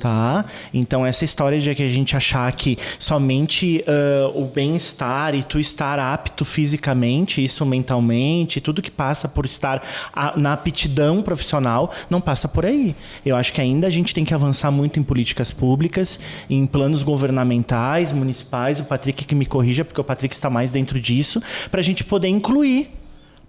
[0.00, 0.46] Tá?
[0.72, 5.60] Então, essa história de que a gente achar que somente ah, o bem-estar e tu
[5.60, 9.82] estar apto fisicamente, isso mentalmente, tudo que passa por estar
[10.14, 12.96] a- na aptidão profissional, não passa por aí.
[13.24, 17.02] Eu acho que ainda a gente tem que avançar muito em políticas públicas, em planos
[17.02, 18.80] governamentais, municipais.
[18.80, 22.02] O Patrick que me corrija, porque o Patrick está mais dentro disso, para a gente
[22.02, 22.88] poder incluir.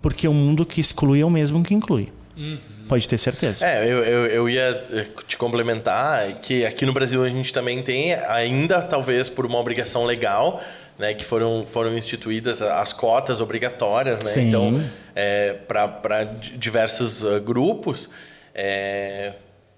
[0.02, 2.10] Porque o mundo que exclui é o mesmo que inclui.
[2.88, 3.66] Pode ter certeza.
[3.66, 7.82] É, eu, eu, eu ia eh, te complementar que aqui no Brasil a gente também
[7.82, 10.62] tem, ainda talvez por uma obrigação legal,
[10.98, 14.32] né, que foram, foram instituídas as cotas obrigatórias, né?
[14.32, 14.48] Sim.
[14.48, 14.84] Então,
[15.16, 16.24] é, para
[16.56, 18.12] diversos ah, grupos,
[18.54, 19.34] é,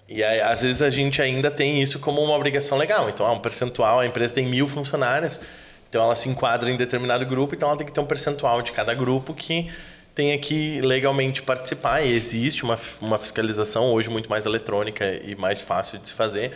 [0.08, 3.08] e aí, às vezes a gente ainda tem isso como uma obrigação legal.
[3.08, 5.40] Então, ah, um percentual, a empresa tem mil funcionários,
[5.88, 8.72] então ela se enquadra em determinado grupo, então ela tem que ter um percentual de
[8.72, 9.70] cada grupo que
[10.16, 12.00] tenha que legalmente participar.
[12.00, 16.52] E existe uma, uma fiscalização hoje muito mais eletrônica e mais fácil de se fazer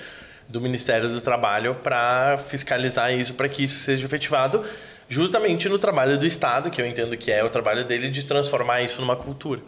[0.48, 4.64] do Ministério do Trabalho para fiscalizar isso, para que isso seja efetivado
[5.08, 8.80] justamente no trabalho do Estado, que eu entendo que é o trabalho dele de transformar
[8.82, 9.60] isso numa cultura,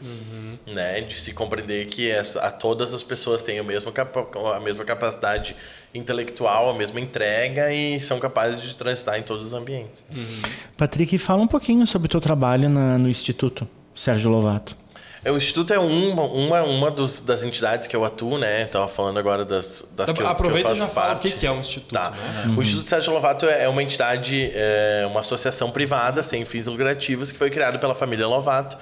[0.66, 1.01] né?
[1.02, 4.85] De se compreender que essa, a todas as pessoas têm o mesmo capa- a mesma
[4.85, 5.55] capacidade
[5.94, 10.05] intelectual, a mesma entrega e são capazes de transitar em todos os ambientes.
[10.77, 13.69] Patrick, fala um pouquinho sobre o teu trabalho na- no Instituto
[14.02, 14.76] Sérgio Lovato.
[15.24, 18.62] É, O Instituto é uma, uma, uma dos, das entidades que eu atuo, né?
[18.62, 21.10] Estava falando agora das, das que, eu, que eu Aproveita e faço já fala o
[21.16, 21.30] parte.
[21.32, 22.10] que que é um instituto, Tá.
[22.10, 22.54] né?
[22.56, 27.38] O Instituto Sérgio Lovato é uma entidade, é, uma associação privada sem fins lucrativos que
[27.38, 28.76] foi criado pela família Lovato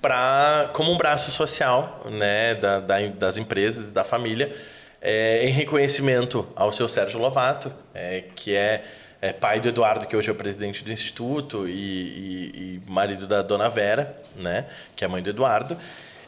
[0.00, 4.54] para como um braço social, né, da, da- das empresas e da família,
[5.00, 8.84] é, em reconhecimento ao seu Sérgio Lovato, é, que é,
[9.26, 13.26] é pai do Eduardo, que hoje é o presidente do instituto e, e- e marido
[13.26, 15.76] da Dona Vera, né, que é a mãe do Eduardo.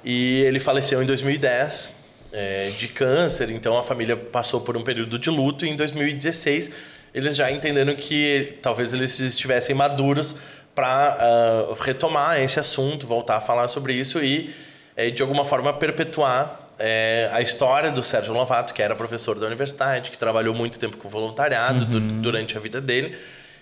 [0.04, 5.18] E ele faleceu em 2010 é, de câncer, então a família passou por um período
[5.18, 6.72] de luto e em 2016
[7.14, 10.34] eles já entenderam que talvez eles estivessem maduros
[10.74, 14.54] para retomar esse assunto, voltar a falar sobre isso e
[14.96, 19.46] é, de alguma forma perpetuar é, a história do Sérgio Lovato, que era professor da
[19.46, 23.16] universidade, que trabalhou muito tempo com voluntariado du- durante a vida dele,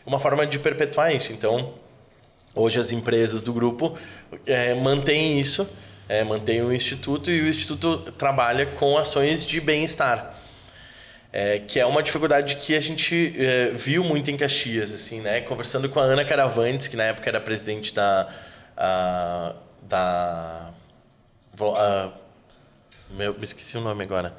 [0.05, 1.33] uma forma de perpetuar isso.
[1.33, 1.75] Então,
[2.59, 3.99] Hoje as empresas do grupo
[4.47, 5.69] é, mantêm isso,
[6.09, 10.33] é, mantêm o instituto e o instituto trabalha com ações de bem-estar,
[11.31, 15.43] é, que é uma dificuldade que a gente é, viu muito em Caxias, assim, né?
[15.43, 18.27] Conversando com a Ana Caravantes, que na época era presidente da
[18.75, 19.53] a,
[19.83, 20.71] da
[21.77, 22.09] a-
[23.11, 24.35] meu, me esqueci o nome agora.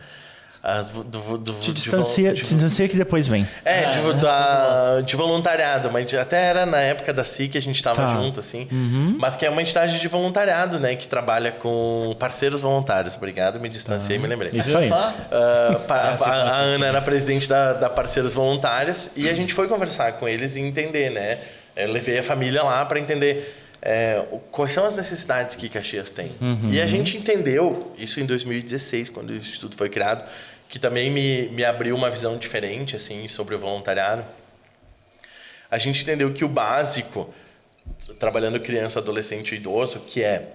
[0.64, 3.48] As, vo- do, do, Te distancia, de te distancia que depois vem.
[3.64, 7.76] é, de, da- de voluntariado, mas até era na época da SIC que a gente
[7.78, 8.08] estava Tá.
[8.08, 8.68] junto, assim.
[9.18, 10.96] Mas que é uma entidade de voluntariado, né?
[10.96, 13.16] Que trabalha com parceiros voluntários.
[13.16, 14.52] Obrigado, me distanciei e me lembrei.
[14.60, 14.90] Isso aí.
[14.92, 19.68] Ah, pa- a, a Ana era presidente da, da Parceiros Voluntários e a gente foi
[19.70, 21.38] conversar com eles e entender, né?
[21.76, 26.36] Eu levei a família lá para entender é, quais são as necessidades que Caxias tem.
[26.72, 30.28] E a gente entendeu isso em 2016, quando o Instituto foi criado,
[30.70, 34.26] que também me, me abriu uma visão diferente assim sobre o voluntariado.
[35.70, 37.34] A gente entendeu que o básico,
[38.20, 40.54] trabalhando criança, adolescente e idoso, que é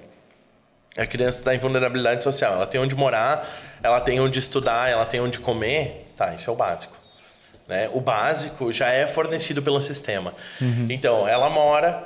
[0.97, 2.55] a criança está em vulnerabilidade social.
[2.55, 3.49] Ela tem onde morar,
[3.83, 6.13] ela tem onde estudar, ela tem onde comer.
[6.17, 6.95] Tá, isso é o básico.
[7.67, 7.89] Né?
[7.93, 10.35] O básico já é fornecido pelo sistema.
[10.91, 12.05] Então, ela mora,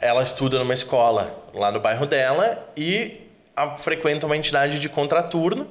[0.00, 3.20] ela estuda numa escola lá no bairro dela e
[3.56, 5.68] a- frequenta uma entidade de contraturno.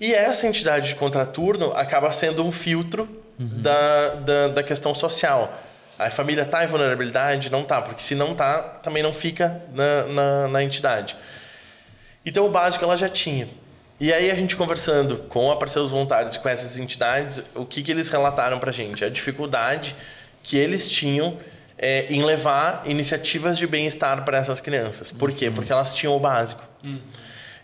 [0.00, 3.08] E essa entidade de contraturno acaba sendo um filtro
[3.38, 5.52] da, da, da questão social.
[5.98, 7.50] A família está em vulnerabilidade?
[7.50, 11.16] Não está, porque se não está, também não fica na, na, na entidade.
[12.26, 13.48] Então, o básico ela já tinha.
[14.00, 17.82] E aí, a gente conversando com a parceiros voluntários e com essas entidades, o que,
[17.82, 19.04] que eles relataram para a gente?
[19.04, 19.94] A dificuldade
[20.42, 21.38] que eles tinham
[21.78, 25.12] é, em levar iniciativas de bem-estar para essas crianças.
[25.12, 25.50] Por quê?
[25.50, 26.62] Porque elas tinham o básico.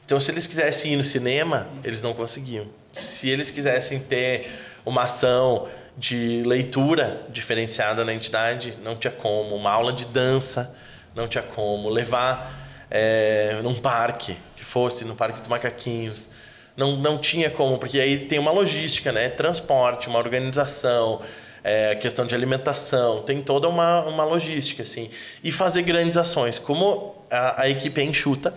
[0.04, 2.66] Então, se eles quisessem ir no cinema, eles não conseguiam.
[2.92, 4.50] Se eles quisessem ter
[4.84, 9.54] uma ação de leitura diferenciada na entidade, não tinha como.
[9.54, 10.74] Uma aula de dança,
[11.14, 11.88] não tinha como.
[11.88, 16.28] Levar é, num parque, que fosse no Parque dos Macaquinhos,
[16.76, 19.28] não, não tinha como, porque aí tem uma logística, né?
[19.28, 21.20] Transporte, uma organização,
[21.62, 25.10] é, questão de alimentação, tem toda uma, uma logística, assim.
[25.42, 26.58] E fazer grandes ações.
[26.58, 28.54] Como a, a equipe é enxuta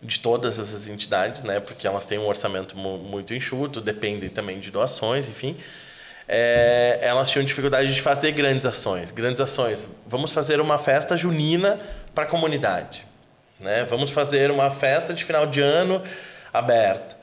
[0.00, 1.60] de todas essas entidades, né?
[1.60, 5.56] Porque elas têm um orçamento muito enxuto, dependem também de doações, enfim.
[6.28, 9.10] É, elas tinham dificuldade de fazer grandes ações.
[9.10, 9.88] Grandes ações.
[10.06, 11.80] Vamos fazer uma festa junina
[12.14, 13.04] para a comunidade.
[13.60, 13.84] Né?
[13.84, 16.02] Vamos fazer uma festa de final de ano
[16.52, 17.15] aberta.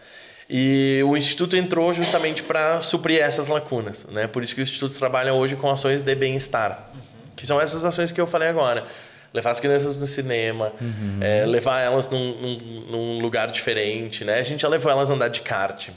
[0.50, 4.06] E o Instituto entrou justamente para suprir essas lacunas.
[4.06, 4.28] Né?
[4.28, 7.02] Por isso que o Instituto trabalha hoje com ações de bem-estar, uhum.
[7.36, 8.86] que são essas ações que eu falei agora.
[9.34, 11.18] Levar as crianças no cinema, uhum.
[11.20, 12.58] é, levar elas num, num,
[12.92, 14.24] num, lugar diferente.
[14.24, 14.40] Né?
[14.40, 15.90] A gente já levou elas a andar de kart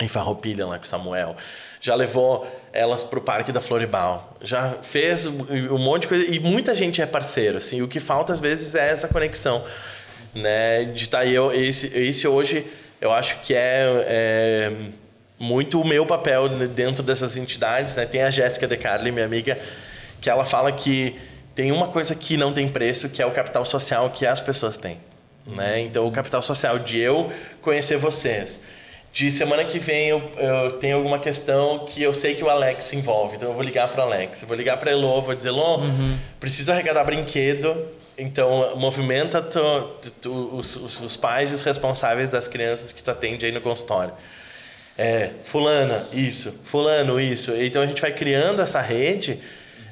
[0.00, 1.36] em Farroupilha, lá com o Samuel.
[1.80, 4.36] Já levou elas para o Parque da Floribal.
[4.42, 6.24] Já fez um monte de coisa.
[6.34, 7.58] E muita gente é parceiro.
[7.58, 9.64] Assim, o que falta, às vezes, é essa conexão.
[10.34, 10.84] Né?
[10.86, 12.66] De estar tá eu, esse, esse hoje
[13.00, 14.72] eu acho que é, é
[15.38, 17.94] muito o meu papel dentro dessas entidades.
[17.94, 18.04] Né?
[18.04, 19.58] Tem a Jéssica De Carli, minha amiga,
[20.20, 21.18] que ela fala que
[21.54, 24.76] tem uma coisa que não tem preço, que é o capital social que as pessoas
[24.76, 24.98] têm.
[25.46, 25.80] Né?
[25.80, 27.32] Então, o capital social de eu
[27.62, 28.62] conhecer vocês.
[29.12, 32.84] De semana que vem eu, eu tenho alguma questão que eu sei que o Alex
[32.84, 35.34] se envolve, então eu vou ligar para o Alex, eu vou ligar para Elo, vou
[35.34, 36.16] dizer: Elo, uhum.
[36.38, 37.76] preciso arrecadar brinquedo,
[38.20, 39.60] então, movimenta tu,
[40.02, 43.60] tu, tu, os, os, pais e os responsáveis das crianças que tu atende aí no
[43.60, 44.12] consultório.
[44.96, 46.60] É, fulana, isso.
[46.64, 47.52] Fulano, isso.
[47.56, 49.40] Então, a gente vai criando essa rede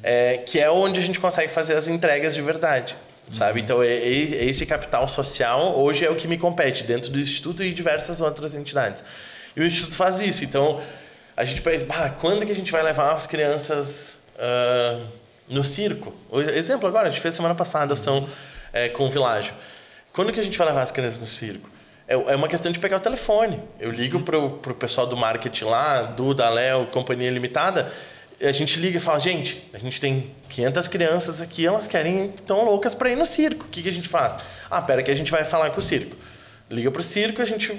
[0.03, 2.95] é, que é onde a gente consegue fazer as entregas de verdade.
[3.33, 3.59] Sabe?
[3.59, 3.65] Uhum.
[3.65, 7.63] Então, é, é, esse capital social hoje é o que me compete dentro do Instituto
[7.63, 9.03] e diversas outras entidades.
[9.57, 10.45] E o Instituto faz isso.
[10.45, 10.81] Então,
[11.37, 14.19] a gente pensa, bah, quando que a gente vai levar as crianças...
[14.37, 15.18] Uh,
[15.51, 16.15] no circo.
[16.31, 18.29] O exemplo agora, a gente fez semana passada ação
[18.73, 19.53] é, com o Világio.
[20.13, 21.69] Quando que a gente vai levar as crianças no circo?
[22.07, 23.61] É, é uma questão de pegar o telefone.
[23.79, 27.93] Eu ligo pro, pro pessoal do marketing lá, Duda, Léo, Companhia Limitada,
[28.41, 32.65] a gente liga e fala, gente, a gente tem 500 crianças aqui, elas querem, tão
[32.65, 33.65] loucas para ir no circo.
[33.65, 34.37] O que, que a gente faz?
[34.71, 36.15] Ah, pera que a gente vai falar com o circo.
[36.71, 37.73] Liga pro circo, a gente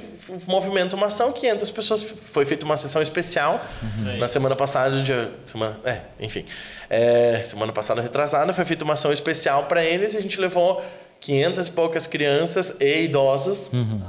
[0.48, 2.04] movimenta uma ação, 500 pessoas.
[2.04, 4.18] Foi feita uma sessão especial uhum.
[4.18, 6.44] na semana passada, dia, semana, é, enfim.
[6.90, 10.84] É, semana passada, retrasada, foi feita uma ação especial para eles e a gente levou
[11.20, 14.02] 500 e poucas crianças e idosos uhum.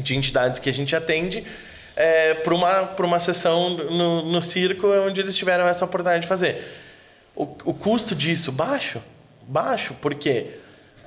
[0.00, 1.46] de entidades que a gente atende
[1.94, 6.64] é, para uma, uma sessão no, no circo onde eles tiveram essa oportunidade de fazer.
[7.34, 9.00] O, o custo disso, baixo?
[9.42, 10.46] Baixo, porque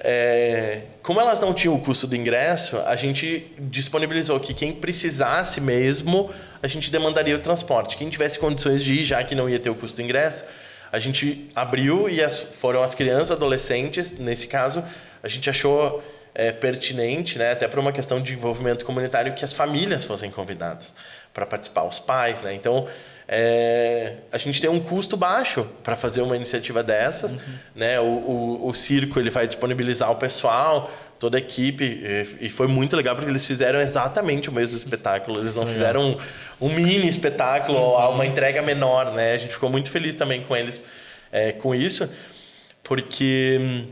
[0.02, 5.60] é, como elas não tinham o custo do ingresso, a gente disponibilizou que quem precisasse
[5.60, 6.32] mesmo,
[6.62, 7.98] a gente demandaria o transporte.
[7.98, 10.46] Quem tivesse condições de ir, já que não ia ter o custo do ingresso,
[10.92, 14.84] a gente abriu e as, foram as crianças, adolescentes, nesse caso,
[15.22, 16.04] a gente achou
[16.34, 20.96] é, pertinente, né, até para uma questão de envolvimento comunitário, que as famílias fossem convidadas
[21.34, 22.42] para participar, os pais.
[22.42, 22.54] Né?
[22.54, 22.88] Então,
[23.32, 27.34] é, a gente tem um custo baixo para fazer uma iniciativa dessas.
[27.34, 27.40] Uhum.
[27.76, 28.00] Né?
[28.00, 30.90] O, o, o, circo ele vai disponibilizar o pessoal,
[31.20, 35.42] toda a equipe, e, e, foi muito legal porque eles fizeram exatamente o mesmo espetáculo.
[35.42, 35.76] Eles não legal.
[35.76, 36.20] fizeram
[36.60, 37.84] um, um, mini espetáculo uhum.
[37.84, 39.14] ou uma entrega menor.
[39.14, 39.36] Né?
[39.36, 40.84] A gente ficou muito feliz também com eles
[41.32, 42.12] é, com isso,
[42.84, 43.86] porque.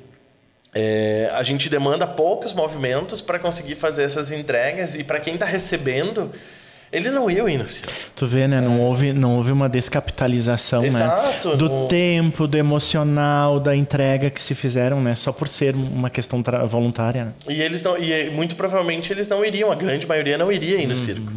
[0.79, 5.45] É, a gente demanda poucos movimentos para conseguir fazer essas entregas e para quem está
[5.45, 6.31] recebendo
[6.91, 7.91] eles não iam ir no circo.
[8.15, 8.61] Tu vê, né?
[8.61, 10.87] Não, houve, não houve uma descapitalização, né?
[10.87, 11.55] Exato, né?
[11.55, 11.85] Do no...
[11.85, 15.15] tempo, do emocional, da entrega que se fizeram, né?
[15.15, 17.25] Só por ser uma questão voluntária.
[17.25, 17.33] Né?
[17.49, 20.87] E eles não, e muito provavelmente eles não iriam, a grande maioria não iria ir
[20.87, 20.97] no uhum.
[20.97, 21.31] circo.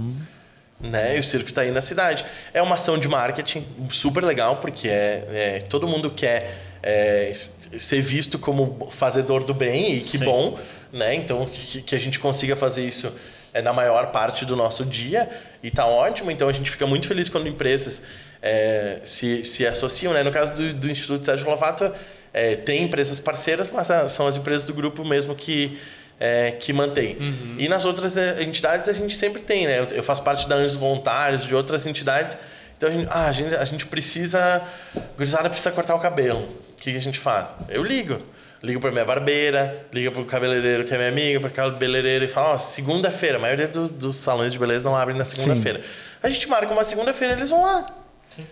[0.81, 1.17] Né?
[1.17, 2.25] E o circo está aí na cidade.
[2.55, 7.33] É uma ação de marketing super legal, porque é, é todo mundo quer é,
[7.79, 10.25] ser visto como fazedor do bem, e que Sim.
[10.25, 10.59] bom,
[10.93, 11.15] né?
[11.15, 13.15] Então, que, que a gente consiga fazer isso
[13.53, 15.29] é, na maior parte do nosso dia
[15.63, 16.31] e está ótimo.
[16.31, 18.05] Então a gente fica muito feliz quando empresas
[18.43, 20.13] é, se, se associam.
[20.13, 20.23] Né?
[20.23, 21.93] No caso do, do Instituto Sérgio Lovato,
[22.33, 25.79] é, tem empresas parceiras, mas são as empresas do grupo mesmo que,
[26.19, 27.17] é, que mantém.
[27.19, 27.57] Uhum.
[27.59, 29.81] E nas outras é, entidades a gente sempre tem, né?
[29.81, 32.37] Eu, eu faço parte da Anjos Voluntários, de outras entidades.
[32.77, 34.63] Então a gente, ah, a gente, a gente precisa.
[34.97, 36.41] A gurizada precisa cortar o cabelo.
[36.41, 37.53] O que, que a gente faz?
[37.69, 38.19] Eu ligo
[38.63, 42.25] ligo para minha barbeira, ligo para o cabeleireiro que é minha amiga, para o cabeleireiro
[42.25, 45.25] e fala, ó, oh, segunda-feira, a maioria dos, dos, salões de beleza não abrem na
[45.25, 45.83] segunda-feira.
[46.23, 47.95] A gente marca uma segunda-feira, eles vão lá.
[48.35, 48.47] Sim.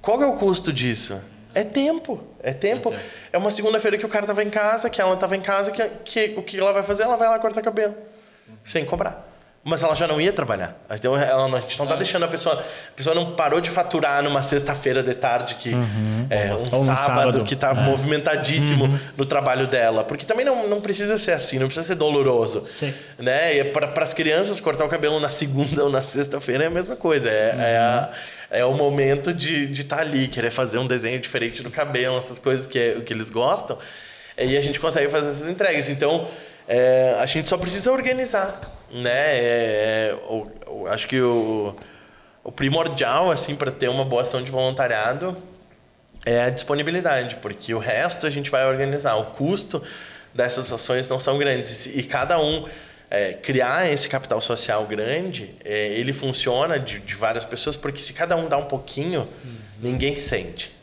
[0.00, 1.22] Qual é o custo disso?
[1.54, 2.92] É tempo, é tempo.
[2.92, 3.00] É,
[3.34, 5.82] é uma segunda-feira que o cara tava em casa, que ela tava em casa, que,
[6.04, 7.02] que o que ela vai fazer?
[7.02, 7.94] Ela vai lá cortar cabelo,
[8.64, 9.29] sem cobrar.
[9.62, 10.74] Mas ela já não ia trabalhar.
[10.90, 12.54] Então, ela, a gente não está deixando a pessoa.
[12.54, 16.26] A pessoa não parou de faturar numa sexta-feira de tarde, que Uhum.
[16.30, 17.44] é um sábado, sábado.
[17.44, 20.02] que está movimentadíssimo no trabalho dela.
[20.02, 22.66] Porque também não, não precisa ser assim, não precisa ser doloroso.
[22.66, 22.94] Sim.
[23.18, 23.58] Né?
[23.58, 26.96] E para as crianças, cortar o cabelo na segunda ou na sexta-feira é a mesma
[26.96, 27.28] coisa.
[27.28, 28.10] É, é, a-
[28.52, 32.66] é o momento de estar ali, querer fazer um desenho diferente do cabelo, essas coisas
[32.66, 33.78] que, é, que eles gostam.
[34.36, 35.88] E a gente consegue fazer essas entregas.
[35.88, 36.26] Então,
[36.66, 38.58] é, a gente só precisa organizar,
[38.92, 39.38] né?
[39.38, 41.74] É, é, acho que o,
[42.42, 45.36] o primordial, assim, para ter uma boa ação de voluntariado
[46.24, 49.16] é a disponibilidade, porque o resto a gente vai organizar.
[49.16, 49.82] O custo
[50.34, 51.86] dessas ações não são grandes.
[51.86, 52.68] E, cada um
[53.10, 58.12] é, criar esse capital social grande, é, ele funciona de, de várias pessoas, porque se
[58.12, 59.26] cada um dá um pouquinho,
[59.80, 60.74] ninguém sente.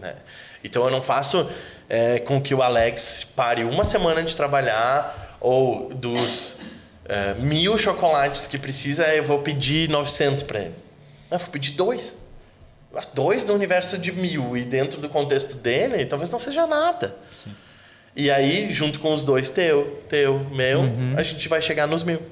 [0.00, 0.14] Né?
[0.62, 1.50] Então eu não faço
[1.88, 6.58] é, com que o Alex pare uma semana de trabalhar ou dos
[7.06, 10.74] é, mil chocolates que precisa, eu vou pedir 900 para ele.
[11.30, 12.18] Eu vou pedir dois.
[13.12, 17.16] Dois no universo de mil e dentro do contexto dele, talvez não seja nada.
[18.16, 20.82] E aí, junto com os dois, teu, teu, meu,
[21.16, 22.22] a gente vai chegar nos mil.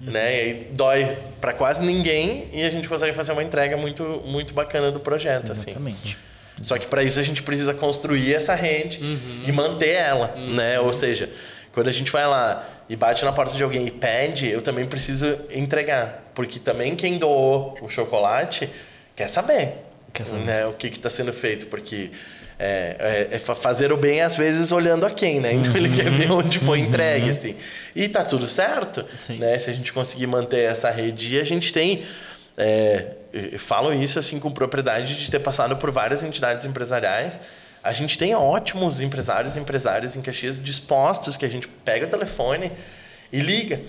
[0.00, 0.36] Né?
[0.36, 4.54] E aí dói para quase ninguém e a gente consegue fazer uma entrega muito, muito
[4.54, 5.52] bacana do projeto.
[5.52, 5.70] Assim.
[5.70, 6.18] Exatamente.
[6.62, 9.00] Só que para isso a gente precisa construir essa rede
[9.46, 10.80] e manter ela, né?
[10.80, 11.28] Ou seja,
[11.76, 14.86] quando a gente vai lá e bate na porta de alguém e pede, eu também
[14.86, 18.70] preciso entregar, porque também quem doou o chocolate
[19.14, 19.74] quer saber,
[20.10, 20.44] Quer saber.
[20.44, 20.64] Né?
[20.66, 22.10] o que está sendo feito, porque
[22.58, 25.52] é, é- é fa- fazer o bem às vezes olhando a quem, né?
[25.52, 27.54] Então ele quer ver onde foi entregue, assim.
[27.94, 29.36] E tá tudo certo, Sim.
[29.38, 29.58] né?
[29.58, 32.04] Se a gente conseguir manter essa rede, e a gente tem
[32.56, 33.08] é,
[33.58, 37.38] falo isso assim com propriedade de ter passado por várias entidades empresariais.
[37.86, 42.10] A gente tem ótimos empresários e empresárias em Caxias dispostos que a gente pega o
[42.10, 42.72] telefone
[43.32, 43.80] e liga.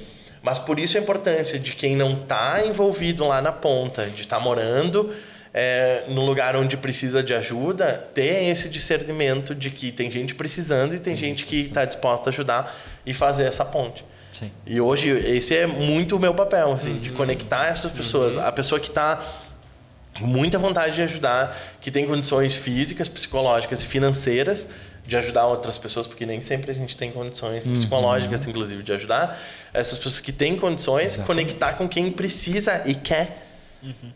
[0.41, 4.39] Mas por isso a importância de quem não está envolvido lá na ponta, de estar
[4.39, 5.13] morando
[5.51, 10.93] é, no lugar onde precisa de ajuda, ter esse discernimento de que tem gente precisando
[10.93, 14.05] e tem gente que está disposta a ajudar e fazer essa ponte.
[14.31, 14.51] Sim.
[14.67, 18.37] E hoje esse é muito o meu papel, assim, de conectar essas pessoas.
[18.37, 19.25] A pessoa que está
[20.19, 24.69] muita vontade de ajudar, que tem condições físicas, psicológicas e financeiras
[25.05, 29.39] de ajudar outras pessoas, porque nem sempre a gente tem condições psicológicas, inclusive, de ajudar
[29.73, 33.47] essas pessoas que têm condições, conectar com quem precisa e quer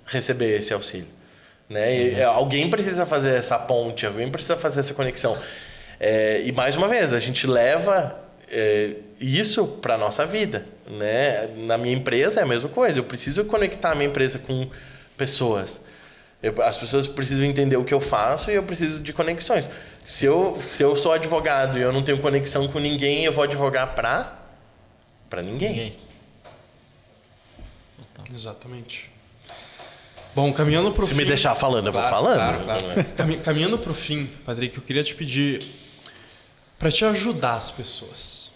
[0.06, 1.08] receber esse auxílio.
[1.70, 1.96] Né?
[1.96, 5.38] E, é, alguém precisa fazer essa ponte, alguém precisa fazer essa conexão.
[5.98, 8.20] É, e mais uma vez, a gente leva
[8.50, 10.66] é, isso para nossa vida.
[10.86, 11.48] Né?
[11.56, 13.00] Na minha empresa é a mesma coisa.
[13.00, 14.70] Eu preciso conectar a minha empresa com
[15.16, 15.86] pessoas.
[16.44, 19.70] Eu- as pessoas precisam entender o que eu faço e eu preciso de conexões.
[20.06, 23.44] Se eu, se eu sou advogado e eu não tenho conexão com ninguém, eu vou
[23.44, 24.40] advogar para
[25.30, 25.70] para ninguém.
[25.70, 25.96] Ninguém.
[28.34, 29.10] Exatamente.
[30.34, 31.18] Bom, caminhando pro Se fim...
[31.20, 32.64] me deixar falando, eu vou Claro, falando.
[32.64, 33.06] Claro, claro.
[33.18, 35.62] Cami- Caminhando pro fim, Patrick, eu queria te pedir
[36.80, 38.52] para te ajudar as pessoas.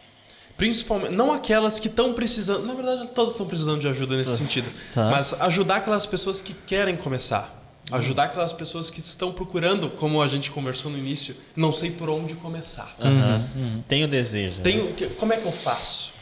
[0.57, 4.67] Principalmente, não aquelas que estão precisando, na verdade todas estão precisando de ajuda nesse sentido,
[4.93, 5.11] Tá.
[5.11, 7.53] mas ajudar aquelas pessoas que querem começar.
[7.91, 12.09] Ajudar aquelas pessoas que estão procurando, como a gente conversou no início, não sei por
[12.09, 12.95] onde começar.
[12.99, 13.43] Aham.
[13.87, 14.55] Tem o desejo.
[14.57, 14.63] né?
[14.63, 16.13] Tenho, que- como é que eu faço?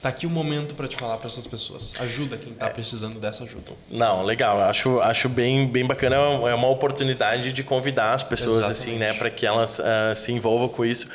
[0.00, 1.92] Tá aqui o momento para te falar para essas pessoas.
[2.00, 2.56] Ajuda quem É.
[2.56, 3.72] tá precisando dessa ajuda.
[3.90, 4.58] Não, legal.
[4.62, 6.16] Acho, acho bem, bem bacana.
[6.16, 10.14] É uma- É uma oportunidade de convidar as pessoas assim, né, para que elas ah,
[10.16, 11.06] se envolvam com isso.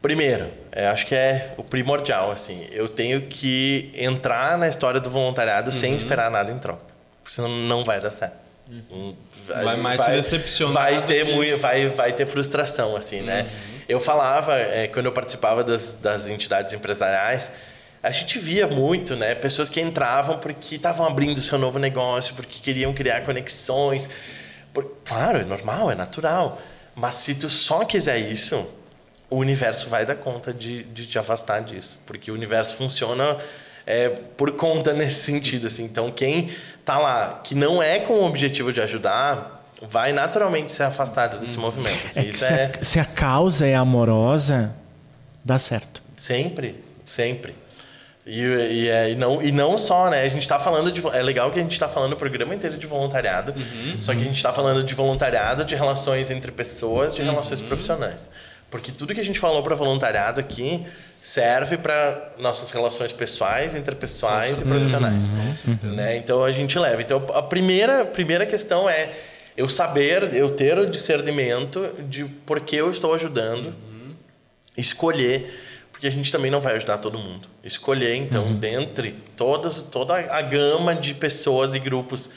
[0.00, 0.48] Primeiro,
[0.92, 2.30] acho que é o primordial.
[2.30, 6.80] Assim, eu tenho que entrar na história do voluntariado sem esperar nada em troca,
[7.22, 8.45] porque senão não vai dar certo.
[8.68, 9.14] Hum,
[9.46, 13.48] Vai mais se decepcionar Vai ter que- muito, vai, vai ter frustração, assim, né?
[13.88, 17.52] Eu falava é, quando eu participava das, das entidades empresariais.
[18.02, 19.34] A gente via muito, né?
[19.36, 24.10] Pessoas que entravam porque estavam abrindo seu novo negócio, porque queriam criar conexões.
[24.74, 26.60] Por- claro, é normal, é natural.
[26.94, 28.68] Mas se tu só quiser isso,
[29.30, 31.98] o universo vai dar conta de, de te afastar disso.
[32.06, 33.38] Porque o universo funciona
[33.86, 35.66] é, por conta nesse sentido.
[35.68, 35.84] Assim.
[35.84, 36.50] Então, quem
[36.86, 41.58] tá lá, que não é com o objetivo de ajudar, vai naturalmente ser afastado desse
[41.58, 42.06] movimento.
[42.06, 42.20] Assim.
[42.20, 44.72] É isso se, é a, se a causa é amorosa,
[45.44, 46.00] dá certo.
[46.16, 47.54] sempre, sempre.
[48.24, 50.22] E, e, é- e não, e não só, né?
[50.22, 51.00] A gente está falando de.
[51.08, 53.54] É legal que a gente está falando o programa inteiro de voluntariado,
[54.00, 58.28] só que a gente está falando de voluntariado, de relações entre pessoas, de relações profissionais.
[58.70, 60.84] Porque tudo que a gente falou para voluntariado aqui
[61.26, 65.28] serve para nossas relações pessoais, interpessoais e profissionais.
[65.82, 66.18] Né?
[66.18, 67.02] Então a gente leva.
[67.02, 69.12] Então a primeira, primeira questão é
[69.56, 73.74] eu saber, eu ter o discernimento de por que eu estou ajudando,
[74.76, 75.52] escolher.
[75.90, 77.48] porque a gente também não vai ajudar todo mundo.
[77.64, 82.30] Escolher, então, dentre todas, toda a gama de pessoas e grupos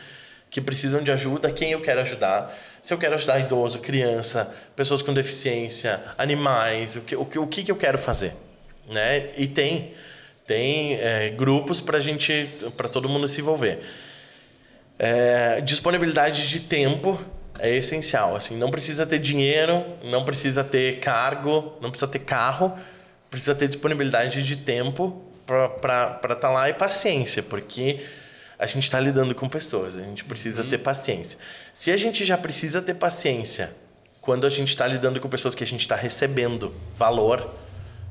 [0.50, 2.58] que precisam de ajuda, quem eu quero ajudar.
[2.82, 7.46] Se eu quero ajudar idoso, criança, pessoas com deficiência, animais, o que, o que, o
[7.46, 8.34] que que eu quero fazer.
[8.90, 9.30] Né?
[9.38, 9.94] E tem,
[10.48, 13.80] tem é, grupos para gente, para todo mundo se envolver.
[14.98, 17.24] É, disponibilidade de tempo
[17.60, 18.36] é essencial.
[18.36, 22.78] Assim, não precisa ter dinheiro, não precisa ter cargo, não precisa ter carro,
[23.30, 25.66] precisa ter disponibilidade de tempo para
[26.22, 28.02] estar tá lá e paciência, porque
[28.58, 31.38] a gente está lidando com pessoas, a gente precisa ter paciência.
[31.74, 33.72] Se a gente já precisa ter paciência
[34.20, 37.50] quando a gente está lidando com pessoas que a gente está recebendo valor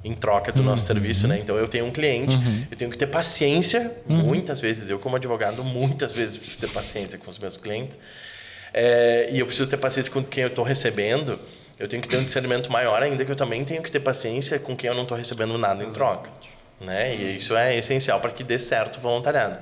[0.04, 1.38] em troca do nosso serviço, né?
[1.38, 2.36] Então eu tenho um cliente,
[2.70, 7.18] eu tenho que ter paciência, muitas vezes, eu como advogado, muitas vezes preciso ter paciência
[7.18, 7.98] com os meus clientes.
[8.72, 11.38] É, e eu preciso ter paciência com quem eu estou recebendo.
[11.78, 14.58] Eu tenho que ter um discernimento maior ainda que eu também tenho que ter paciência
[14.58, 16.30] com quem eu não estou recebendo nada em troca,
[16.80, 17.14] né?
[17.14, 19.58] E isso é essencial para que dê certo o voluntariado.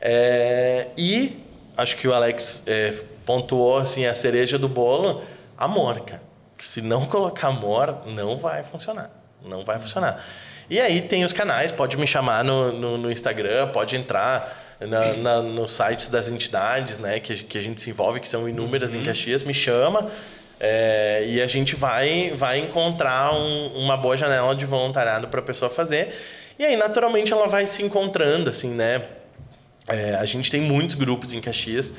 [0.00, 1.38] É, e
[1.76, 5.22] acho que o Alex é, pontuou assim a cereja do bolo,
[5.56, 6.22] amor, cara.
[6.60, 9.10] Se não colocar amor, não vai funcionar,
[9.44, 10.24] não vai funcionar.
[10.68, 15.12] E aí tem os canais, pode me chamar no, no, no Instagram, pode entrar na,
[15.14, 18.94] na, nos sites das entidades, né, que, que a gente se envolve, que são inúmeras
[18.94, 20.10] em Caxias, me chama
[20.60, 25.42] é, e a gente vai, vai encontrar um, uma boa janela de voluntariado para a
[25.42, 26.14] pessoa fazer.
[26.58, 29.02] E aí, naturalmente, ela vai se encontrando, assim, né?
[29.86, 31.92] É, a gente tem muitos grupos em Caxias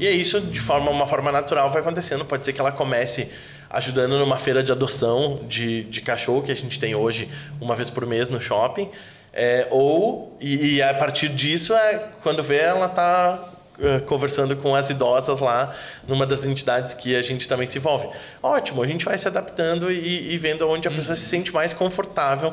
[0.00, 2.24] e é isso de forma uma forma natural vai acontecendo.
[2.24, 3.30] Pode ser que ela comece
[3.70, 7.28] ajudando numa feira de adoção de, de cachorro que a gente tem hoje
[7.60, 8.90] uma vez por mês no shopping.
[9.32, 13.38] É, ou, e, e, a partir disso, é, quando vê, ela está
[13.78, 15.76] uh, conversando com as idosas lá
[16.06, 18.08] numa das entidades que a gente também se envolve.
[18.42, 21.72] Ótimo, a gente vai se adaptando e, e vendo onde a pessoa se sente mais
[21.72, 22.52] confortável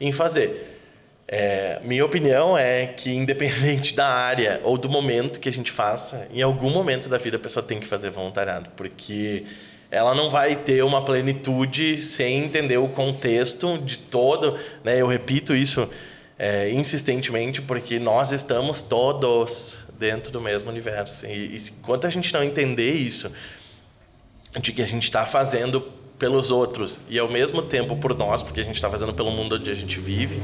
[0.00, 0.78] em fazer.
[1.32, 6.26] É, minha opinião é que, independente da área ou do momento que a gente faça,
[6.32, 9.44] em algum momento da vida a pessoa tem que fazer voluntariado, porque
[9.90, 14.56] ela não vai ter uma plenitude sem entender o contexto de todo.
[14.84, 15.00] Né?
[15.00, 15.88] Eu repito isso
[16.38, 21.26] é, insistentemente, porque nós estamos todos dentro do mesmo universo.
[21.26, 23.32] E, e enquanto a gente não entender isso,
[24.60, 25.80] de que a gente está fazendo
[26.18, 29.56] pelos outros e ao mesmo tempo por nós, porque a gente está fazendo pelo mundo
[29.56, 30.40] onde a gente vive,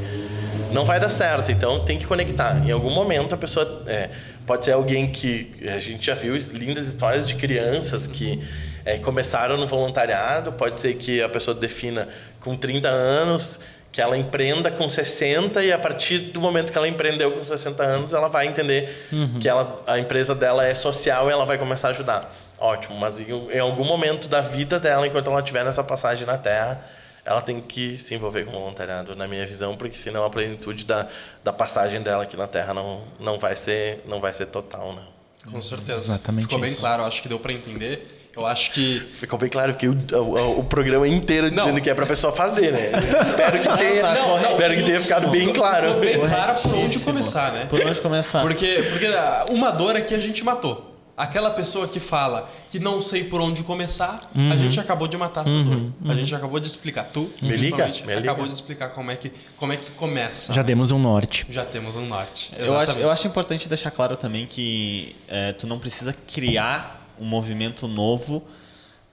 [0.72, 1.52] não vai dar certo.
[1.52, 2.66] Então tem que conectar.
[2.66, 4.10] Em algum momento a pessoa é,
[4.46, 8.42] pode ser alguém que a gente já viu lindas histórias de crianças que
[8.86, 10.52] é, começaram no voluntariado.
[10.52, 12.08] Pode ser que a pessoa defina
[12.40, 13.58] com 30 anos
[13.90, 17.82] que ela empreenda com 60 e a partir do momento que ela empreendeu com 60
[17.82, 19.38] anos, ela vai entender uhum.
[19.40, 22.34] que ela, a empresa dela é social e ela vai começar a ajudar.
[22.58, 26.36] Ótimo, mas em, em algum momento da vida dela, enquanto ela estiver nessa passagem na
[26.36, 26.84] Terra,
[27.24, 30.84] ela tem que se envolver com o voluntariado, na minha visão, porque senão a plenitude
[30.84, 31.08] da,
[31.42, 35.02] da passagem dela aqui na Terra não, não, vai, ser, não vai ser total, né?
[35.50, 36.12] Com certeza.
[36.12, 36.74] Exatamente Ficou isso.
[36.74, 38.15] bem claro, acho que deu para entender.
[38.36, 39.00] Eu acho que.
[39.14, 41.80] Ficou bem claro que o, o, o programa inteiro dizendo não.
[41.80, 42.92] que é pra pessoa fazer, né?
[43.22, 45.94] espero que tenha, não, não, espero que tenha ficado bem claro.
[45.94, 47.66] Claro por onde começar, né?
[47.68, 48.42] Por onde começar.
[48.42, 49.06] Porque, porque
[49.50, 50.92] uma dor aqui a gente matou.
[51.16, 54.52] Aquela pessoa que fala que não sei por onde começar, uhum.
[54.52, 55.64] a gente acabou de matar essa uhum.
[55.64, 55.76] dor.
[55.76, 56.10] Uhum.
[56.10, 57.04] A gente acabou de explicar.
[57.04, 58.48] Tu, me liga, me acabou liga.
[58.48, 60.52] de explicar como é que, como é que começa.
[60.52, 61.46] Já demos um norte.
[61.48, 62.52] Já temos um norte.
[62.58, 67.24] Eu acho, eu acho importante deixar claro também que é, tu não precisa criar um
[67.24, 68.46] movimento novo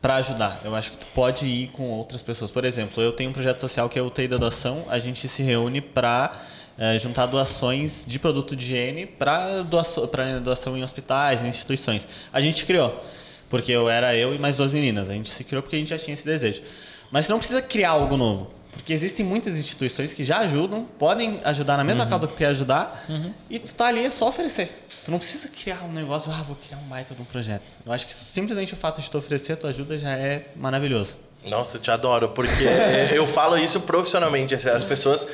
[0.02, 0.62] para ajudar.
[0.66, 2.52] Eu acho que tu pode ir com outras pessoas.
[2.52, 4.86] Por exemplo, eu tenho um projeto social que é o TEI da Doação.
[4.90, 6.42] A gente se reúne para
[6.78, 10.10] é, juntar doações de produto de higiene para doação,
[10.44, 12.08] doação em hospitais, em instituições.
[12.34, 13.02] A gente criou,
[13.50, 15.10] porque eu era eu e mais duas meninas.
[15.10, 16.62] A gente se criou porque a gente já tinha esse desejo.
[17.10, 18.52] Mas não precisa criar algo novo.
[18.74, 22.10] Porque existem muitas instituições que já ajudam, podem ajudar na mesma uhum.
[22.10, 23.34] causa que tu quer ajudar, uhum.
[23.50, 24.84] e tu tá ali é só oferecer.
[25.06, 27.74] Tu não precisa criar um negócio, ah, vou criar um baita de um projeto.
[27.86, 31.18] Eu acho que simplesmente o fato de tu oferecer a tua ajuda já é maravilhoso.
[31.46, 32.64] Nossa, eu te adoro, porque
[33.14, 34.56] eu falo isso profissionalmente.
[34.56, 35.28] Assim, as pessoas.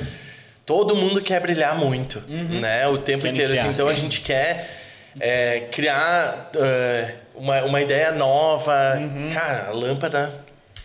[0.66, 2.60] Todo mundo quer brilhar muito, uhum.
[2.60, 2.86] né?
[2.86, 3.54] O tempo Querem inteiro.
[3.54, 4.70] Assim, então a gente quer
[5.18, 8.96] é, criar uh, uma, uma ideia nova.
[8.96, 9.30] Uhum.
[9.32, 10.32] Cara, a lâmpada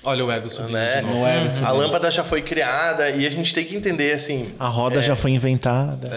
[0.05, 0.73] Olha o ego subindo.
[0.73, 1.01] Né?
[1.01, 1.65] O ego subindo.
[1.65, 4.53] A lâmpada já foi criada e a gente tem que entender assim.
[4.59, 6.07] A roda é, já foi inventada.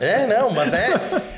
[0.00, 0.92] É, é não, mas é.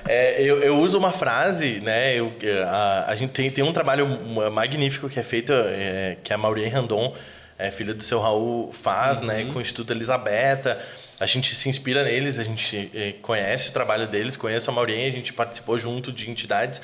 [0.08, 2.14] é eu, eu, uso uma frase, né?
[2.14, 2.32] Eu,
[2.66, 4.06] a, a gente tem, tem um trabalho
[4.50, 7.14] magnífico que é feito, é, que a Maureen Randon,
[7.58, 9.44] é, filha do seu Raul, faz, né, uhum.
[9.44, 9.52] né?
[9.52, 10.80] Com o Instituto Elisabetta.
[11.20, 15.06] A gente se inspira neles, a gente é, conhece o trabalho deles, conhece a Maureen,
[15.06, 16.80] a gente participou junto de entidades.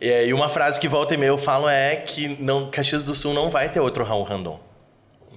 [0.00, 3.34] E uma frase que volta e meia eu falo é que não, Caxias do Sul
[3.34, 4.58] não vai ter outro Raul Randon.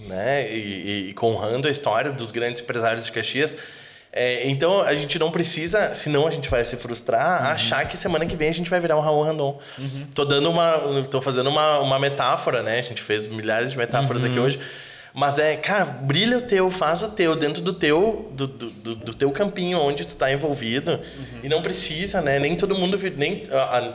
[0.07, 0.49] né?
[0.49, 3.57] E, e, honrando a história dos grandes empresários de Caxias.
[4.15, 7.48] É, então a gente não precisa, senão a gente vai se frustrar, uhum.
[7.48, 9.60] achar que semana que vem a gente vai virar um Raul Randon.
[9.77, 10.07] Uhum.
[10.14, 11.03] Tô dando uma.
[11.10, 12.77] tô fazendo uma, uma metáfora, né?
[12.77, 14.30] A gente fez milhares de metáforas uhum.
[14.30, 14.60] aqui hoje.
[15.14, 19.14] Mas é, cara, brilha o teu, faz o teu, dentro do teu, do, do, do
[19.14, 20.94] teu campinho onde tu tá envolvido.
[20.94, 21.40] Uhum.
[21.44, 22.40] E não precisa, né?
[22.40, 22.98] Nem todo mundo.
[23.15, 23.44] Nem,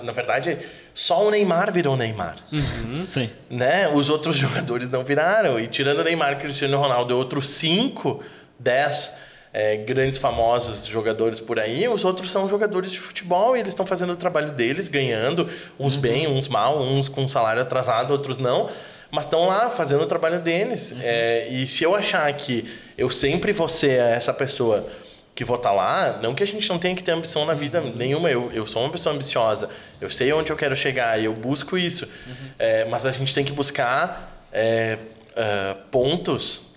[0.04, 0.58] na verdade,
[0.94, 2.36] só o Neymar virou Neymar.
[2.52, 3.04] Uhum.
[3.04, 3.30] Sim.
[3.50, 3.88] Né?
[3.88, 5.58] Os outros jogadores não viraram.
[5.58, 8.22] E tirando o Neymar, Cristiano Ronaldo e outros 5,
[8.58, 9.18] 10
[9.52, 13.86] é, grandes famosos jogadores por aí, os outros são jogadores de futebol e eles estão
[13.86, 16.00] fazendo o trabalho deles, ganhando, uns uhum.
[16.00, 18.70] bem, uns mal, uns com salário atrasado, outros não,
[19.10, 20.92] mas estão lá fazendo o trabalho deles.
[20.92, 20.98] Uhum.
[21.02, 24.86] É, e se eu achar que eu sempre vou ser essa pessoa
[25.34, 27.54] que vou estar tá lá, não que a gente não tenha que ter ambição na
[27.54, 27.94] vida uhum.
[27.94, 29.70] nenhuma, eu, eu sou uma pessoa ambiciosa,
[30.00, 32.48] eu sei onde eu quero chegar e eu busco isso, uhum.
[32.58, 34.98] é, mas a gente tem que buscar é,
[35.30, 36.76] uh, pontos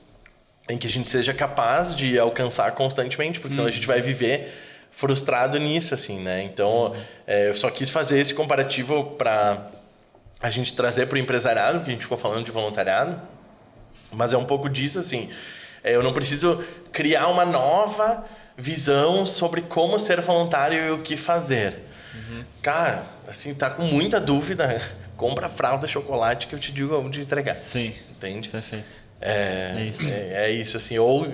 [0.70, 4.54] em que a gente seja capaz de alcançar constantemente, porque senão a gente vai viver
[4.92, 6.44] frustrado nisso, assim, né?
[6.44, 6.96] Então,
[7.26, 9.72] é, eu só quis fazer esse comparativo para
[10.42, 13.22] a gente trazer para o empresariado, que a gente ficou falando de voluntariado,
[14.12, 15.30] mas é um pouco disso, assim.
[15.84, 18.26] É, eu não preciso criar uma nova
[18.58, 21.80] visão sobre como ser voluntário e o que fazer.
[22.14, 22.44] Uhum.
[22.62, 24.82] Cara, assim, tá com muita dúvida,
[25.16, 27.56] compra fralda, chocolate que eu te digo onde entregar.
[27.56, 27.94] Sim.
[28.10, 28.50] Entende?
[28.50, 29.02] Perfeito.
[29.20, 30.08] É, é isso.
[30.08, 30.98] É, é, isso, assim.
[30.98, 31.28] Ou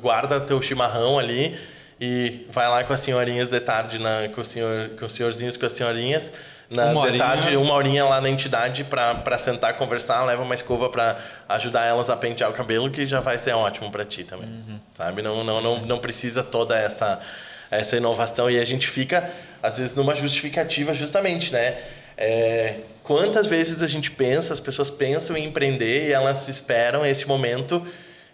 [0.00, 1.58] guarda teu chimarrão ali
[2.00, 5.56] e vai lá com as senhorinhas de tarde, na, com, o senhor, com os senhorzinhos,
[5.56, 6.32] com as senhorinhas.
[6.70, 7.06] Na, uma
[7.58, 11.18] uma horinha lá na entidade para sentar, conversar, leva uma escova para
[11.48, 14.50] ajudar elas a pentear o cabelo, que já vai ser ótimo para ti também.
[14.50, 14.78] Uhum.
[14.92, 15.22] Sabe?
[15.22, 17.20] Não, não, não, não precisa toda essa,
[17.70, 18.50] essa inovação.
[18.50, 19.30] E a gente fica,
[19.62, 21.78] às vezes, numa justificativa, justamente, né?
[22.18, 27.26] É, quantas vezes a gente pensa, as pessoas pensam em empreender e elas esperam esse
[27.26, 27.86] momento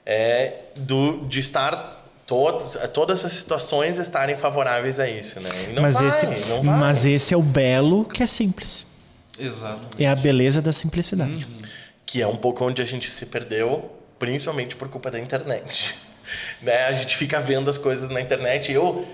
[0.04, 1.93] é, do, de estar
[2.26, 5.50] todas, todas as situações estarem favoráveis a isso, né?
[5.80, 6.26] mas, vai, esse,
[6.62, 8.86] mas esse é o belo que é simples.
[9.38, 9.80] Exato.
[9.98, 11.32] É a beleza da simplicidade.
[11.32, 11.62] Uhum.
[12.06, 15.96] Que é um pouco onde a gente se perdeu, principalmente por culpa da internet.
[16.62, 16.84] né?
[16.86, 19.06] A gente fica vendo as coisas na internet e eu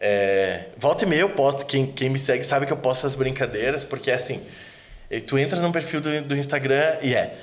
[0.00, 3.16] é, volta e meia eu posto, quem, quem me segue sabe que eu posto as
[3.16, 4.40] brincadeiras, porque é assim,
[5.26, 7.34] tu entra no perfil do, do Instagram e é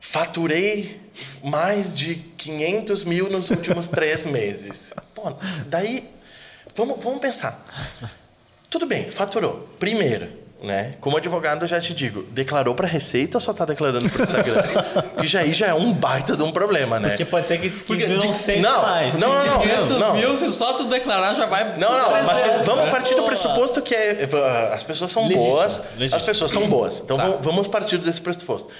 [0.00, 0.98] faturei
[1.44, 4.92] mais de 500 mil nos últimos três meses.
[5.14, 5.32] Pô,
[5.66, 6.08] daí,
[6.74, 7.64] vamos, vamos pensar.
[8.70, 9.68] Tudo bem, faturou.
[9.78, 10.28] Primeiro,
[10.62, 10.94] né?
[11.00, 14.62] Como advogado, eu já te digo, declarou para Receita ou só tá declarando para Instagram?
[15.20, 17.08] que já aí já é um baita de um problema, né?
[17.10, 19.18] Porque pode ser que esses 15 mil não seja não, mais.
[19.18, 19.60] Não, não, não.
[19.60, 20.14] 500 não.
[20.14, 21.64] mil, se só tu declarar, já vai...
[21.78, 24.28] Não, não, mas se, vamos partir do pressuposto que é,
[24.72, 25.84] as pessoas são legítimo, boas.
[25.96, 26.16] Legítimo.
[26.16, 27.00] As pessoas são boas.
[27.00, 27.28] Então tá.
[27.40, 28.70] vamos partir desse pressuposto.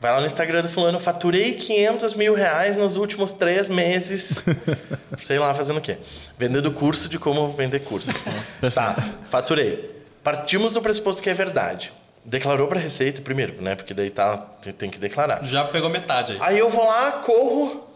[0.00, 4.34] Vai lá no Instagram do fulano, faturei 500 mil reais nos últimos três meses.
[5.20, 5.98] sei lá, fazendo o quê?
[6.38, 8.08] Vendendo curso de como vender curso.
[8.74, 8.96] tá,
[9.28, 10.00] faturei.
[10.24, 11.92] Partimos do pressuposto que é verdade.
[12.24, 13.74] Declarou para a Receita primeiro, né?
[13.74, 14.38] Porque daí tá,
[14.78, 15.44] tem que declarar.
[15.44, 16.38] Já pegou metade aí.
[16.40, 17.86] Aí eu vou lá, corro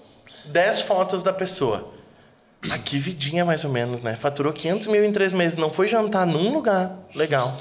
[0.44, 1.90] 10 fotos da pessoa.
[2.70, 4.14] Aqui vidinha mais ou menos, né?
[4.14, 5.56] Faturou 500 mil em três meses.
[5.56, 7.56] Não foi jantar num lugar legal.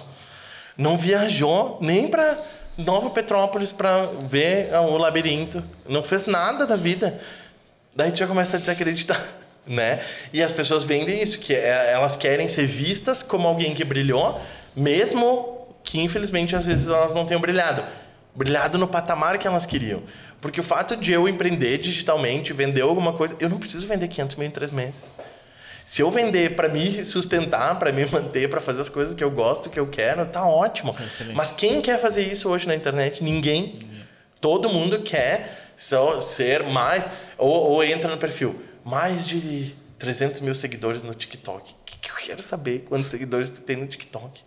[0.77, 2.37] Não viajou nem para
[2.77, 5.63] Nova Petrópolis para ver o labirinto.
[5.87, 7.19] Não fez nada da vida.
[7.95, 9.21] Daí tu já começa a desacreditar
[9.65, 10.03] né?
[10.31, 14.39] E as pessoas vendem isso, que é, elas querem ser vistas como alguém que brilhou,
[14.75, 17.83] mesmo que infelizmente às vezes elas não tenham brilhado.
[18.35, 20.01] Brilhado no patamar que elas queriam.
[20.41, 24.35] Porque o fato de eu empreender digitalmente, vender alguma coisa, eu não preciso vender 500
[24.35, 25.13] mil em três meses.
[25.93, 29.29] Se eu vender para me sustentar, para me manter, para fazer as coisas que eu
[29.29, 30.89] gosto, que eu quero, tá ótimo.
[30.89, 31.35] Excelente.
[31.35, 33.23] Mas quem quer fazer isso hoje na internet?
[33.23, 33.77] Ninguém.
[34.41, 37.11] Todo mundo quer só ser mais.
[37.37, 41.71] Ou, ou entra no perfil mais de 300 mil seguidores no TikTok.
[41.71, 44.41] O que, que eu quero saber quantos seguidores tu tem no TikTok?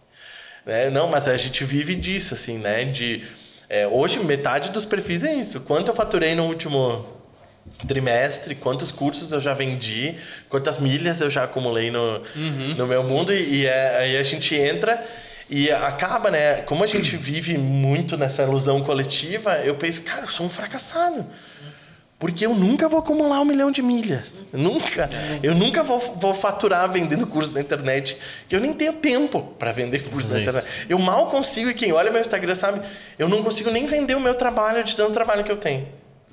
[0.66, 2.86] É, não, mas a gente vive disso, assim, né?
[2.86, 3.24] De,
[3.68, 5.60] é, hoje, metade dos perfis é isso.
[5.60, 7.06] Quanto eu faturei no último
[7.86, 10.16] trimestre, quantos cursos eu já vendi,
[10.48, 12.74] quantas milhas eu já acumulei no, uhum.
[12.76, 13.32] no meu mundo.
[13.32, 15.04] E, e é, aí a gente entra
[15.48, 16.62] e acaba, né?
[16.62, 21.26] Como a gente vive muito nessa ilusão coletiva, eu penso, cara, eu sou um fracassado.
[22.18, 24.42] Porque eu nunca vou acumular um milhão de milhas.
[24.50, 25.10] Nunca.
[25.42, 28.16] Eu nunca vou, vou faturar vendendo curso na internet.
[28.50, 30.66] Eu nem tenho tempo para vender curso na internet.
[30.88, 32.80] Eu mal consigo, e quem olha meu Instagram sabe,
[33.18, 35.86] eu não consigo nem vender o meu trabalho de tanto trabalho que eu tenho.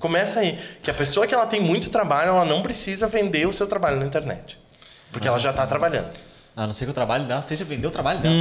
[0.03, 0.59] Começa aí.
[0.83, 3.95] Que a pessoa que ela tem muito trabalho, ela não precisa vender o seu trabalho
[3.95, 4.59] na internet.
[5.13, 6.09] Porque Mas ela já está trabalhando.
[6.57, 8.35] A não ser que o trabalho dela seja vender o trabalho dela.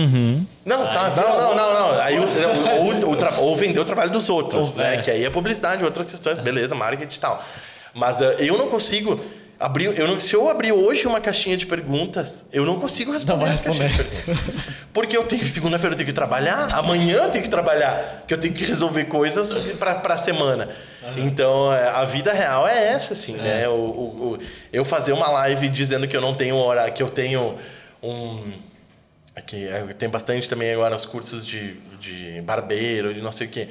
[0.66, 2.01] Não, tá, não, não, não, não.
[2.01, 2.24] Aí, o-
[3.06, 4.97] ou, ou, tra- ou vender o trabalho dos outros, Ou- né?
[4.97, 5.02] é.
[5.02, 7.40] Que aí é publicidade, outras questões, beleza, marketing e tal.
[7.94, 9.24] Mas ah, eu não consigo
[9.64, 9.97] abrir.
[9.98, 13.47] Eu não, se eu abrir hoje uma caixinha de perguntas, eu não consigo responder Não
[13.47, 14.68] vai perguntas.
[14.93, 18.39] Porque eu tenho, segunda-feira eu tenho que trabalhar, amanhã eu tenho que trabalhar, porque eu
[18.39, 20.68] tenho que resolver coisas pra, pra semana.
[21.16, 23.66] Então, é, a vida real é essa, assim, né?
[23.68, 24.39] O, o- o-
[24.72, 27.59] eu fazer uma live dizendo que eu não tenho hora, que eu tenho
[28.02, 28.52] um.
[29.34, 33.51] Aqui, é, tem bastante também agora os cursos de, de barbeiro, de não sei o
[33.51, 33.68] quê.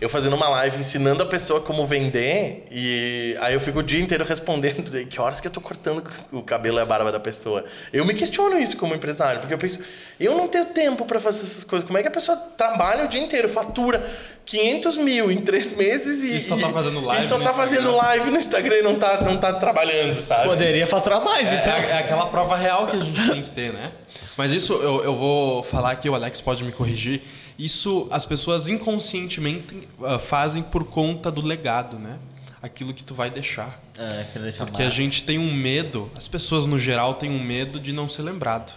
[0.00, 4.00] Eu fazendo uma live ensinando a pessoa como vender e aí eu fico o dia
[4.00, 7.64] inteiro respondendo que horas que eu tô cortando o cabelo e a barba da pessoa.
[7.92, 9.84] Eu me questiono isso como empresário, porque eu penso,
[10.20, 11.84] eu não tenho tempo para fazer essas coisas.
[11.84, 14.08] Como é que a pessoa trabalha o dia inteiro, fatura
[14.46, 17.52] 500 mil em três meses e, E só tá fazendo live E só no tá
[17.52, 17.96] fazendo Instagram.
[17.96, 20.44] live no Instagram e não tá, não tá trabalhando, sabe?
[20.48, 21.72] Poderia faturar mais, É, então.
[21.72, 23.90] é- é aquela prova real que a gente tem que ter, né?
[24.36, 27.20] Mas isso eu, eu vou falar aqui, o Alex pode me corrigir.
[27.58, 32.18] Isso as pessoas inconscientemente ah, fazem por conta do legado, né?
[32.62, 33.82] Aquilo que tu vai deixar.
[33.96, 34.94] É, que deixa Porque a mais.
[34.94, 38.72] gente tem um medo, as pessoas no geral têm um medo de não ser lembrado.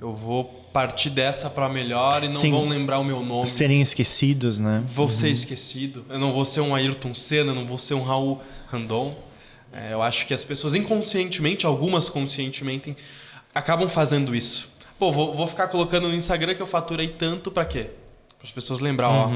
[0.00, 2.50] Eu vou partir dessa para melhor e não Sim.
[2.50, 3.46] vão lembrar o meu nome.
[3.46, 4.82] Serem esquecidos, né?
[4.92, 6.04] Vou ser esquecido.
[6.08, 9.16] Eu não vou ser um Ayrton Senna, eu não vou ser um Raul Randon.
[9.72, 12.96] É, eu acho que as pessoas inconscientemente, algumas conscientemente,
[13.54, 14.72] acabam fazendo isso.
[14.98, 17.90] Pô, vou, vou ficar colocando no Instagram que eu faturei tanto pra quê?
[18.42, 19.30] Para as pessoas lembrar, ó.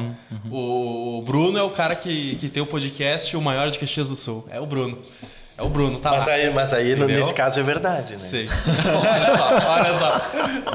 [0.50, 4.08] O, o Bruno é o cara que, que tem o podcast o maior de Caxias
[4.08, 4.44] do Sul.
[4.50, 4.98] É o Bruno.
[5.56, 6.32] É o Bruno, tá Mas lá.
[6.32, 7.20] aí, mas aí Entendeu?
[7.20, 8.16] nesse caso é verdade, né?
[8.16, 8.48] Sei.
[8.84, 10.30] olha só, olha só.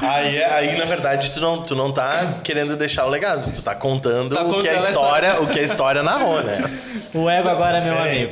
[0.08, 3.76] Aí, aí, na verdade, tu não, tu não tá querendo deixar o legado, tu tá
[3.76, 6.64] contando, Tá o, que a história, o que a história narrou, né?
[7.14, 8.32] O ego agora é meu amigo.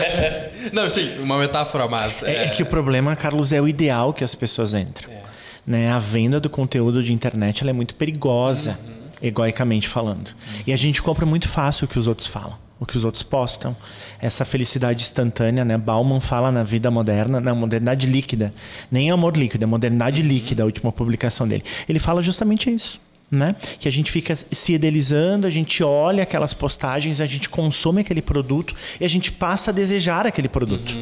[0.72, 2.22] Não, sim, uma metáfora, mas.
[2.22, 5.12] É, é que o problema, Carlos, é o ideal que as pessoas entram.
[5.12, 5.20] É.
[5.66, 5.92] Né?
[5.92, 8.78] A venda do conteúdo de internet ela é muito perigosa,
[9.22, 10.30] egoicamente falando.
[10.66, 13.22] E a gente compra muito fácil o que os outros falam, o que os outros
[13.22, 13.76] postam.
[14.20, 15.76] Essa felicidade instantânea, né?
[15.76, 18.52] Bauman fala na vida moderna, na modernidade líquida.
[18.90, 21.64] Nem amor líquido, é modernidade líquida, a última publicação dele.
[21.88, 23.00] Ele fala justamente isso.
[23.28, 23.56] Né?
[23.80, 28.22] Que a gente fica se idealizando, a gente olha aquelas postagens, a gente consome aquele
[28.22, 30.94] produto e a gente passa a desejar aquele produto.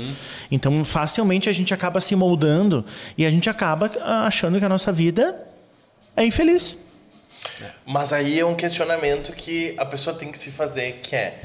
[0.51, 2.83] Então, facilmente a gente acaba se moldando
[3.19, 3.91] e a gente acaba
[4.27, 5.37] achando que a nossa vida
[6.17, 6.79] é infeliz.
[7.87, 11.43] Mas aí é um questionamento que a pessoa tem que se fazer, que é...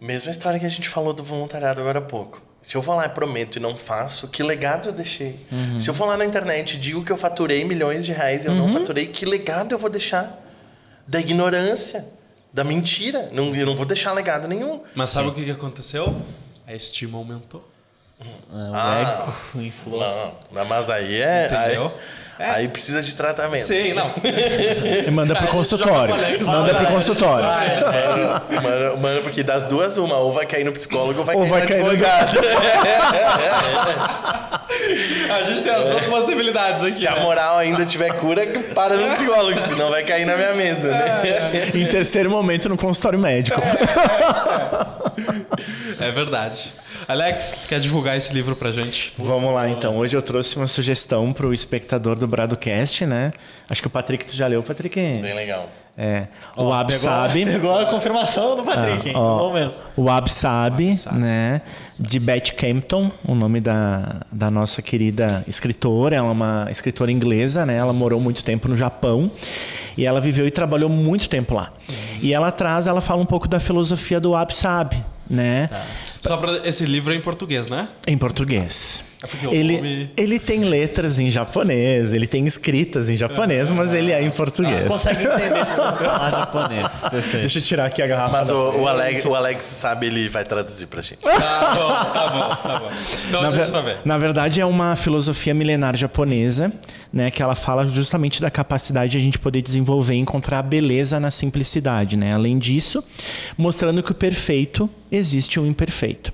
[0.00, 2.42] Mesma história que a gente falou do voluntariado agora há pouco.
[2.60, 5.38] Se eu vou lá e prometo e não faço, que legado eu deixei?
[5.80, 8.48] Se eu for lá na internet e digo que eu faturei milhões de reais e
[8.48, 10.42] eu não faturei, que legado eu vou deixar?
[11.06, 12.04] Da ignorância,
[12.52, 13.28] da mentira.
[13.32, 14.82] Não, eu não vou deixar legado nenhum.
[14.94, 16.20] Mas sabe o que, que aconteceu?
[16.66, 17.66] A estima aumentou.
[18.20, 19.32] É, o Ah.
[19.54, 20.00] ego inflou.
[20.00, 21.46] Não, não, mas aí é.
[21.46, 21.86] Entendeu?
[21.86, 23.66] Aí, aí precisa de tratamento.
[23.66, 24.10] Sim, não.
[25.06, 26.14] E manda pro Ah, consultório.
[26.44, 27.46] Manda pro consultório.
[28.62, 31.50] Mano, mano, porque das duas, uma, ou vai cair no psicólogo ou vai Ou cair
[31.50, 32.38] vai no cair no advogado.
[35.30, 36.94] A gente tem as duas possibilidades aqui.
[36.96, 37.20] Se a né?
[37.20, 41.70] moral ainda tiver cura, para no psicólogo, senão vai cair na minha mesa, né?
[41.74, 43.60] Em terceiro momento, no consultório médico.
[46.00, 46.72] É verdade.
[47.08, 49.12] Alex, quer divulgar esse livro pra gente?
[49.16, 49.96] Vamos lá, então.
[49.96, 53.32] Hoje eu trouxe uma sugestão pro espectador do Bradocast, né?
[53.70, 54.98] Acho que o Patrick, tu já leu, Patrick?
[54.98, 55.70] Bem legal.
[55.96, 56.26] É.
[56.56, 57.46] O Ab sabe.
[57.46, 59.14] pegou a confirmação do Patrick, hein?
[59.16, 59.74] Ah, ó, Bom mesmo.
[59.96, 61.62] o Ab sabe, né?
[61.98, 66.16] De Beth Campton, o nome da, da nossa querida escritora.
[66.16, 67.76] Ela é uma escritora inglesa, né?
[67.76, 69.30] Ela morou muito tempo no Japão
[69.96, 71.72] e ela viveu e trabalhou muito tempo lá.
[72.20, 75.70] E ela traz, ela fala um pouco da filosofia do Ab sabe, né?
[76.26, 76.66] Só pra...
[76.66, 77.88] Esse livro é em português, né?
[78.06, 79.04] Em português.
[79.22, 83.70] É porque o Ele, nome- ele tem letras em japonês, ele tem escritas em japonês,
[83.70, 84.84] mas ele é em português.
[84.84, 86.88] Consegue entender se não falar japonês.
[87.10, 87.40] Perfeito.
[87.40, 88.32] Deixa eu tirar aqui a garrafa.
[88.32, 91.18] Mas o, o, Alex, o Alex sabe, ele vai traduzir pra gente.
[91.20, 91.30] Tá
[91.74, 92.90] bom, tá bom, tá bom.
[93.28, 96.70] Então Na, a gente ver- tá na verdade, é uma filosofia milenar japonesa,
[97.12, 100.62] né, que ela fala justamente da capacidade de a gente poder desenvolver e encontrar a
[100.62, 102.16] beleza na simplicidade.
[102.16, 102.34] Né?
[102.34, 103.02] Além disso,
[103.56, 106.32] mostrando que o perfeito existe um imperfeito.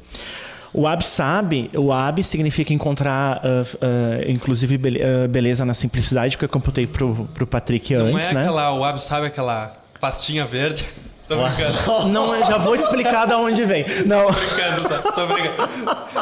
[0.74, 6.44] O Ab sabe, o Ab significa encontrar, ah, ah, inclusive, ah, beleza na simplicidade, que
[6.44, 8.40] eu computei pro, pro Patrick Não antes, é né?
[8.40, 10.86] aquela, o Ab sabe aquela pastinha verde?
[11.28, 12.08] Tô brincando.
[12.10, 13.84] Não, eu já vou te explicar de onde vem.
[14.06, 14.98] Não, brincando, tá?
[15.12, 15.70] Tô brincando.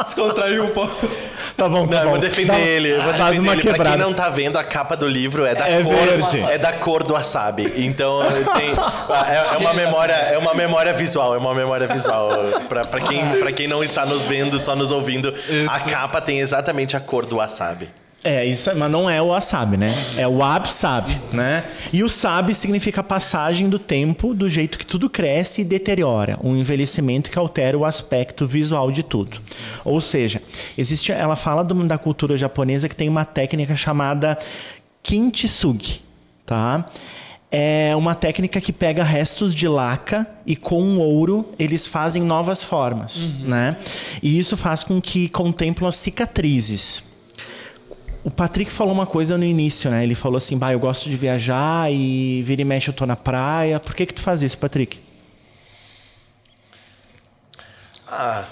[0.05, 1.07] Descontraiu um pouco.
[1.57, 2.09] tá bom, tá Não, eu bom.
[2.11, 2.93] vou defender Dá- ele.
[3.01, 3.61] Vou defender uma ele.
[3.63, 3.97] Pra quebrada.
[3.97, 5.93] quem não tá vendo, a capa do livro é da É cor.
[5.93, 6.39] verde.
[6.49, 7.73] É da cor do wasabi.
[7.77, 8.21] Então
[8.57, 12.29] tem, é, é uma memória, é uma memória visual, é uma memória visual.
[12.69, 15.33] Pra, pra, quem, pra quem não está nos vendo, só nos ouvindo,
[15.69, 17.89] a capa tem exatamente a cor do wasabi.
[18.23, 19.87] É, isso, é- mas não é o wasabi, né?
[20.15, 21.63] É o absabi, né?
[21.91, 26.55] E o sabi significa passagem do tempo, do jeito que tudo cresce e deteriora, um
[26.55, 29.41] envelhecimento que altera o aspecto visual de tudo.
[29.83, 30.39] Ou seja,
[30.77, 34.37] existe, ela fala do- da cultura japonesa que tem uma técnica chamada
[35.01, 36.01] kintsugi,
[36.45, 36.85] tá?
[37.51, 43.27] É uma técnica que pega restos de laca e com ouro eles fazem novas formas,
[43.41, 43.75] né?
[44.23, 47.03] E isso faz com que contemplam as cicatrizes.
[48.23, 50.03] O Patrick falou uma coisa no início, né?
[50.03, 53.15] Ele falou assim, bah, eu gosto de viajar e vira e mexe eu tô na
[53.15, 53.79] praia.
[53.79, 54.99] Por que que tu faz isso, Patrick?
[58.07, 58.45] Ah,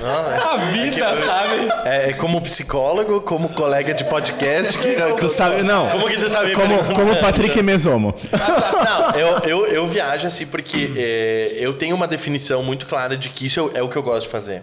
[0.00, 1.68] não, é- A vida, sabe?
[1.88, 4.76] É, é como psicólogo, como colega de podcast.
[4.78, 5.88] Que, Tu sabe, não.
[5.90, 8.14] Como que tu tá me Como, como o Patrick é mesomo.
[8.84, 13.28] Não, eu, eu, eu viajo assim porque é, eu tenho uma definição muito clara de
[13.30, 14.62] que isso é o que eu gosto de fazer.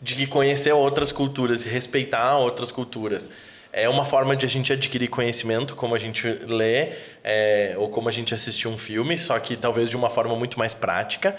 [0.00, 3.28] De que conhecer outras culturas e respeitar outras culturas
[3.76, 6.88] é uma forma de a gente adquirir conhecimento, como a gente lê
[7.22, 10.58] é, ou como a gente assistir um filme, só que talvez de uma forma muito
[10.58, 11.36] mais prática.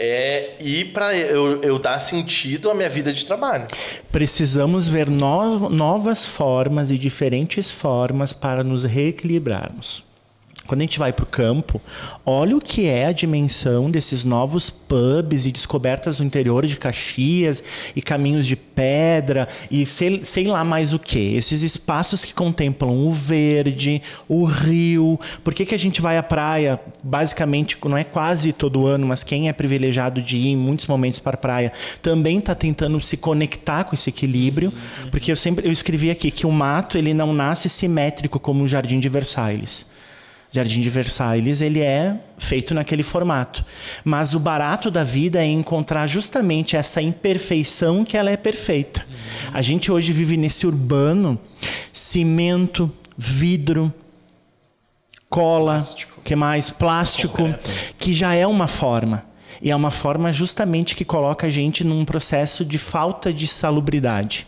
[0.00, 3.66] É, e para eu, eu dar sentido à minha vida de trabalho.
[4.12, 10.04] Precisamos ver no- novas formas e diferentes formas para nos reequilibrarmos.
[10.68, 11.80] Quando a gente vai para o campo,
[12.26, 17.64] olha o que é a dimensão desses novos pubs e descobertas no interior de Caxias
[17.96, 21.34] e caminhos de pedra e sei, sei lá mais o que.
[21.34, 25.18] Esses espaços que contemplam o verde, o rio.
[25.42, 26.78] Por que, que a gente vai à praia?
[27.02, 31.18] Basicamente, não é quase todo ano, mas quem é privilegiado de ir em muitos momentos
[31.18, 31.72] para a praia
[32.02, 34.70] também está tentando se conectar com esse equilíbrio.
[35.10, 38.68] Porque eu sempre eu escrevi aqui que o mato ele não nasce simétrico como o
[38.68, 39.86] Jardim de Versailles.
[40.50, 43.64] Jardim de Versailles ele é feito naquele formato,
[44.02, 49.04] mas o barato da vida é encontrar justamente essa imperfeição que ela é perfeita.
[49.52, 51.38] A gente hoje vive nesse urbano,
[51.92, 53.92] cimento, vidro,
[55.28, 55.84] cola,
[56.24, 56.70] que mais?
[56.70, 57.52] Plástico,
[57.98, 59.24] que já é uma forma.
[59.60, 64.46] E é uma forma justamente que coloca a gente num processo de falta de salubridade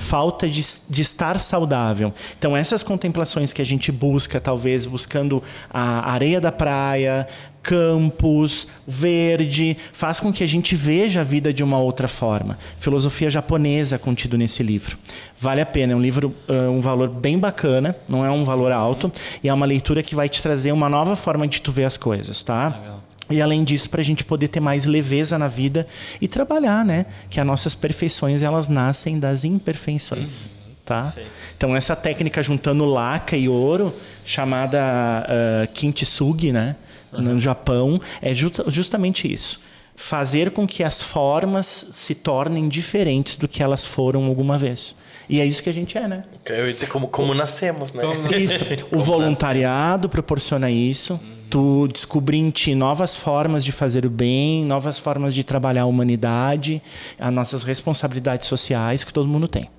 [0.00, 2.12] falta de, de, estar saudável.
[2.38, 7.28] Então, essas contemplações que a gente busca, talvez buscando a areia da praia,
[7.62, 12.58] campos, verde, faz com que a gente veja a vida de uma outra forma.
[12.78, 14.96] Filosofia japonesa contido nesse livro.
[15.38, 19.12] Vale a pena, é um livro, um valor bem bacana, não é um valor alto,
[19.44, 21.98] e é uma leitura que vai te trazer uma nova forma de tu ver as
[21.98, 22.68] coisas, tá?
[22.68, 23.09] Legal.
[23.30, 25.86] E além disso, para a gente poder ter mais leveza na vida
[26.20, 27.06] e trabalhar, né?
[27.28, 30.74] Que as nossas perfeições elas nascem das imperfeições, uhum.
[30.84, 31.14] tá?
[31.56, 33.94] Então essa técnica juntando laca e ouro,
[34.24, 34.80] chamada
[35.26, 36.74] uh, kintsugi, né?
[37.12, 37.22] Uhum.
[37.22, 39.60] No Japão, é justa, justamente isso.
[39.94, 44.96] Fazer com que as formas se tornem diferentes do que elas foram alguma vez.
[45.30, 46.24] E é isso que a gente é, né?
[46.44, 48.02] Eu ia dizer como, como nascemos, né?
[48.36, 48.64] Isso.
[48.92, 51.12] O voluntariado proporciona isso.
[51.14, 51.44] Uhum.
[51.48, 55.86] Tu descobrir em ti novas formas de fazer o bem, novas formas de trabalhar a
[55.86, 56.82] humanidade,
[57.16, 59.70] as nossas responsabilidades sociais que todo mundo tem.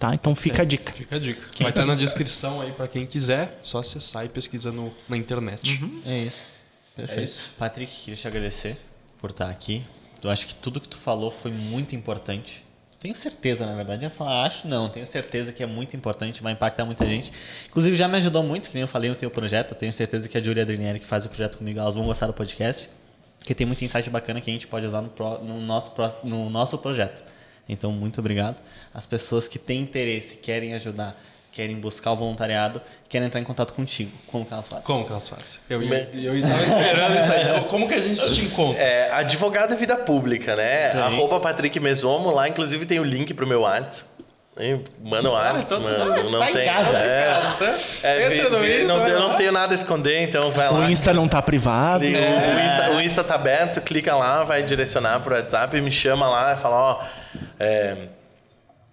[0.00, 0.10] Tá?
[0.12, 0.92] Então fica é, a dica.
[0.92, 1.42] Fica a dica.
[1.60, 5.80] Vai estar na descrição aí para quem quiser, só acessar e pesquisa no, na internet.
[5.80, 6.02] Uhum.
[6.04, 6.42] É isso.
[6.96, 7.20] Perfeito.
[7.20, 7.50] É isso.
[7.56, 8.76] Patrick, queria te agradecer
[9.20, 9.84] por estar aqui.
[10.24, 12.64] Eu acho que tudo que tu falou foi muito importante.
[13.00, 14.04] Tenho certeza, na verdade.
[14.04, 17.32] Eu falar, acho não, tenho certeza que é muito importante, vai impactar muita gente.
[17.68, 19.74] Inclusive, já me ajudou muito, que nem eu falei no teu projeto.
[19.74, 22.32] Tenho certeza que a Júlia Adrinieri, que faz o projeto comigo, elas vão gostar do
[22.32, 22.90] podcast.
[23.40, 25.94] Que tem muito insight bacana que a gente pode usar no, pro, no, nosso,
[26.24, 27.22] no nosso projeto.
[27.68, 28.60] Então, muito obrigado.
[28.92, 31.16] As pessoas que têm interesse, querem ajudar,
[31.58, 34.12] querem buscar o voluntariado, querem entrar em contato contigo.
[34.28, 34.84] Como que elas fazem?
[34.84, 35.58] Como que elas fazem?
[35.68, 37.64] Eu, ia, eu estava esperando isso aí.
[37.64, 38.80] Como que a gente te encontra?
[38.80, 40.90] É, advogado é vida pública, né?
[40.90, 40.98] Sim.
[41.00, 42.30] Arroba Patrick Mesomo.
[42.30, 44.08] Lá, inclusive, tem o link pro meu WhatsApp.
[45.02, 46.30] Manda o WhatsApp, então tá- mano.
[46.30, 46.66] Não tá em tem.
[46.68, 46.96] casa.
[46.96, 47.54] É,
[48.04, 50.68] é, Entra vi- no vi- Insta, não, eu não tenho nada a esconder, então vai
[50.72, 50.78] lá.
[50.78, 52.04] O Insta não tá privado.
[52.04, 56.28] Clica- O, Insta, o Insta tá aberto, clica lá, vai direcionar pro WhatsApp, me chama
[56.28, 57.04] lá e fala, ó,
[57.58, 57.96] é,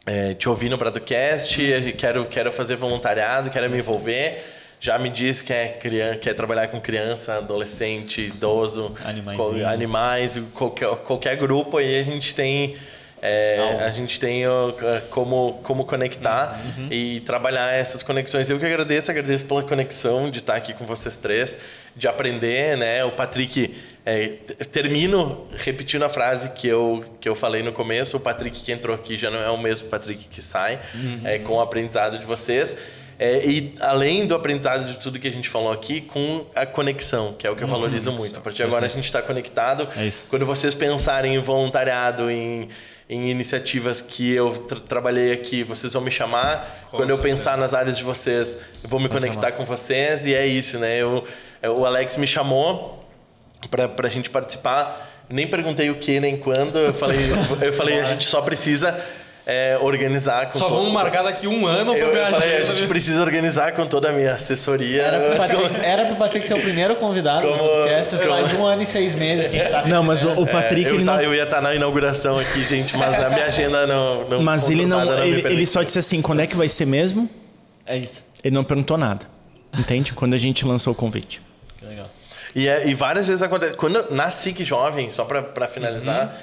[0.05, 1.57] é, te ouvi no Bradocast,
[1.97, 4.43] quero, quero fazer voluntariado, quero me envolver.
[4.79, 9.61] Já me diz que é criança, quer trabalhar com criança, adolescente, idoso, Animaizinhos.
[9.63, 12.75] co- animais, qualquer, qualquer grupo aí a gente tem.
[13.25, 14.71] É, a gente tem ó,
[15.09, 16.61] como, como conectar
[16.91, 18.49] e trabalhar essas conexões.
[18.49, 21.57] Eu que agradeço, agradeço pela conexão de estar aqui com vocês três,
[21.95, 23.03] de aprender, né?
[23.03, 23.75] O Patrick,
[24.05, 24.27] é,
[24.71, 28.95] termino repetindo a frase que eu, que eu falei no começo, o Patrick que entrou
[28.95, 30.79] aqui já não é o mesmo Patrick que sai,
[31.23, 32.77] é, com o aprendizado de vocês.
[33.17, 37.33] É, e além do aprendizado de tudo que a gente falou aqui, com a conexão,
[37.33, 38.37] que é o que eu valorizo muito.
[38.37, 39.87] A partir de agora a gente está conectado.
[39.95, 40.11] É.
[40.29, 42.67] Quando vocês pensarem em voluntariado, em,
[43.09, 46.87] em iniciativas que eu tra trabalhei aqui, vocês vão me chamar.
[46.89, 47.35] Com Quando eu certeza.
[47.35, 50.25] pensar nas áreas de vocês, eu vou me conectar com vocês.
[50.25, 50.97] E é isso, né?
[50.97, 51.25] Eu,
[51.77, 53.07] o Alex me chamou
[53.69, 55.23] para a gente participar.
[55.29, 56.77] Nem perguntei o que nem quando.
[56.77, 57.19] Eu falei,
[57.61, 58.99] eu falei a gente só precisa
[59.45, 62.29] é, organizar com Só todo- vamos marcar daqui um ano pra Eu, ver eu a
[62.31, 65.03] falei, a gente precisa organizar com toda a minha assessoria.
[65.03, 68.15] Era pro, Patrick, era pro Patrick ser o primeiro convidado Como- do podcast.
[68.17, 70.43] como- Faz um ano e seis meses que a gente tá Não, mas o, o
[70.43, 71.21] É, Patrick, eu, ele tá- não.
[71.21, 74.27] eu ia estar na inauguração aqui, gente, mas a minha agenda não.
[74.29, 75.05] não Mas ele não.
[75.05, 77.29] me Ele, ele só disse assim: quando é que vai ser mesmo?
[77.85, 78.23] É isso.
[78.43, 79.27] Ele não perguntou nada.
[79.77, 80.13] Entende?
[80.13, 81.39] Quando a gente lançou o convite.
[81.77, 82.07] Que legal.
[82.55, 83.73] E, é- e várias vezes acontece.
[83.75, 86.35] Quando eu- na SIC Jovem, só para finalizar,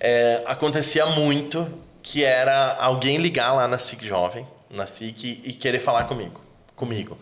[0.00, 1.66] é, acontecia muito
[2.08, 6.40] que era alguém ligar lá na SIC Jovem, na SIC, e querer falar comigo.
[6.76, 7.18] Comigo.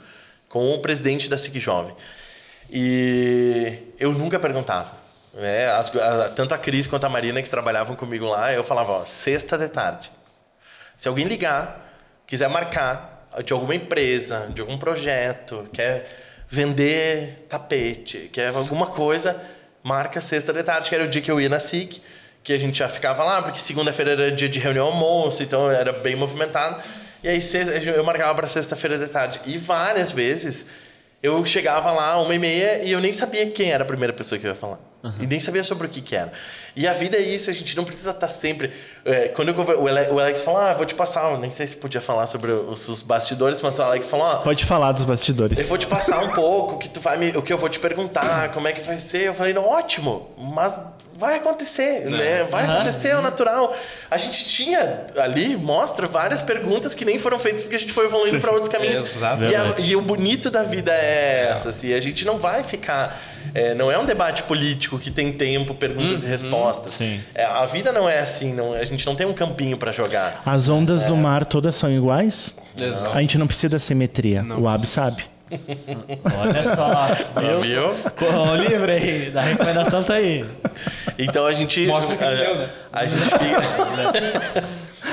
[0.47, 1.95] Com o presidente da SIC Jovem.
[2.71, 5.03] E eu nunca perguntava.
[5.33, 5.67] né?
[5.73, 9.05] As- a- tanto a Cris quanto a Marina que trabalhavam comigo lá, eu falava, ó,
[9.05, 10.09] sexta de tarde.
[10.97, 11.91] Se alguém ligar,
[12.27, 19.45] quiser marcar de alguma empresa, de algum projeto, quer vender tapete, quer alguma coisa,
[19.83, 22.01] marca sexta de tarde, que era o dia que eu ia na SIC,
[22.45, 25.93] que a gente já ficava lá, porque segunda-feira era dia de reunião almoço, então era
[25.93, 26.81] bem movimentado.
[27.23, 27.41] E aí
[27.97, 29.41] eu marcava para sexta-feira de tarde.
[29.47, 30.67] E várias vezes
[31.23, 34.39] eu chegava lá, uma e meia, e eu nem sabia quem era a primeira pessoa
[34.39, 34.79] que eu ia falar.
[35.21, 36.33] E nem sabia sobre o que, que era.
[36.77, 38.73] E a vida é isso, a gente não precisa estar sempre.
[39.05, 41.53] é, quando eu conver- o Ale- o Alex falou, ah, vou te passar, eu nem
[41.53, 44.93] sei se podia falar sobre os, os bastidores, mas o Alex falou, ah, Pode falar
[44.93, 45.59] dos bastidores.
[45.59, 47.79] eu vou te passar um pouco, que tu vai me, o que eu vou te
[47.79, 49.25] perguntar, como é que vai ser.
[49.25, 50.81] Eu falei, ótimo, mas
[51.17, 52.45] vai acontecer, né?
[52.51, 53.77] Vai acontecer, é o natural.
[54.11, 58.07] A gente tinha ali, mostra várias perguntas que nem foram feitas porque a gente foi
[58.07, 59.01] evoluindo para outros caminhos.
[59.17, 59.53] Exatamente.
[59.53, 63.21] E, a- e o bonito da vida é essa, assim, a gente não vai ficar.
[63.55, 66.95] é, não é um debate político que tem tempo, perguntas e respostas.
[66.95, 67.21] sim.
[67.35, 70.43] É, a vida não é assim, não, a gente não tem um campinho para jogar.
[70.47, 72.51] As ondas do mar todas são iguais?
[72.77, 73.17] Exato.
[73.17, 74.43] A gente não precisa da simetria.
[74.43, 75.25] Não o Ab sabe.
[76.41, 77.09] Olha só.
[77.41, 77.61] viu?
[77.61, 77.95] Viu?
[78.17, 80.45] Com o livro aí, da recomendação tá aí.
[81.19, 81.87] Então a gente.
[81.87, 82.71] Mostra que a, deu, né?
[82.93, 84.65] a gente fica.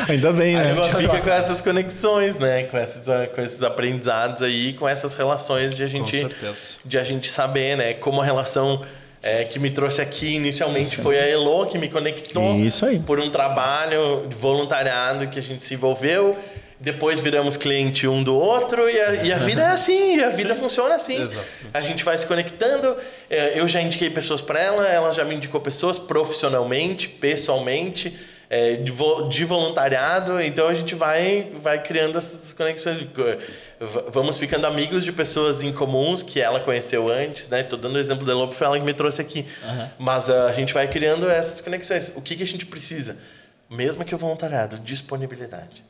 [0.07, 0.73] Ainda bem, A né?
[0.75, 2.63] gente fica com essas conexões, né?
[2.63, 6.77] Com esses, ah, com esses aprendizados aí, com essas relações de a gente, certeza.
[6.83, 7.93] de a gente saber, né?
[7.93, 8.83] Como a relação
[9.21, 12.99] é, que me trouxe aqui inicialmente foi a Elo que me conectou Isso aí.
[12.99, 16.37] por um trabalho de voluntariado que a gente se envolveu.
[16.81, 20.55] Depois viramos cliente um do outro e a, e a vida é assim, a vida
[20.55, 21.21] funciona assim.
[21.21, 21.45] Exato.
[21.71, 22.97] A gente vai se conectando.
[23.29, 28.17] é, Eu já indiquei pessoas para ela, ela já me indicou pessoas profissionalmente, pessoalmente,
[28.49, 30.41] é, de, vo- de voluntariado.
[30.41, 32.99] Então a gente vai, vai criando essas conexões.
[34.11, 37.63] Vamos ficando amigos de pessoas em comuns que ela conheceu antes, né?
[37.63, 39.45] Tô dando o exemplo da porque foi ela que me trouxe aqui.
[39.97, 42.13] Mas ah, a gente vai criando essas conexões.
[42.15, 43.17] O que, que a gente precisa?
[43.69, 45.83] Mesmo que o voluntariado, disponibilidade.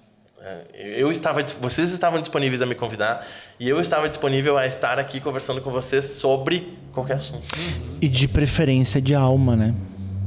[0.43, 3.25] É, Eu estava, vocês estavam disponíveis a me convidar
[3.59, 7.43] e eu estava disponível a estar aqui conversando com vocês sobre qualquer assunto.
[8.01, 9.73] E de preferência de alma, né?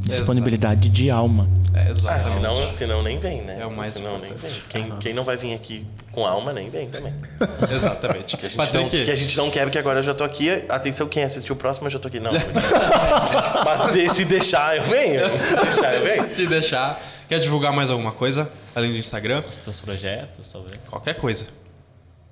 [0.01, 1.49] Disponibilidade de alma.
[1.75, 2.29] É, Ah, exatamente.
[2.29, 3.57] senão, senão nem vem, né?
[3.61, 4.63] É o mais senão nem importante.
[4.73, 4.83] vem.
[4.85, 7.13] Quem, quem não vai vir aqui com alma nem vem também.
[7.75, 8.37] Exatamente.
[8.37, 10.23] Que a, gente não, Patrick, que a gente não quer, porque agora eu já tô
[10.23, 10.63] aqui.
[10.69, 12.21] Atenção, quem assistiu o próximo, eu já tô aqui.
[12.21, 12.31] Não.
[13.65, 15.21] Mas de- se deixar, eu venho.
[15.39, 16.31] Se deixar, eu venho.
[16.31, 18.49] se deixar, quer divulgar mais alguma coisa?
[18.75, 19.45] Além do Instagram?
[19.49, 20.79] Os teus projetos, talvez.
[20.89, 21.47] Qualquer coisa.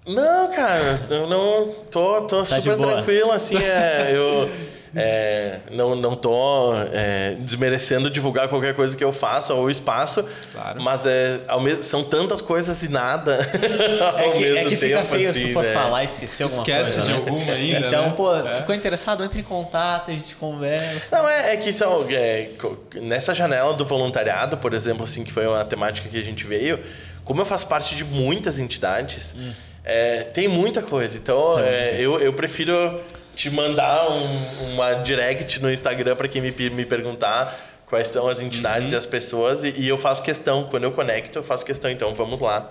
[0.06, 4.51] Não, cara, eu não tô, tô Tá super tranquilo, assim, é, eu
[4.94, 10.82] é, não, não tô é, desmerecendo divulgar qualquer coisa que eu faça ou espaço, Claro.
[10.82, 13.35] mas é, ao mesmo, são tantas coisas e nada
[14.16, 15.73] É ao que, mesmo é que fica feio assim, se tu for né?
[15.73, 17.02] falar e esquecer alguma Esquece coisa.
[17.06, 17.19] de né?
[17.19, 18.14] alguma ainda, Então, né?
[18.16, 18.56] pô, É.
[18.56, 21.16] ficou interessado, entra em contato, a gente conversa.
[21.16, 25.32] Não, é, é que são, é, co- nessa janela do voluntariado, por exemplo, assim, que
[25.32, 26.78] foi uma temática que a gente veio,
[27.24, 29.35] como eu faço parte de muitas entidades,
[29.85, 31.16] é, tem muita coisa.
[31.16, 33.01] Então, é, eu, eu prefiro
[33.34, 38.40] te mandar um- uma direct no Instagram para quem me, me perguntar quais são as
[38.40, 41.90] entidades e as pessoas, e, e eu faço questão, quando eu conecto, eu faço questão,
[41.90, 42.70] então vamos lá.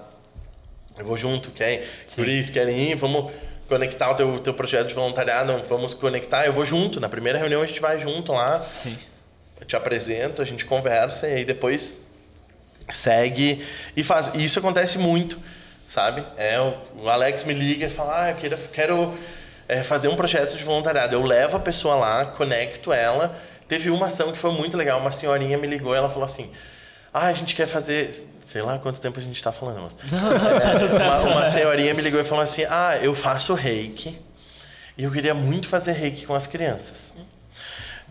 [0.97, 1.87] Eu vou junto, quer?
[2.15, 2.95] Cris, querem ir?
[2.95, 3.31] Vamos
[3.67, 6.99] conectar o teu, teu projeto de voluntariado, vamos conectar, eu vou junto.
[6.99, 8.97] Na primeira reunião a gente vai junto lá, Sim.
[9.59, 12.07] eu te apresento, a gente conversa e aí depois
[12.91, 13.65] segue
[13.95, 14.31] e faz.
[14.35, 15.37] E isso acontece muito,
[15.89, 16.23] sabe?
[16.37, 16.73] É, o-
[17.03, 19.17] o Alex me liga e fala: Ah, eu quero, quero
[19.67, 21.15] é, fazer um projeto de voluntariado.
[21.15, 23.39] Eu levo a pessoa lá, conecto ela.
[23.67, 24.99] Teve uma ação que foi muito legal.
[24.99, 26.51] Uma senhorinha me ligou e ela falou assim:
[27.13, 28.27] Ah, a gente quer fazer.
[28.41, 29.97] Sei lá quanto tempo a gente está falando, mas.
[30.91, 34.19] É, uma, uma senhorinha me ligou e falou assim: Ah, eu faço reiki
[34.97, 37.13] e eu queria muito fazer reiki com as crianças.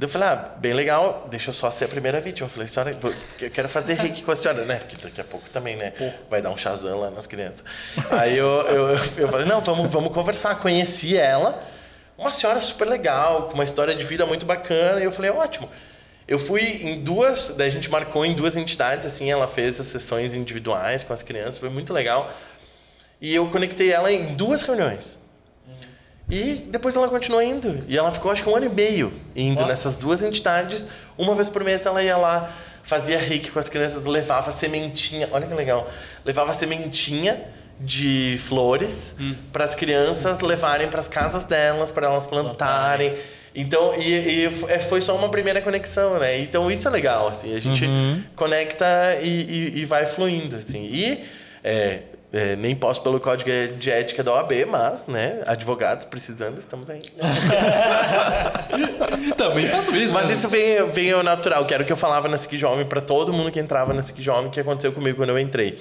[0.01, 2.47] Daí eu falei, ah, bem legal, deixa eu só ser a primeira vítima.
[2.47, 2.97] Eu falei, senhora,
[3.39, 4.77] eu quero fazer reiki com a senhora, né?
[4.77, 5.93] Porque daqui a pouco também, né?
[6.31, 7.63] Vai dar um chazão lá nas crianças.
[8.11, 10.55] Aí eu, eu, eu falei, não, vamos, vamos conversar.
[10.55, 11.63] Conheci ela,
[12.17, 15.01] uma senhora super legal, com uma história de vida muito bacana.
[15.01, 15.69] E eu falei, ótimo.
[16.27, 19.89] Eu fui em duas, daí a gente marcou em duas entidades, assim, ela fez as
[19.89, 22.33] sessões individuais com as crianças, foi muito legal.
[23.21, 25.20] E eu conectei ela em duas reuniões.
[26.31, 27.83] E depois ela continuou indo.
[27.89, 30.87] E ela ficou acho que um ano e meio indo nessas duas entidades.
[31.19, 32.53] Uma vez por mês ela ia lá,
[32.83, 35.29] fazia reiki com as crianças, levava sementinha.
[35.33, 35.91] Olha que legal.
[36.25, 37.41] Levava sementinha
[37.81, 39.35] de flores Hum.
[39.53, 43.15] para as crianças levarem para as casas delas, para elas plantarem.
[43.55, 46.39] Então, e, e é, foi só uma primeira conexão, né?
[46.39, 47.85] Então isso é legal, assim, a gente
[48.37, 48.87] conecta
[49.21, 49.27] e,
[49.75, 50.85] e, e vai fluindo, assim.
[50.85, 51.25] E
[51.65, 52.01] é,
[52.33, 57.03] é, nem posso pelo código de ética da OAB, mas, né, advogados precisando, estamos aí.
[59.37, 60.13] Também faço isso.
[60.13, 60.35] Mas né?
[60.35, 63.51] isso veio, veio natural, que era o que eu falava na Jovem para todo mundo
[63.51, 65.79] que entrava na Jovem, que aconteceu comigo quando eu entrei.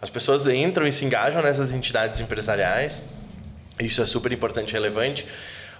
[0.00, 3.08] As pessoas entram e se engajam nessas entidades empresariais,
[3.80, 5.26] isso é super importante e relevante,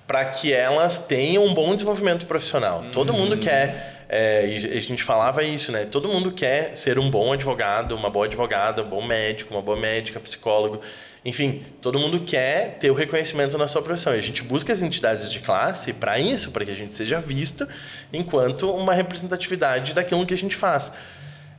[0.06, 2.84] para que elas tenham um bom desenvolvimento profissional.
[2.92, 5.84] Todo mundo quer, é, e a gente falava isso, né?
[5.84, 9.78] Todo mundo quer ser um bom advogado, uma boa advogada, um bom médico, uma boa
[9.78, 10.80] médica, psicólogo.
[11.24, 14.14] Enfim, todo mundo quer ter o reconhecimento na sua profissão.
[14.14, 17.18] E a gente busca as entidades de classe para isso, para que a gente seja
[17.18, 17.66] visto
[18.12, 20.92] enquanto uma representatividade daquilo que a gente faz.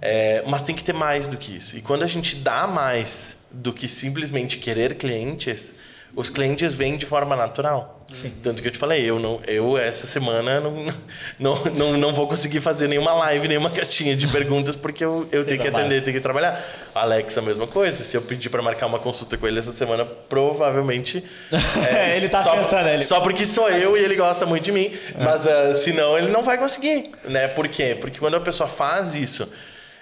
[0.02, 1.76] É, mas tem que ter mais do que isso.
[1.78, 5.74] E quando a gente dá mais do que simplesmente querer clientes,
[6.16, 7.97] os clientes vêm de forma natural.
[8.42, 10.94] Tanto que eu te falei, eu, não, eu essa semana não,
[11.38, 15.46] não, não, não vou conseguir fazer nenhuma live, nenhuma caixinha de perguntas, porque eu, eu
[15.46, 16.64] tenho que atender, tenho que trabalhar.
[16.96, 18.04] Alex, a mesma coisa.
[18.04, 21.24] Se eu pedir para marcar uma consulta com ele essa semana, provavelmente.
[21.90, 24.72] É, ele tá só, pensando, ele- Só porque sou eu e ele gosta muito de
[24.72, 24.92] mim.
[25.18, 27.12] Mas ah, senão ele não vai conseguir.
[27.26, 27.48] Né?
[27.50, 27.96] Por quê?
[28.00, 29.52] Porque quando a pessoa faz isso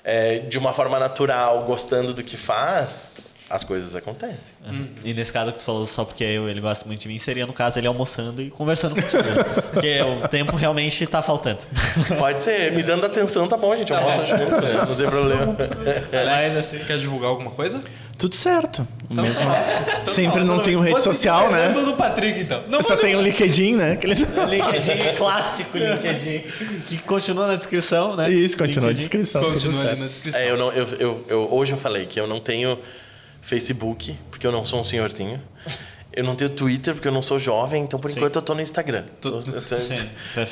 [0.04, 3.12] é, de uma forma natural, gostando do que faz,
[3.50, 4.54] as coisas acontecem.
[5.04, 7.46] E nesse caso que tu falou só porque eu, ele gosta muito de mim, seria
[7.46, 9.24] no caso ele almoçando e conversando contigo.
[9.72, 11.60] porque o tempo realmente tá faltando.
[12.18, 13.92] Pode ser, me dando atenção, tá bom, gente.
[13.92, 14.86] Eu posso junto, né?
[14.88, 15.56] não tem problema.
[16.12, 17.82] Alex, você quer divulgar alguma coisa?
[18.18, 18.88] Tudo certo.
[19.10, 19.52] Mesmo.
[20.08, 21.70] Sempre não tenho rede social, né?
[21.70, 22.64] Do Patrick, então.
[22.68, 23.92] Não Eu só tenho o LinkedIn, né?
[23.92, 24.20] Aqueles...
[24.22, 26.44] LinkedIn, clássico LinkedIn,
[26.88, 28.30] que continua na descrição, né?
[28.32, 29.00] Isso, continua LinkedIn.
[29.00, 29.42] descrição.
[29.44, 30.42] tudo Continua na descrição.
[30.42, 32.80] É, eu não, eu, eu, eu- hoje eu falei que eu não tenho
[33.46, 35.40] Facebook, porque eu não sou um senhorzinho.
[36.18, 38.62] Eu não tenho Twitter, porque eu não sou jovem, então por enquanto eu tô no
[38.62, 39.04] Instagram.
[39.20, 39.96] Tô, tô, Sim,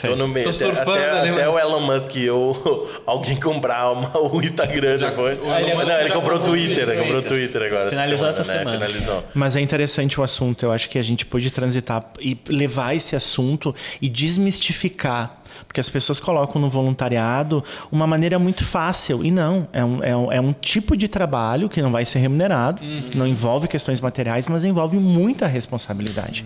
[0.06, 0.44] tô no meio.
[0.44, 1.54] Tô Até, surfando até, ali, até mano.
[1.54, 5.40] o Elon Musk ou alguém comprar uma- o Instagram depois.
[5.40, 7.90] o Musk não, ele já comprou o Twitter, ele comprou o Twitter agora.
[7.90, 8.60] Finalizou essa né?
[8.60, 8.86] semana.
[8.86, 9.24] Finalizou.
[9.34, 10.66] Mas é interessante o assunto.
[10.66, 15.43] Eu acho que a gente pôde transitar e levar esse assunto e desmistificar.
[15.68, 19.24] Porque as pessoas colocam no voluntariado uma maneira muito fácil.
[19.24, 19.68] E não.
[19.74, 22.82] É um, é um, é um tipo de trabalho que não vai ser remunerado,
[23.16, 26.46] não envolve questões materiais, mas envolve muita responsabilidade.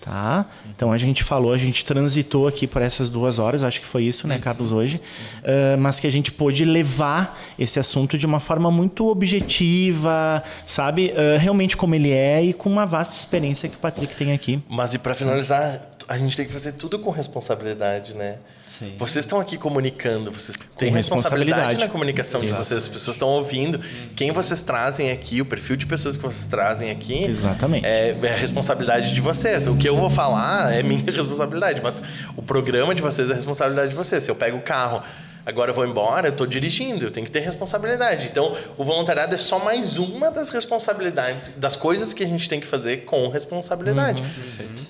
[0.00, 0.46] Tá?
[0.70, 4.04] Então a gente falou, a gente transitou aqui por essas duas horas, acho que foi
[4.04, 5.00] isso, né, Carlos, hoje.
[5.42, 11.12] Ah, mas que a gente pôde levar esse assunto de uma forma muito objetiva, sabe?
[11.16, 14.62] Ah, realmente como ele é e com uma vasta experiência que o Patrick tem aqui.
[14.68, 18.38] Mas e para finalizar, a gente tem que fazer tudo com responsabilidade, né?
[18.64, 18.94] Sim.
[18.98, 21.84] Vocês estão aqui comunicando, vocês têm responsabilidade, responsabilidade.
[21.84, 23.80] na comunicação de vocês, as pessoas estão ouvindo.
[24.14, 27.24] Quem vocês trazem aqui, o perfil de pessoas que vocês trazem aqui.
[27.24, 27.86] Exatamente.
[27.86, 29.66] É, é a responsabilidade de vocês.
[29.66, 32.02] O que eu vou falar é minha responsabilidade, mas
[32.36, 34.22] o programa de vocês é a responsabilidade de vocês.
[34.22, 35.02] Se eu pego o carro,
[35.46, 38.26] agora eu vou embora, eu estou dirigindo, eu tenho que ter responsabilidade.
[38.26, 42.58] Então, o voluntariado é só mais uma das responsabilidades, das coisas que a gente tem
[42.58, 44.22] que fazer com responsabilidade.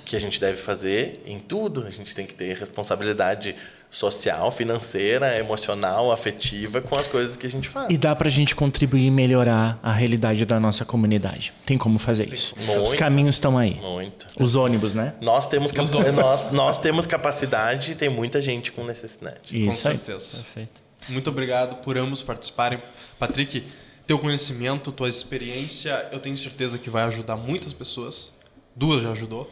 [0.07, 1.85] Que a gente deve fazer em tudo.
[1.87, 3.55] A gente tem que ter responsabilidade
[3.91, 7.89] social, financeira, emocional, afetiva com as coisas que a gente faz.
[7.91, 11.53] E dá pra gente contribuir e melhorar a realidade da nossa comunidade.
[11.65, 12.55] Tem como fazer isso.
[12.59, 12.83] Muito.
[12.83, 13.75] Os caminhos estão aí.
[13.81, 14.27] Muito.
[14.39, 15.15] Os ônibus, né?
[15.21, 19.39] Nós temos, capa- nós, nós temos capacidade e tem muita gente com necessidade.
[19.53, 19.97] Com Isso aí.
[19.97, 20.37] certeza.
[20.39, 20.83] Perfeito.
[21.09, 22.81] Muito obrigado por ambos participarem.
[23.19, 23.63] Patrick,
[24.07, 28.37] teu conhecimento, tua experiência, eu tenho certeza que vai ajudar muitas pessoas.
[28.75, 29.51] Duas já ajudou.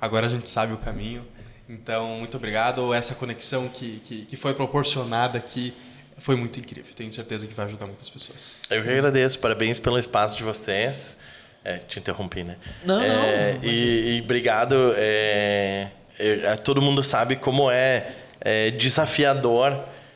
[0.00, 1.24] Agora a gente sabe o caminho.
[1.68, 2.92] Então, muito obrigado.
[2.92, 5.74] Essa conexão que, que, que foi proporcionada aqui
[6.18, 6.92] foi muito incrível.
[6.94, 8.60] Tenho certeza que vai ajudar muitas pessoas.
[8.70, 11.16] Eu que agradeço, parabéns pelo espaço de vocês.
[11.64, 12.56] É, te interrompi, né?
[12.84, 14.94] Não, É, não, E, e obrigado.
[14.96, 15.88] é,
[16.18, 19.72] é, todo mundo sabe como é, é desafiador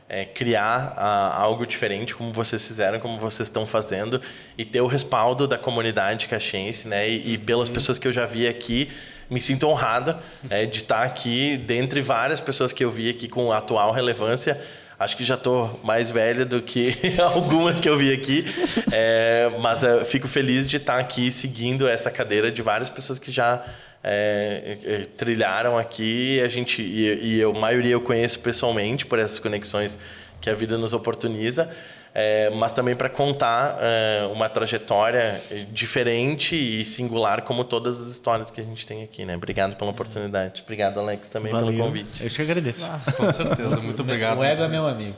[0.09, 4.21] é, criar ah, algo diferente, como vocês fizeram, como vocês estão fazendo,
[4.57, 7.09] e ter o respaldo da comunidade caxiense, né?
[7.09, 8.91] E, e pelas pessoas que eu já vi aqui,
[9.31, 10.17] me sinto honrado
[10.49, 14.61] é, de estar aqui, dentre várias pessoas que eu vi aqui com atual relevância.
[14.99, 18.45] Acho que já estou mais velho do que algumas que eu vi aqui,
[18.93, 23.31] é, mas eu fico feliz de estar aqui seguindo essa cadeira de várias pessoas que
[23.31, 23.65] já
[24.03, 26.41] é, é, trilharam aqui.
[26.41, 29.99] A gente e, e eu, a maioria eu conheço pessoalmente por essas conexões
[30.41, 31.71] que a vida nos oportuniza
[32.21, 35.41] é, mas também para contar é, uma trajetória
[35.71, 39.37] diferente e singular, como todas as histórias que a gente tem aqui, né?
[39.37, 40.63] Obrigado pela oportunidade.
[40.65, 41.69] Obrigado, Alex, também Valeu.
[41.69, 42.25] pelo convite.
[42.25, 42.91] Eu te agradeço.
[42.91, 44.39] Ah, com certeza, muito obrigado.
[44.39, 45.15] O ego é meu amigo.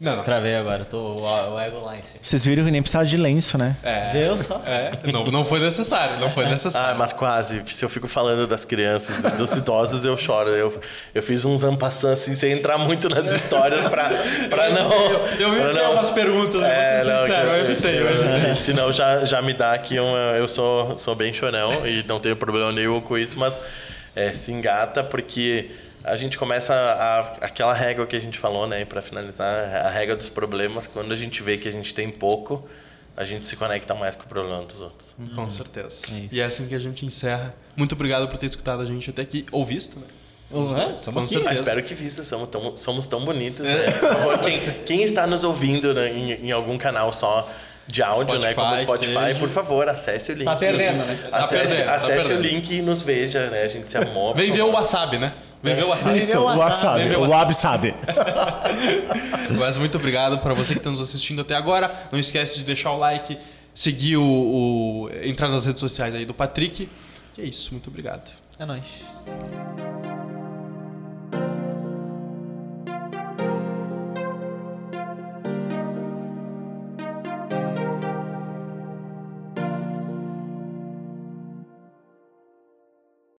[0.00, 0.24] Não, não.
[0.24, 1.22] Cravei agora, tô o,
[1.54, 2.18] o ego lá em cima.
[2.20, 3.76] Vocês viram que nem precisava de lenço, né?
[3.82, 4.60] É, Viu só?
[4.66, 6.90] é, não, não foi necessário, não foi necessário.
[6.90, 10.50] Ah, mas quase, porque se eu fico falando das crianças e dos idosos, eu choro.
[10.50, 10.78] Eu,
[11.14, 14.10] eu fiz uns ampassant assim, sem entrar muito nas histórias pra,
[14.50, 14.92] pra não.
[15.38, 18.10] Eu pra evitei umas perguntas, eu É, vou ser não, sincero, eu que- evitei, eu
[18.10, 18.54] evitei.
[18.56, 20.18] Senão já, já me dá aqui uma.
[20.36, 23.54] Eu sou, sou bem chorão e não tenho problema nenhum com isso, mas
[24.16, 25.70] é, se engata porque
[26.04, 28.84] a gente começa a, aquela régua que a gente falou, né?
[28.84, 30.86] Para finalizar, a regra dos problemas.
[30.86, 32.66] Quando a gente vê que a gente tem pouco,
[33.16, 35.16] a gente se conecta mais com o problema dos outros.
[35.34, 36.04] Com certeza.
[36.12, 36.34] É isso.
[36.34, 37.54] e é assim que a gente encerra.
[37.76, 40.06] Muito obrigado por ter escutado a gente até aqui, ou visto, né?
[40.50, 40.54] É,
[41.10, 41.54] Com Ah, certeza.
[41.54, 43.90] espero que visto, somos tão, somos tão bonitos, né?
[43.90, 47.50] Por favor, quem, quem está nos ouvindo né, em, em algum canal só
[47.88, 48.54] de áudio, né?
[48.54, 49.38] Como Spotify, Spotify, seja.
[49.40, 50.44] por favor, acesse o link.
[50.44, 51.18] Tá perdendo, né?
[51.30, 52.40] Tá Acesse, perdendo, tá acesse o perdendo.
[52.42, 53.62] link e nos veja, né?
[53.62, 54.34] A gente se amou.
[54.34, 55.32] Vem ver o wasabi, né?
[55.84, 56.18] O wasabi.
[56.18, 57.16] Isso, o wasabi.
[57.16, 57.94] O sabe.
[59.58, 61.90] Mas muito obrigado para você que está nos assistindo até agora.
[62.12, 63.38] Não esquece de deixar o like,
[63.74, 66.88] seguir o, o- entrar nas redes sociais aí do Patrick.
[67.38, 68.30] E é isso, muito obrigado.
[68.58, 69.02] É nóis.